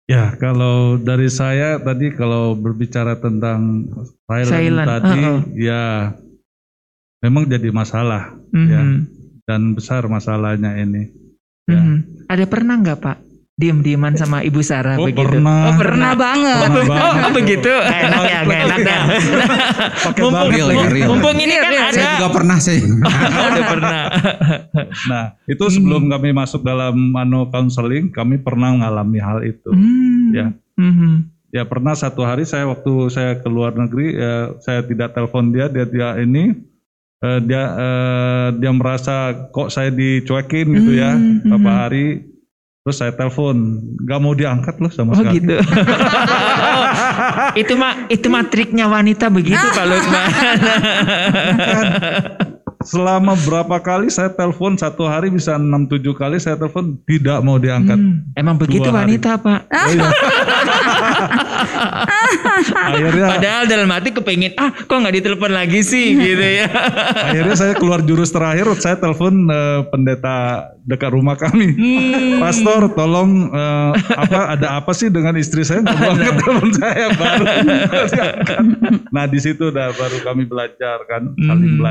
ya 0.08 0.36
kalau 0.40 1.00
dari 1.00 1.28
saya 1.32 1.80
tadi 1.80 2.12
kalau 2.16 2.56
berbicara 2.56 3.20
tentang 3.20 3.88
silent, 4.28 4.52
silent. 4.52 4.88
tadi 4.88 5.20
uh 5.20 5.28
-oh. 5.28 5.40
ya 5.56 5.84
memang 7.24 7.44
jadi 7.48 7.70
masalah 7.72 8.36
mm 8.52 8.58
-hmm. 8.58 8.68
ya 8.72 8.82
dan 9.48 9.62
besar 9.76 10.08
masalahnya 10.12 10.76
ini 10.80 11.12
mm 11.68 11.76
-hmm. 11.76 11.98
ada 12.28 12.46
pernah 12.48 12.76
nggak 12.80 13.00
Pak 13.00 13.27
diem-dieman 13.58 14.14
sama 14.14 14.46
Ibu 14.46 14.62
Sarah 14.62 15.02
oh, 15.02 15.10
begitu. 15.10 15.26
Pernah. 15.34 15.74
Oh, 15.74 15.76
pernah 15.82 16.14
banget. 16.14 16.70
Pernah 16.70 16.86
banget. 16.86 17.26
Oh, 17.26 17.34
begitu. 17.34 17.74
Gak 17.74 18.02
enak 18.06 18.22
ya, 18.22 18.40
gak 18.46 18.60
enak 18.70 18.80
ya. 18.86 19.00
mumpung, 20.22 20.50
mumpung, 20.54 21.10
mumpung 21.10 21.38
ini 21.42 21.56
kan 21.58 21.72
ada. 21.74 21.90
Saya 21.90 22.10
juga 22.22 22.30
pernah 22.38 22.58
sih. 22.62 22.80
oh, 22.86 23.46
udah 23.50 23.66
pernah. 23.66 24.02
nah, 25.10 25.24
itu 25.50 25.66
sebelum 25.74 26.06
hmm. 26.06 26.12
kami 26.14 26.30
masuk 26.38 26.62
dalam 26.62 26.94
mano 27.10 27.50
counseling, 27.50 28.14
kami 28.14 28.38
pernah 28.38 28.78
mengalami 28.78 29.18
hal 29.18 29.42
itu. 29.42 29.74
Hmm. 29.74 30.30
Ya. 30.38 30.48
Hmm. 30.78 31.34
Ya 31.50 31.66
pernah 31.66 31.98
satu 31.98 32.22
hari 32.22 32.46
saya 32.46 32.70
waktu 32.70 33.10
saya 33.10 33.42
ke 33.42 33.50
luar 33.50 33.74
negeri, 33.74 34.14
ya, 34.14 34.54
saya 34.62 34.86
tidak 34.86 35.18
telepon 35.18 35.50
dia, 35.50 35.66
dia 35.66 35.90
dia 35.90 36.14
ini 36.22 36.54
uh, 37.26 37.40
dia 37.42 37.64
uh, 37.74 38.48
dia 38.54 38.70
merasa 38.70 39.34
kok 39.50 39.74
saya 39.74 39.90
dicuekin 39.90 40.68
gitu 40.78 40.92
ya, 40.94 41.18
hmm. 41.18 41.50
beberapa 41.50 41.72
hari 41.74 42.37
Terus 42.88 43.04
saya 43.04 43.12
telepon, 43.12 43.84
nggak 44.00 44.20
mau 44.24 44.32
diangkat 44.32 44.80
loh 44.80 44.88
sama 44.88 45.12
oh, 45.12 45.20
sekali. 45.20 45.44
gitu. 45.44 45.60
itu 47.68 47.76
mah 47.76 48.08
itu 48.08 48.32
mah 48.32 48.48
triknya 48.48 48.88
wanita 48.88 49.28
begitu 49.28 49.60
Pak 49.76 49.86
Lukman. 49.92 50.32
Selama 52.88 53.36
berapa 53.44 53.84
kali 53.84 54.08
saya 54.08 54.32
telepon 54.32 54.80
satu 54.80 55.04
hari 55.04 55.28
bisa 55.28 55.60
enam 55.60 55.84
tujuh 55.92 56.16
kali 56.16 56.40
saya 56.40 56.56
telepon 56.56 56.96
tidak 57.04 57.44
mau 57.44 57.60
diangkat. 57.60 58.00
Hmm, 58.00 58.24
emang 58.40 58.56
begitu 58.56 58.88
wanita 58.88 59.36
pak. 59.36 59.68
Oh, 59.68 59.92
iya. 59.92 60.08
akhirnya, 62.88 63.28
Padahal 63.38 63.64
dalam 63.68 63.90
hati 63.92 64.10
kepengen 64.16 64.56
ah 64.56 64.72
kok 64.72 64.96
nggak 64.96 65.16
ditelepon 65.20 65.52
lagi 65.52 65.84
sih 65.84 66.16
gitu 66.32 66.40
ya. 66.40 66.72
akhirnya 67.28 67.56
saya 67.60 67.74
keluar 67.76 68.00
jurus 68.08 68.32
terakhir 68.32 68.72
saya 68.80 68.96
telepon 68.96 69.52
uh, 69.52 69.84
pendeta 69.92 70.72
dekat 70.88 71.12
rumah 71.12 71.36
kami. 71.36 71.76
Hmm. 71.76 72.40
Pastor 72.40 72.88
tolong 72.96 73.52
uh, 73.52 73.92
apa 74.16 74.56
ada 74.56 74.80
apa 74.80 74.96
sih 74.96 75.12
dengan 75.12 75.36
istri 75.36 75.68
saya 75.68 75.84
nggak 75.84 76.40
telepon 76.40 76.70
saya 76.72 77.12
baru. 77.20 77.46
nah 79.16 79.28
di 79.28 79.40
situ 79.44 79.76
udah 79.76 79.92
baru 79.92 80.24
kami 80.24 80.48
belajar 80.48 81.04
kan 81.12 81.36
saling 81.36 81.76
hmm. 81.76 81.84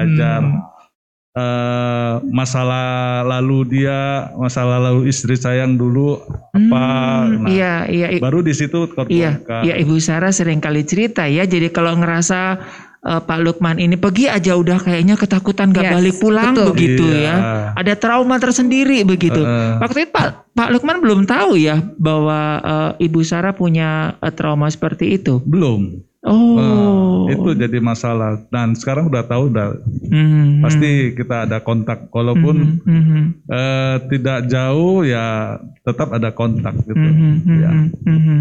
Uh, 1.36 2.24
masalah 2.32 3.22
lalu 3.28 3.78
dia, 3.78 4.32
masalah 4.34 4.80
lalu 4.80 5.12
istri 5.12 5.36
saya 5.36 5.68
yang 5.68 5.76
dulu 5.76 6.18
apa. 6.56 6.84
Hmm, 7.28 7.44
nah, 7.44 7.50
iya, 7.52 7.74
iya. 7.86 8.08
Baru 8.18 8.40
di 8.40 8.56
situ 8.56 8.88
Iya, 9.06 9.44
iya 9.62 9.74
Ibu 9.76 10.00
Sarah 10.00 10.32
sering 10.32 10.58
kali 10.58 10.82
cerita 10.88 11.28
ya. 11.28 11.44
Jadi 11.44 11.68
kalau 11.68 11.94
ngerasa 12.00 12.58
uh, 13.06 13.20
Pak 13.22 13.38
Lukman 13.44 13.76
ini 13.76 13.94
pergi 13.94 14.26
aja 14.26 14.56
udah 14.56 14.80
kayaknya 14.80 15.14
ketakutan 15.14 15.70
gak 15.70 15.86
yes, 15.86 15.94
balik 15.94 16.16
pulang 16.18 16.52
betul. 16.56 16.66
begitu 16.72 17.04
iya. 17.12 17.22
ya. 17.22 17.34
Ada 17.76 17.94
trauma 18.00 18.36
tersendiri 18.40 19.04
begitu. 19.04 19.44
Uh, 19.44 19.78
Waktu 19.78 20.08
itu 20.08 20.10
Pak 20.16 20.56
Pak 20.56 20.68
Lukman 20.72 21.04
belum 21.04 21.28
tahu 21.28 21.60
ya 21.60 21.78
bahwa 22.00 22.40
uh, 22.64 22.90
Ibu 22.96 23.20
Sarah 23.22 23.52
punya 23.52 24.16
uh, 24.18 24.32
trauma 24.32 24.66
seperti 24.72 25.20
itu. 25.20 25.44
Belum. 25.44 26.00
Oh, 26.26 26.58
uh, 26.58 27.30
itu 27.30 27.54
jadi 27.54 27.78
masalah. 27.78 28.42
Dan 28.50 28.74
sekarang 28.74 29.06
udah 29.06 29.22
tahu, 29.22 29.54
udah 29.54 29.78
mm-hmm. 30.10 30.58
pasti 30.58 31.14
kita 31.14 31.46
ada 31.46 31.62
kontak. 31.62 32.10
Walaupun 32.10 32.82
mm-hmm. 32.82 33.22
uh, 33.46 33.96
tidak 34.10 34.50
jauh, 34.50 35.06
ya 35.06 35.54
tetap 35.86 36.10
ada 36.10 36.34
kontak 36.34 36.74
gitu. 36.82 36.98
Mm-hmm. 36.98 37.58
Ya. 37.62 37.70
Mm-hmm. 38.10 38.38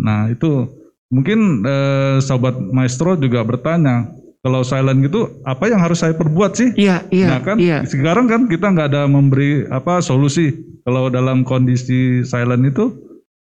Nah 0.00 0.32
itu 0.32 0.64
mungkin 1.12 1.60
uh, 1.68 2.24
sobat 2.24 2.56
maestro 2.56 3.20
juga 3.20 3.44
bertanya, 3.44 4.08
kalau 4.40 4.64
silent 4.64 5.04
gitu, 5.04 5.42
apa 5.44 5.68
yang 5.68 5.82
harus 5.84 6.00
saya 6.00 6.16
perbuat 6.16 6.56
sih? 6.56 6.70
Iya, 6.72 7.04
iya. 7.12 7.36
Nah 7.36 7.40
kan, 7.44 7.56
iya. 7.60 7.84
sekarang 7.84 8.32
kan 8.32 8.48
kita 8.48 8.72
nggak 8.72 8.96
ada 8.96 9.04
memberi 9.04 9.68
apa 9.68 10.00
solusi. 10.00 10.56
Kalau 10.86 11.10
dalam 11.10 11.42
kondisi 11.42 12.22
silent 12.22 12.62
itu 12.62 12.94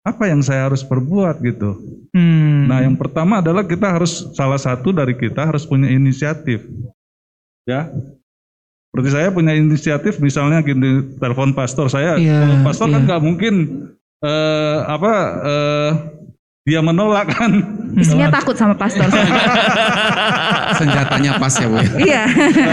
apa 0.04 0.28
yang 0.28 0.44
saya 0.44 0.68
harus 0.68 0.84
perbuat 0.84 1.40
gitu. 1.40 1.72
Hmm. 2.12 2.59
Nah, 2.70 2.86
yang 2.86 2.94
pertama 2.94 3.42
adalah 3.42 3.66
kita 3.66 3.90
harus 3.90 4.30
salah 4.38 4.62
satu 4.62 4.94
dari 4.94 5.18
kita 5.18 5.50
harus 5.50 5.66
punya 5.66 5.90
inisiatif. 5.90 6.62
Ya. 7.66 7.90
Seperti 8.90 9.10
saya 9.10 9.34
punya 9.34 9.58
inisiatif 9.58 10.22
misalnya 10.22 10.62
gini 10.62 11.18
telepon 11.18 11.54
pastor 11.54 11.90
saya, 11.90 12.18
yeah, 12.18 12.62
pastor 12.66 12.90
yeah. 12.90 12.98
kan 12.98 13.02
iya. 13.02 13.08
nggak 13.10 13.22
mungkin 13.22 13.54
uh, 14.26 14.78
apa 14.90 15.14
uh, 15.46 15.92
dia 16.66 16.82
menolak 16.82 17.30
kan. 17.30 17.52
Istrinya 17.98 18.34
takut 18.34 18.58
sama 18.58 18.74
pastor. 18.78 19.06
Senjatanya 20.80 21.32
pas 21.36 21.54
ya 21.60 21.68
Bu. 21.68 21.78
Ya? 21.78 21.92
Iya. 22.00 22.24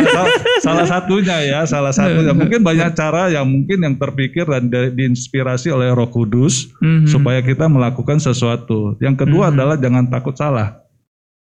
salah, 0.06 0.30
salah 0.62 0.86
satunya 0.86 1.36
ya, 1.42 1.60
salah 1.66 1.90
satunya. 1.90 2.30
Mungkin 2.30 2.62
banyak 2.62 2.94
cara 2.94 3.28
yang 3.34 3.50
mungkin 3.50 3.82
yang 3.82 3.94
terpikir 3.98 4.46
dan 4.46 4.70
diinspirasi 4.70 5.74
oleh 5.74 5.90
Roh 5.90 6.06
Kudus 6.06 6.70
mm-hmm. 6.78 7.10
supaya 7.10 7.42
kita 7.42 7.66
melakukan 7.66 8.22
sesuatu. 8.22 8.94
Yang 9.02 9.26
kedua 9.26 9.50
mm-hmm. 9.50 9.56
adalah 9.58 9.76
jangan 9.76 10.04
takut 10.06 10.38
salah. 10.38 10.86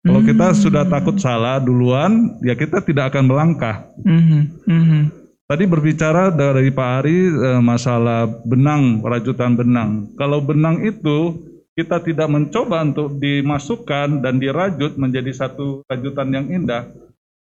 Kalau 0.04 0.20
mm-hmm. 0.22 0.36
kita 0.36 0.47
sudah 0.54 0.84
takut 0.86 1.16
salah 1.18 1.58
duluan, 1.58 2.38
ya 2.45 2.54
kita 2.54 2.84
tidak 2.86 3.10
akan 3.10 3.24
melangkah. 3.26 3.89
Mm-hmm. 4.06 4.41
Mm-hmm. 4.70 5.04
Tadi 5.43 5.64
berbicara 5.68 6.32
dari 6.32 6.72
Pak 6.72 6.89
Ari 7.04 7.18
eh, 7.30 7.62
masalah 7.62 8.30
benang, 8.47 9.04
rajutan 9.04 9.60
benang. 9.60 10.08
Kalau 10.16 10.39
benang 10.39 10.80
itu 10.84 11.36
kita 11.74 11.98
tidak 12.06 12.30
mencoba 12.30 12.86
untuk 12.86 13.18
dimasukkan 13.18 14.22
dan 14.22 14.38
dirajut 14.38 14.94
menjadi 14.98 15.34
satu 15.34 15.82
rajutan 15.90 16.30
yang 16.30 16.46
indah, 16.50 16.86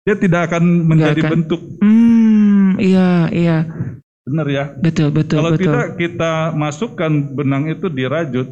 dia 0.07 0.15
tidak 0.15 0.51
akan 0.51 0.87
menjadi 0.87 1.21
akan. 1.27 1.31
bentuk. 1.31 1.61
Hmm, 1.83 2.79
iya, 2.79 3.27
iya. 3.35 3.59
Benar 4.23 4.47
ya? 4.47 4.65
Betul, 4.79 5.11
betul, 5.11 5.43
Kalau 5.43 5.53
betul. 5.55 5.67
tidak 5.67 5.87
kita 5.99 6.33
masukkan 6.55 7.11
benang 7.35 7.67
itu 7.67 7.91
dirajut, 7.91 8.47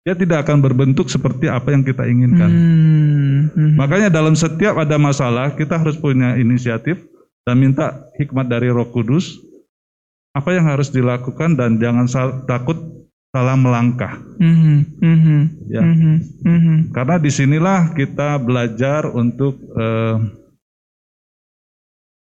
dia 0.00 0.16
tidak 0.16 0.48
akan 0.48 0.64
berbentuk 0.64 1.12
seperti 1.12 1.52
apa 1.52 1.76
yang 1.76 1.84
kita 1.84 2.08
inginkan. 2.08 2.48
Hmm, 2.48 3.40
hmm. 3.52 3.72
Makanya 3.76 4.08
dalam 4.08 4.32
setiap 4.32 4.80
ada 4.80 4.96
masalah, 4.96 5.52
kita 5.52 5.76
harus 5.76 6.00
punya 6.00 6.40
inisiatif 6.40 7.04
dan 7.44 7.60
minta 7.60 8.08
hikmat 8.16 8.48
dari 8.48 8.72
Roh 8.72 8.88
Kudus 8.88 9.36
apa 10.30 10.54
yang 10.54 10.70
harus 10.70 10.94
dilakukan 10.94 11.58
dan 11.58 11.82
jangan 11.82 12.06
takut 12.46 12.99
salah 13.30 13.54
melangkah. 13.54 14.18
Mm-hmm, 14.42 14.78
mm-hmm, 14.98 15.40
ya, 15.70 15.82
mm-hmm, 15.86 16.16
mm-hmm. 16.42 16.78
karena 16.90 17.16
di 17.22 17.30
sinilah 17.30 17.94
kita 17.94 18.42
belajar 18.42 19.06
untuk 19.06 19.54
uh, 19.78 20.18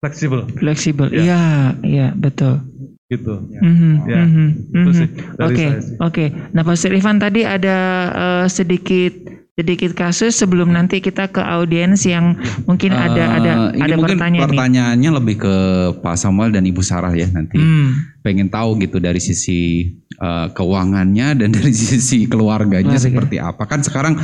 fleksibel. 0.02 0.50
Fleksibel, 0.58 1.06
ya. 1.14 1.22
iya, 1.22 1.44
iya 1.86 2.06
betul. 2.18 2.66
Gitu. 3.08 3.30
Mm-hmm, 3.62 3.94
ya, 4.10 4.18
mm-hmm, 4.26 4.48
itu 4.74 4.90
sih. 4.92 5.08
Oke, 5.38 5.46
oke. 5.46 5.66
Okay. 6.02 6.28
Nah, 6.50 6.66
Pak 6.66 6.76
Irfan 6.90 7.22
tadi 7.22 7.46
ada 7.46 7.78
uh, 8.12 8.46
sedikit 8.50 9.37
sedikit 9.58 9.90
kasus 9.98 10.38
sebelum 10.38 10.70
nanti 10.70 11.02
kita 11.02 11.26
ke 11.34 11.42
audiens 11.42 12.06
yang 12.06 12.38
mungkin 12.70 12.94
uh, 12.94 13.10
ada 13.10 13.24
ada 13.42 13.52
ini 13.74 13.82
ada 13.82 13.94
mungkin 13.98 14.14
pertanyaan 14.14 14.46
pertanyaannya 14.46 15.10
nih. 15.10 15.18
lebih 15.18 15.36
ke 15.42 15.54
Pak 15.98 16.14
Samuel 16.14 16.54
dan 16.54 16.62
Ibu 16.62 16.78
Sarah 16.78 17.10
ya 17.10 17.26
nanti 17.26 17.58
hmm. 17.58 18.22
pengen 18.22 18.46
tahu 18.54 18.78
gitu 18.78 19.02
dari 19.02 19.18
sisi 19.18 19.90
uh, 20.22 20.54
keuangannya 20.54 21.42
dan 21.42 21.50
dari 21.58 21.74
sisi 21.74 22.30
keluarganya 22.30 22.94
Keluarga. 22.94 23.02
seperti 23.02 23.36
apa 23.42 23.66
kan 23.66 23.82
sekarang 23.82 24.14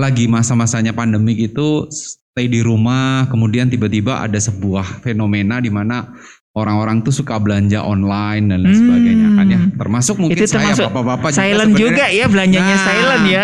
lagi 0.00 0.24
masa-masanya 0.24 0.96
pandemi 0.96 1.36
gitu 1.36 1.84
stay 1.92 2.48
di 2.48 2.64
rumah 2.64 3.28
kemudian 3.28 3.68
tiba-tiba 3.68 4.24
ada 4.24 4.40
sebuah 4.40 5.04
fenomena 5.04 5.60
di 5.60 5.68
mana 5.68 6.16
orang-orang 6.58 7.00
tuh 7.06 7.14
suka 7.14 7.38
belanja 7.38 7.80
online 7.80 8.50
dan 8.50 8.58
lain 8.66 8.74
hmm. 8.74 8.80
sebagainya 8.82 9.28
kan 9.38 9.46
ya. 9.46 9.60
Termasuk 9.78 10.16
mungkin 10.18 10.36
itu 10.42 10.50
saya 10.50 10.74
bapak-bapak 10.74 11.30
silent 11.30 11.72
juga, 11.78 12.06
juga 12.06 12.06
ya 12.10 12.26
belanjanya 12.26 12.74
nah, 12.74 12.84
silent 12.84 13.24
ya. 13.30 13.42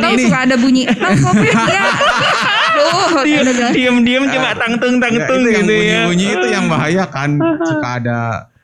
Tahu 0.00 0.14
suka 0.16 0.38
ada 0.48 0.56
bunyi. 0.56 0.82
Diam-diam 3.74 4.24
cuma 4.30 4.50
tangtung 4.54 5.02
tangtung 5.02 5.42
ya, 5.44 5.60
gitu 5.60 5.72
ya. 5.72 6.06
Bunyi-bunyi 6.08 6.26
itu 6.32 6.46
yang 6.48 6.64
bahaya 6.70 7.04
kan. 7.10 7.36
Suka 7.66 7.88
ada 8.00 8.18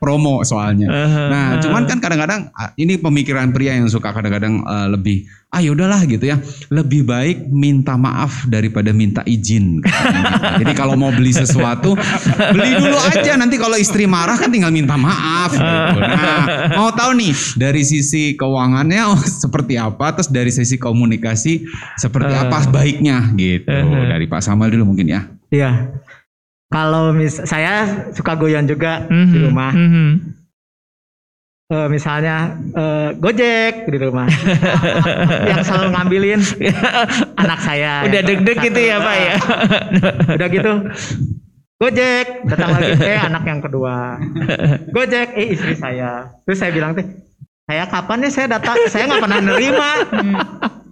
promo 0.04 0.44
soalnya. 0.44 0.92
Nah, 1.32 1.56
cuman 1.64 1.88
kan 1.88 1.96
kadang-kadang 1.96 2.52
ah, 2.52 2.76
ini 2.76 3.00
pemikiran 3.00 3.56
pria 3.56 3.72
yang 3.80 3.88
suka 3.88 4.12
kadang-kadang 4.12 4.60
uh, 4.68 4.92
lebih 4.92 5.24
ah 5.48 5.64
ya 5.64 5.72
udahlah 5.72 6.04
gitu 6.04 6.28
ya. 6.28 6.36
Lebih 6.68 7.08
baik 7.08 7.48
minta 7.48 7.96
maaf 7.96 8.44
daripada 8.44 8.92
minta 8.92 9.24
izin. 9.24 9.80
Jadi 10.60 10.72
kalau 10.76 10.92
mau 11.00 11.08
beli 11.08 11.32
sesuatu 11.32 11.96
beli 12.52 12.76
dulu 12.76 13.00
aja 13.00 13.40
nanti 13.40 13.56
kalau 13.56 13.80
istri 13.80 14.04
marah 14.04 14.36
kan 14.36 14.52
tinggal 14.52 14.68
minta 14.68 15.00
maaf 15.00 15.56
gitu. 15.56 15.98
Nah, 16.04 16.76
mau 16.76 16.92
tahu 16.92 17.16
nih 17.16 17.32
dari 17.56 17.80
sisi 17.80 18.36
keuangannya 18.36 19.08
oh, 19.08 19.20
seperti 19.24 19.80
apa 19.80 20.12
terus 20.20 20.28
dari 20.28 20.52
sisi 20.52 20.76
komunikasi 20.76 21.64
seperti 21.96 22.34
apa 22.36 22.68
baiknya 22.68 23.32
gitu. 23.32 23.72
Dari 24.04 24.28
Pak 24.28 24.44
Samuel 24.44 24.76
dulu 24.76 24.92
mungkin 24.92 25.08
ya. 25.08 25.24
Iya. 25.48 25.70
Kalau 26.74 27.14
mis 27.14 27.38
saya 27.46 27.86
suka 28.10 28.34
goyang 28.34 28.66
juga 28.66 29.06
mm 29.06 29.14
-hmm. 29.14 29.30
di 29.30 29.38
rumah. 29.38 29.70
Mm 29.70 29.90
-hmm. 29.90 30.10
Uh, 31.64 31.88
misalnya 31.88 32.60
uh, 32.76 33.16
Gojek 33.16 33.88
di 33.88 33.96
rumah 33.96 34.28
yang 35.48 35.64
selalu 35.64 35.96
ngambilin 35.96 36.42
anak 37.40 37.60
saya. 37.64 38.04
Udah 38.04 38.20
deg-deg 38.20 38.58
gitu 38.68 38.80
ya 38.84 39.00
Pak 39.00 39.16
ya. 39.16 39.34
Udah 40.36 40.48
gitu. 40.52 40.72
Gojek 41.80 42.26
datang 42.50 42.68
lagi 42.68 42.92
eh 43.00 43.16
anak 43.32 43.48
yang 43.48 43.60
kedua. 43.64 44.20
Gojek 44.92 45.40
eh 45.40 45.56
istri 45.56 45.72
saya. 45.78 46.36
Terus 46.44 46.58
saya 46.60 46.74
bilang 46.74 46.92
teh 46.98 47.06
saya 47.64 47.88
kapan 47.88 48.28
nih 48.28 48.32
saya 48.34 48.46
datang 48.60 48.76
saya 48.90 49.08
nggak 49.08 49.24
pernah 49.24 49.40
nerima. 49.40 49.90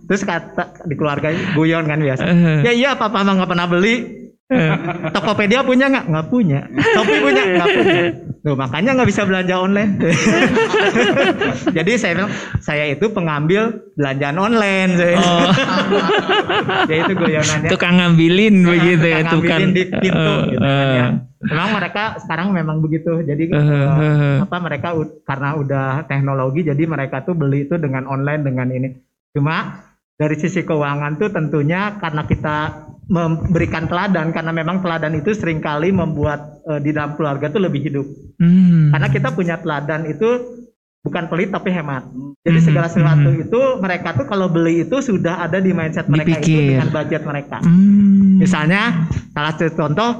Terus 0.08 0.22
kata 0.24 0.88
di 0.88 0.94
keluarga 0.96 1.36
guyon 1.52 1.84
kan 1.84 2.00
biasa. 2.00 2.22
Ya 2.64 2.72
iya 2.72 2.96
papa 2.96 3.20
mah 3.20 3.34
nggak 3.36 3.50
pernah 3.50 3.68
beli 3.68 4.21
Tokopedia 5.14 5.60
punya 5.64 5.86
nggak? 5.88 6.04
Nggak 6.08 6.26
punya. 6.28 6.60
Shopee 6.94 7.20
punya? 7.20 7.42
Nggak 7.56 7.68
punya. 7.72 8.02
Tuh, 8.42 8.58
makanya 8.58 8.98
nggak 8.98 9.06
bisa 9.06 9.22
belanja 9.22 9.54
online. 9.54 10.02
Jadi 11.78 11.90
saya 11.94 12.12
bilang, 12.18 12.32
saya 12.58 12.90
itu 12.90 13.06
pengambil 13.14 13.86
belanjaan 13.94 14.34
online. 14.34 14.90
Saya. 14.98 15.16
Oh. 15.22 15.46
ya 16.90 16.96
itu 17.06 17.12
goyonannya. 17.14 17.70
Tukang 17.70 18.02
ngambilin 18.02 18.66
nah, 18.66 18.74
begitu 18.74 19.06
ya, 19.06 19.18
tukang 19.30 19.70
di 19.70 19.86
pintu. 19.86 20.18
Uh, 20.18 20.42
gitu, 20.50 20.58
uh. 20.58 20.90
ya. 20.90 21.06
Memang 21.42 21.70
mereka 21.70 22.18
sekarang 22.18 22.50
memang 22.50 22.82
begitu. 22.82 23.22
Jadi 23.22 23.54
uh, 23.54 23.62
uh, 23.62 24.36
apa 24.42 24.56
mereka 24.58 24.90
karena 25.22 25.48
udah 25.54 25.86
teknologi, 26.10 26.66
jadi 26.66 26.82
mereka 26.82 27.22
tuh 27.22 27.38
beli 27.38 27.70
itu 27.70 27.78
dengan 27.78 28.10
online 28.10 28.42
dengan 28.42 28.66
ini. 28.74 28.90
Cuma 29.38 29.86
dari 30.18 30.34
sisi 30.34 30.66
keuangan 30.66 31.14
tuh 31.14 31.30
tentunya 31.30 31.94
karena 32.02 32.26
kita 32.26 32.90
memberikan 33.12 33.84
teladan 33.84 34.32
karena 34.32 34.56
memang 34.56 34.80
teladan 34.80 35.12
itu 35.12 35.36
sering 35.36 35.60
kali 35.60 35.92
membuat 35.92 36.64
uh, 36.64 36.80
di 36.80 36.96
dalam 36.96 37.12
keluarga 37.12 37.52
tuh 37.52 37.60
lebih 37.60 37.84
hidup. 37.84 38.06
Hmm. 38.40 38.88
Karena 38.88 39.08
kita 39.12 39.28
punya 39.36 39.60
teladan 39.60 40.08
itu 40.08 40.28
bukan 41.04 41.28
pelit 41.28 41.52
tapi 41.52 41.68
hemat. 41.76 42.08
Jadi 42.40 42.58
hmm. 42.58 42.66
segala 42.72 42.88
sesuatu 42.88 43.28
hmm. 43.28 43.44
itu 43.44 43.60
mereka 43.84 44.16
tuh 44.16 44.24
kalau 44.24 44.48
beli 44.48 44.88
itu 44.88 45.04
sudah 45.04 45.44
ada 45.44 45.60
di 45.60 45.76
mindset 45.76 46.08
mereka 46.08 46.40
Dipikir. 46.40 46.56
itu 46.56 46.70
dengan 46.72 46.88
budget 46.88 47.22
mereka. 47.28 47.60
Hmm. 47.60 48.40
Misalnya 48.40 49.04
salah 49.36 49.52
satu 49.60 49.76
contoh 49.76 50.10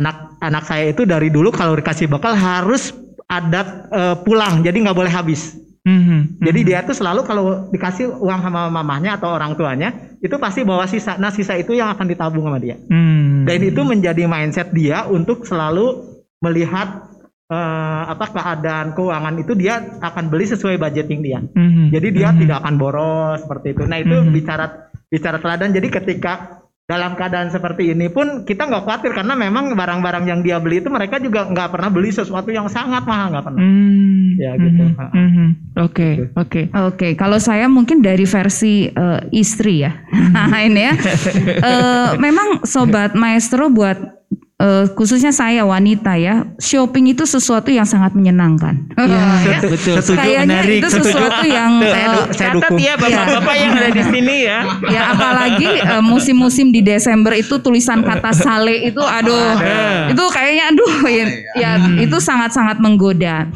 anak 0.00 0.40
anak 0.40 0.64
saya 0.64 0.96
itu 0.96 1.04
dari 1.04 1.28
dulu 1.28 1.52
kalau 1.52 1.76
dikasih 1.76 2.08
bekal 2.08 2.32
harus 2.32 2.96
ada 3.28 3.84
uh, 3.92 4.16
pulang 4.24 4.64
jadi 4.64 4.72
nggak 4.88 4.96
boleh 4.96 5.12
habis. 5.12 5.60
Mm-hmm. 5.86 6.42
Jadi 6.42 6.60
dia 6.66 6.82
tuh 6.82 6.98
selalu 6.98 7.22
kalau 7.22 7.70
dikasih 7.70 8.10
uang 8.18 8.42
sama 8.42 8.66
mamahnya 8.66 9.22
atau 9.22 9.38
orang 9.38 9.54
tuanya 9.54 9.94
itu 10.26 10.36
pasti 10.36 10.66
bawa 10.66 10.84
sisa. 10.90 11.16
Nah 11.16 11.30
sisa 11.30 11.54
itu 11.54 11.72
yang 11.72 11.88
akan 11.94 12.06
ditabung 12.10 12.44
sama 12.46 12.58
dia. 12.58 12.76
Mm-hmm. 12.76 13.46
Dan 13.46 13.58
itu 13.62 13.80
menjadi 13.86 14.22
mindset 14.26 14.74
dia 14.74 15.06
untuk 15.06 15.46
selalu 15.46 16.18
melihat 16.42 17.06
uh, 17.48 18.02
apa 18.10 18.26
keadaan 18.34 18.92
keuangan 18.92 19.34
itu 19.38 19.54
dia 19.54 19.78
akan 20.02 20.28
beli 20.28 20.46
sesuai 20.50 20.76
budgeting 20.76 21.22
dia. 21.22 21.40
Mm-hmm. 21.40 21.86
Jadi 21.94 22.08
dia 22.10 22.28
mm-hmm. 22.30 22.40
tidak 22.42 22.56
akan 22.66 22.74
boros 22.76 23.38
seperti 23.46 23.66
itu. 23.78 23.82
Nah 23.86 23.98
itu 24.02 24.16
mm-hmm. 24.18 24.34
bicara 24.34 24.66
bicara 25.06 25.38
teladan. 25.38 25.70
Jadi 25.70 25.88
ketika 25.88 26.65
dalam 26.86 27.18
keadaan 27.18 27.50
seperti 27.50 27.90
ini 27.90 28.06
pun 28.06 28.46
kita 28.46 28.62
nggak 28.70 28.86
khawatir 28.86 29.10
karena 29.10 29.34
memang 29.34 29.74
barang-barang 29.74 30.22
yang 30.30 30.40
dia 30.46 30.62
beli 30.62 30.78
itu 30.78 30.86
mereka 30.86 31.18
juga 31.18 31.42
nggak 31.50 31.74
pernah 31.74 31.90
beli 31.90 32.14
sesuatu 32.14 32.46
yang 32.54 32.70
sangat 32.70 33.02
mahal 33.02 33.34
nggak 33.34 33.42
pernah. 33.42 33.58
Hmm, 33.58 34.38
ya 34.38 34.54
gitu. 34.54 34.84
Hmm, 34.94 35.10
hmm, 35.10 35.30
hmm. 35.34 35.48
Oke 35.82 36.30
oke 36.38 36.62
oke. 36.70 37.08
Kalau 37.18 37.42
saya 37.42 37.66
mungkin 37.66 38.06
dari 38.06 38.22
versi 38.22 38.86
uh, 38.86 39.18
istri 39.34 39.82
ya. 39.82 39.98
Ini 40.70 40.82
ya. 40.86 40.94
uh, 41.58 42.08
memang 42.24 42.62
sobat 42.62 43.18
maestro 43.18 43.66
buat 43.66 43.98
uh, 44.60 44.84
khususnya 44.96 45.32
saya 45.32 45.62
wanita 45.68 46.16
ya, 46.16 46.48
shopping 46.56 47.12
itu 47.12 47.28
sesuatu 47.28 47.68
yang 47.68 47.84
sangat 47.84 48.16
menyenangkan. 48.16 48.88
Iya, 48.96 49.24
ya, 49.52 49.58
betul. 49.64 49.96
Setuju, 50.00 50.18
Kayaknya 50.18 50.58
menarik, 50.62 50.78
itu 50.80 50.88
sesuatu 50.88 51.40
setuju. 51.44 51.56
yang 51.56 51.72
uh, 51.80 51.88
saya 51.92 52.06
catat 52.32 52.70
ya 52.76 52.94
bapak-bapak 52.96 53.54
yang 53.56 53.72
ada 53.76 53.90
di 53.92 54.02
sini 54.08 54.36
ya. 54.44 54.58
Ya 54.88 55.02
apalagi 55.12 55.70
uh, 55.84 56.04
musim-musim 56.04 56.72
di 56.72 56.80
Desember 56.80 57.32
itu 57.36 57.60
tulisan 57.60 58.00
kata 58.00 58.32
sale 58.32 58.88
itu 58.88 59.02
aduh, 59.02 59.56
Ada. 59.60 60.12
itu 60.12 60.24
kayaknya 60.32 60.64
aduh 60.72 60.94
ya, 61.08 61.24
ya 61.56 61.70
hmm. 61.76 62.04
itu 62.08 62.16
sangat-sangat 62.20 62.80
menggoda. 62.80 63.48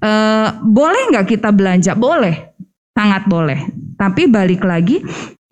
Uh, 0.00 0.48
boleh 0.64 1.12
nggak 1.12 1.26
kita 1.38 1.48
belanja? 1.52 1.96
Boleh, 1.96 2.52
sangat 2.92 3.24
boleh. 3.28 3.68
Tapi 3.96 4.26
balik 4.26 4.66
lagi 4.66 4.98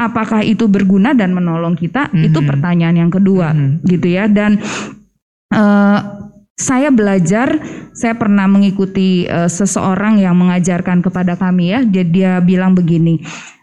apakah 0.00 0.40
itu 0.40 0.64
berguna 0.64 1.12
dan 1.12 1.36
menolong 1.36 1.76
kita 1.76 2.08
mm 2.08 2.16
-hmm. 2.16 2.26
itu 2.32 2.38
pertanyaan 2.40 2.96
yang 2.96 3.12
kedua 3.12 3.52
mm 3.52 3.60
-hmm. 3.60 3.72
gitu 3.84 4.06
ya 4.08 4.24
dan 4.32 4.56
uh, 5.52 5.98
saya 6.56 6.88
belajar 6.88 7.60
saya 7.92 8.16
pernah 8.16 8.48
mengikuti 8.48 9.28
uh, 9.28 9.48
seseorang 9.48 10.24
yang 10.24 10.40
mengajarkan 10.40 11.04
kepada 11.04 11.36
kami 11.36 11.76
ya 11.76 11.84
dia 11.84 12.04
dia 12.04 12.32
bilang 12.40 12.72
begini 12.72 13.20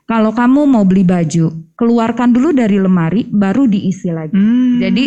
kalau 0.08 0.32
kamu 0.32 0.72
mau 0.72 0.88
beli 0.88 1.04
baju, 1.04 1.52
keluarkan 1.76 2.32
dulu 2.32 2.56
dari 2.56 2.80
lemari, 2.80 3.28
baru 3.28 3.68
diisi 3.68 4.08
lagi. 4.08 4.32
Hmm. 4.40 4.80
Jadi 4.80 5.04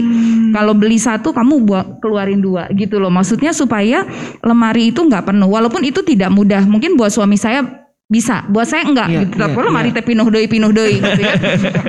kalau 0.52 0.76
beli 0.76 1.00
satu, 1.00 1.32
kamu 1.32 1.64
buat 1.64 2.04
keluarin 2.04 2.44
dua, 2.44 2.68
gitu 2.76 3.00
loh. 3.00 3.08
Maksudnya 3.08 3.56
supaya 3.56 4.04
lemari 4.44 4.92
itu 4.92 5.00
nggak 5.00 5.32
penuh. 5.32 5.48
Walaupun 5.48 5.88
itu 5.88 6.04
tidak 6.04 6.28
mudah. 6.28 6.68
Mungkin 6.68 7.00
buat 7.00 7.08
suami 7.16 7.40
saya 7.40 7.79
bisa. 8.10 8.42
Buat 8.50 8.66
saya 8.66 8.82
enggak 8.90 9.08
yeah, 9.08 9.22
gitu. 9.22 9.38
yeah, 9.38 9.54
perlu 9.54 9.70
yeah. 9.70 9.76
mari 9.78 9.94
teh 9.94 10.02
pinuh 10.02 10.26
doi 10.26 10.46
pinuh 10.50 10.74
doi 10.74 10.98
gitu 10.98 11.22
ya. 11.22 11.34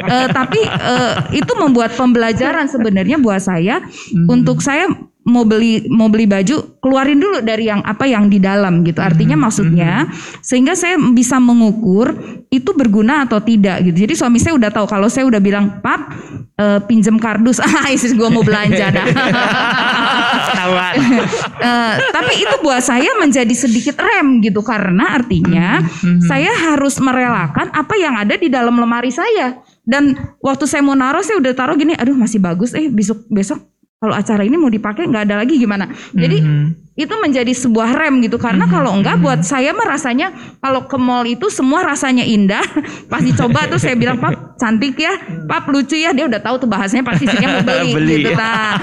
Uh, 0.05 0.27
tapi 0.37 0.61
uh, 0.61 1.25
itu 1.33 1.51
membuat 1.57 1.97
pembelajaran 1.97 2.69
sebenarnya 2.69 3.17
buat 3.17 3.41
saya. 3.41 3.83
Mm. 4.13 4.29
untuk 4.29 4.61
saya 4.61 4.85
mau 5.21 5.45
beli 5.45 5.85
mau 5.85 6.09
beli 6.09 6.25
baju 6.25 6.81
keluarin 6.81 7.21
dulu 7.21 7.45
dari 7.45 7.69
yang 7.69 7.81
apa 7.81 8.05
yang 8.05 8.29
di 8.29 8.37
dalam 8.37 8.85
gitu. 8.85 9.01
Artinya 9.01 9.33
mm. 9.33 9.41
maksudnya 9.41 9.93
mm. 10.05 10.45
sehingga 10.45 10.77
saya 10.77 11.01
bisa 11.11 11.41
mengukur 11.41 12.13
itu 12.53 12.69
berguna 12.77 13.25
atau 13.25 13.41
tidak 13.41 13.81
gitu. 13.89 14.05
Jadi 14.05 14.13
suami 14.13 14.37
saya 14.37 14.53
udah 14.57 14.69
tahu. 14.69 14.85
Kalau 14.85 15.09
saya 15.09 15.25
udah 15.25 15.41
bilang 15.41 15.81
pap 15.81 16.13
uh, 16.61 16.79
pinjem 16.85 17.17
kardus. 17.17 17.57
Ah 17.81 17.89
istri 17.89 18.13
gue 18.13 18.29
mau 18.29 18.43
belanja 18.45 18.93
dah 18.93 19.07
uh, 20.75 21.95
tapi 22.15 22.33
itu 22.43 22.55
buat 22.59 22.83
saya 22.83 23.15
menjadi 23.17 23.53
sedikit 23.55 23.95
rem 24.01 24.43
gitu 24.43 24.59
karena 24.59 25.15
artinya 25.15 25.79
mm-hmm. 25.79 26.27
saya 26.27 26.51
harus 26.71 26.99
merelakan 26.99 27.71
apa 27.71 27.95
yang 27.95 28.19
ada 28.19 28.35
di 28.35 28.51
dalam 28.51 28.75
lemari 28.75 29.13
saya 29.13 29.63
dan 29.87 30.35
waktu 30.43 30.67
saya 30.67 30.83
mau 30.83 30.93
naruh 30.93 31.23
saya 31.23 31.39
udah 31.39 31.53
taruh 31.55 31.79
gini 31.79 31.95
aduh 31.95 32.13
masih 32.13 32.43
bagus 32.43 32.75
eh 32.75 32.91
besok 32.91 33.23
besok 33.31 33.70
kalau 34.01 34.17
acara 34.17 34.41
ini 34.41 34.57
mau 34.57 34.73
dipakai 34.73 35.05
nggak 35.05 35.29
ada 35.29 35.45
lagi 35.45 35.61
gimana? 35.61 35.85
Jadi 36.17 36.37
mm-hmm 36.41 36.81
itu 37.01 37.15
menjadi 37.17 37.53
sebuah 37.55 37.95
rem 37.95 38.19
gitu. 38.21 38.35
Karena 38.35 38.67
mm-hmm. 38.67 38.75
kalau 38.75 38.91
enggak 38.99 39.17
buat 39.23 39.41
saya 39.47 39.71
mah 39.71 39.87
rasanya 39.87 40.35
kalau 40.59 40.85
ke 40.85 40.97
mall 40.99 41.23
itu 41.23 41.47
semua 41.47 41.87
rasanya 41.87 42.21
indah. 42.27 42.61
Pas 43.11 43.23
dicoba 43.23 43.65
tuh 43.71 43.79
saya 43.79 43.95
bilang 43.95 44.19
pap 44.19 44.59
cantik 44.59 44.99
ya. 44.99 45.15
Pap 45.47 45.71
lucu 45.71 45.95
ya. 45.95 46.11
Dia 46.11 46.27
udah 46.27 46.43
tahu 46.43 46.67
tuh 46.67 46.69
bahasanya 46.69 47.07
pasti 47.07 47.25
sih 47.31 47.37
mau 47.41 47.63
beli, 47.63 47.91
beli. 47.97 48.15
gitu 48.21 48.31
nah 48.35 48.75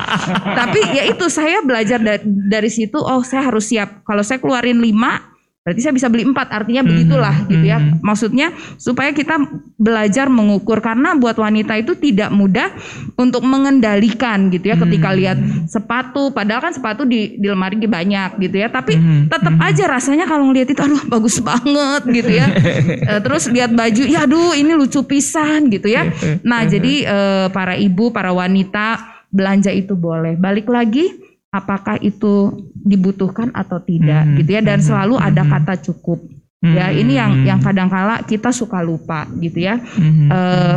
tapi 0.56 0.80
ya 0.92 1.04
itu 1.08 1.24
saya 1.28 1.60
belajar 1.62 2.00
dari, 2.00 2.24
dari 2.24 2.70
situ 2.72 2.98
oh 2.98 3.20
saya 3.20 3.46
harus 3.46 3.68
siap. 3.68 4.02
Kalau 4.08 4.24
saya 4.24 4.40
keluarin 4.40 4.80
lima 4.80 5.37
Berarti 5.68 5.84
saya 5.84 5.92
bisa 5.92 6.08
beli 6.08 6.24
empat, 6.24 6.48
artinya 6.48 6.80
hmm, 6.80 6.88
begitulah 6.88 7.34
mm 7.36 7.44
-hmm. 7.44 7.52
gitu 7.52 7.66
ya. 7.68 7.76
Hmm. 7.76 8.00
Maksudnya 8.00 8.46
supaya 8.80 9.12
kita 9.12 9.36
belajar 9.76 10.32
mengukur 10.32 10.80
karena 10.80 11.12
buat 11.12 11.36
wanita 11.36 11.76
itu 11.76 11.92
tidak 12.00 12.32
mudah 12.32 12.72
untuk 13.20 13.44
mengendalikan 13.44 14.48
gitu 14.48 14.72
ya. 14.72 14.80
Ketika 14.80 15.12
hmm. 15.12 15.18
lihat 15.20 15.38
sepatu, 15.68 16.32
padahal 16.32 16.64
kan 16.64 16.72
sepatu 16.72 17.04
di, 17.04 17.36
di 17.36 17.46
lemari 17.52 17.76
banyak 17.76 18.40
gitu 18.40 18.56
ya. 18.64 18.72
Tapi 18.72 18.96
hmm. 18.96 19.28
tetap 19.28 19.52
hmm. 19.60 19.68
aja 19.68 19.84
rasanya 19.84 20.24
kalau 20.24 20.48
ngeliat 20.48 20.72
itu, 20.72 20.80
aduh 20.80 21.04
bagus 21.04 21.36
banget 21.44 22.02
gitu 22.08 22.32
ya. 22.32 22.48
Eh, 22.88 23.20
terus 23.20 23.48
lihat 23.52 23.72
baju, 23.72 24.02
ya 24.04 24.24
aduh 24.24 24.56
ini 24.56 24.72
lucu 24.72 25.04
pisan 25.04 25.68
gitu 25.68 25.92
ya. 25.92 26.08
Nah 26.40 26.64
jadi 26.64 27.04
uh, 27.04 27.46
para 27.52 27.76
ibu, 27.76 28.08
para 28.08 28.32
wanita 28.32 29.00
belanja 29.28 29.68
itu 29.68 29.92
boleh. 29.92 30.36
Balik 30.40 30.68
lagi 30.68 31.27
apakah 31.48 31.96
itu 32.04 32.52
dibutuhkan 32.76 33.48
atau 33.56 33.80
tidak 33.80 34.24
hmm. 34.28 34.36
gitu 34.42 34.50
ya 34.58 34.62
dan 34.64 34.84
selalu 34.84 35.16
ada 35.16 35.42
hmm. 35.44 35.50
kata 35.56 35.74
cukup 35.88 36.20
hmm. 36.60 36.74
ya 36.76 36.86
ini 36.92 37.12
yang 37.16 37.32
yang 37.44 37.60
kadangkala 37.60 38.20
kita 38.28 38.52
suka 38.52 38.84
lupa 38.84 39.24
gitu 39.40 39.64
ya 39.64 39.80
hmm. 39.80 40.28
uh, 40.28 40.76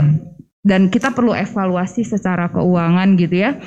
dan 0.64 0.88
kita 0.88 1.12
perlu 1.12 1.36
evaluasi 1.36 2.08
secara 2.08 2.48
keuangan 2.54 3.20
gitu 3.20 3.36
ya 3.36 3.60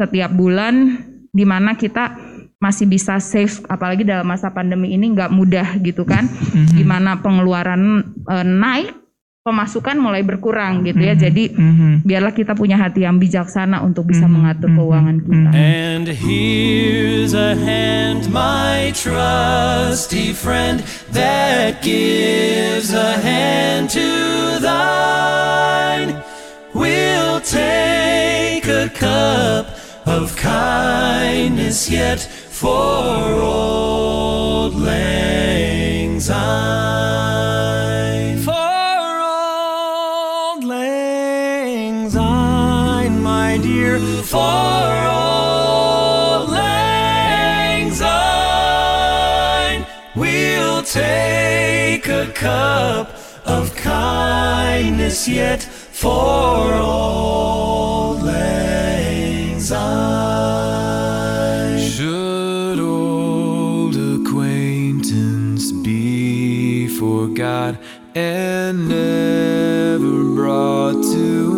setiap 0.00 0.32
bulan 0.32 1.06
di 1.30 1.44
mana 1.46 1.78
kita 1.78 2.18
masih 2.60 2.84
bisa 2.84 3.16
save 3.16 3.64
apalagi 3.72 4.04
dalam 4.04 4.28
masa 4.28 4.52
pandemi 4.52 4.92
ini 4.92 5.16
nggak 5.16 5.32
mudah 5.32 5.80
gitu 5.80 6.04
kan 6.04 6.28
mm-hmm. 6.28 6.76
gimana 6.76 7.16
pengeluaran 7.24 8.04
uh, 8.28 8.44
naik 8.44 8.99
pemasukan 9.40 9.96
mulai 9.96 10.20
berkurang 10.20 10.84
gitu 10.84 11.00
ya. 11.00 11.16
Mm-hmm. 11.16 11.24
Jadi 11.24 11.44
mm-hmm. 11.56 11.92
biarlah 12.04 12.34
kita 12.36 12.52
punya 12.52 12.76
hati 12.76 13.08
yang 13.08 13.16
bijaksana 13.16 13.80
untuk 13.80 14.04
bisa 14.12 14.28
mm-hmm. 14.28 14.36
mengatur 14.36 14.68
mm-hmm. 14.68 14.84
keuangan 14.84 15.16
kita. 15.24 15.50
And 15.56 16.06
here's 16.12 17.32
a 17.32 17.56
hand 17.56 18.28
my 18.28 18.92
trusty 18.92 20.36
friend 20.36 20.84
that 21.16 21.80
gives 21.80 22.92
a 22.92 23.16
hand 23.24 23.88
to 23.96 24.08
thine. 24.60 26.20
We'll 26.76 27.40
take 27.40 28.68
a 28.68 28.92
cup 28.92 29.72
of 30.04 30.36
kindness 30.36 31.88
yet 31.88 32.20
for 32.52 33.40
old 33.40 34.76
lang 34.76 36.20
syne. 36.20 37.79
For 44.30 44.38
all 44.38 46.46
lang. 46.46 47.90
We'll 50.14 50.84
take 50.84 52.06
a 52.06 52.30
cup 52.32 53.10
of 53.44 53.74
kindness 53.74 55.26
yet 55.26 55.64
for 55.64 56.74
all 56.74 58.18
lang. 58.18 59.58
Should 61.80 62.78
old 62.78 63.96
acquaintance 63.96 65.72
be 65.72 66.86
forgot 66.86 67.74
and 68.14 68.88
never 68.88 70.22
brought 70.36 71.02
to 71.02 71.50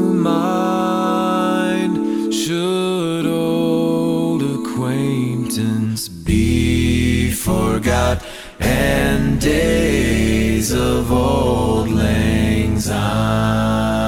forgot 7.53 8.25
and 8.61 9.41
days 9.41 10.73
of 10.73 11.13
old 11.13 11.89
lang 11.91 12.79
syne. 12.79 14.02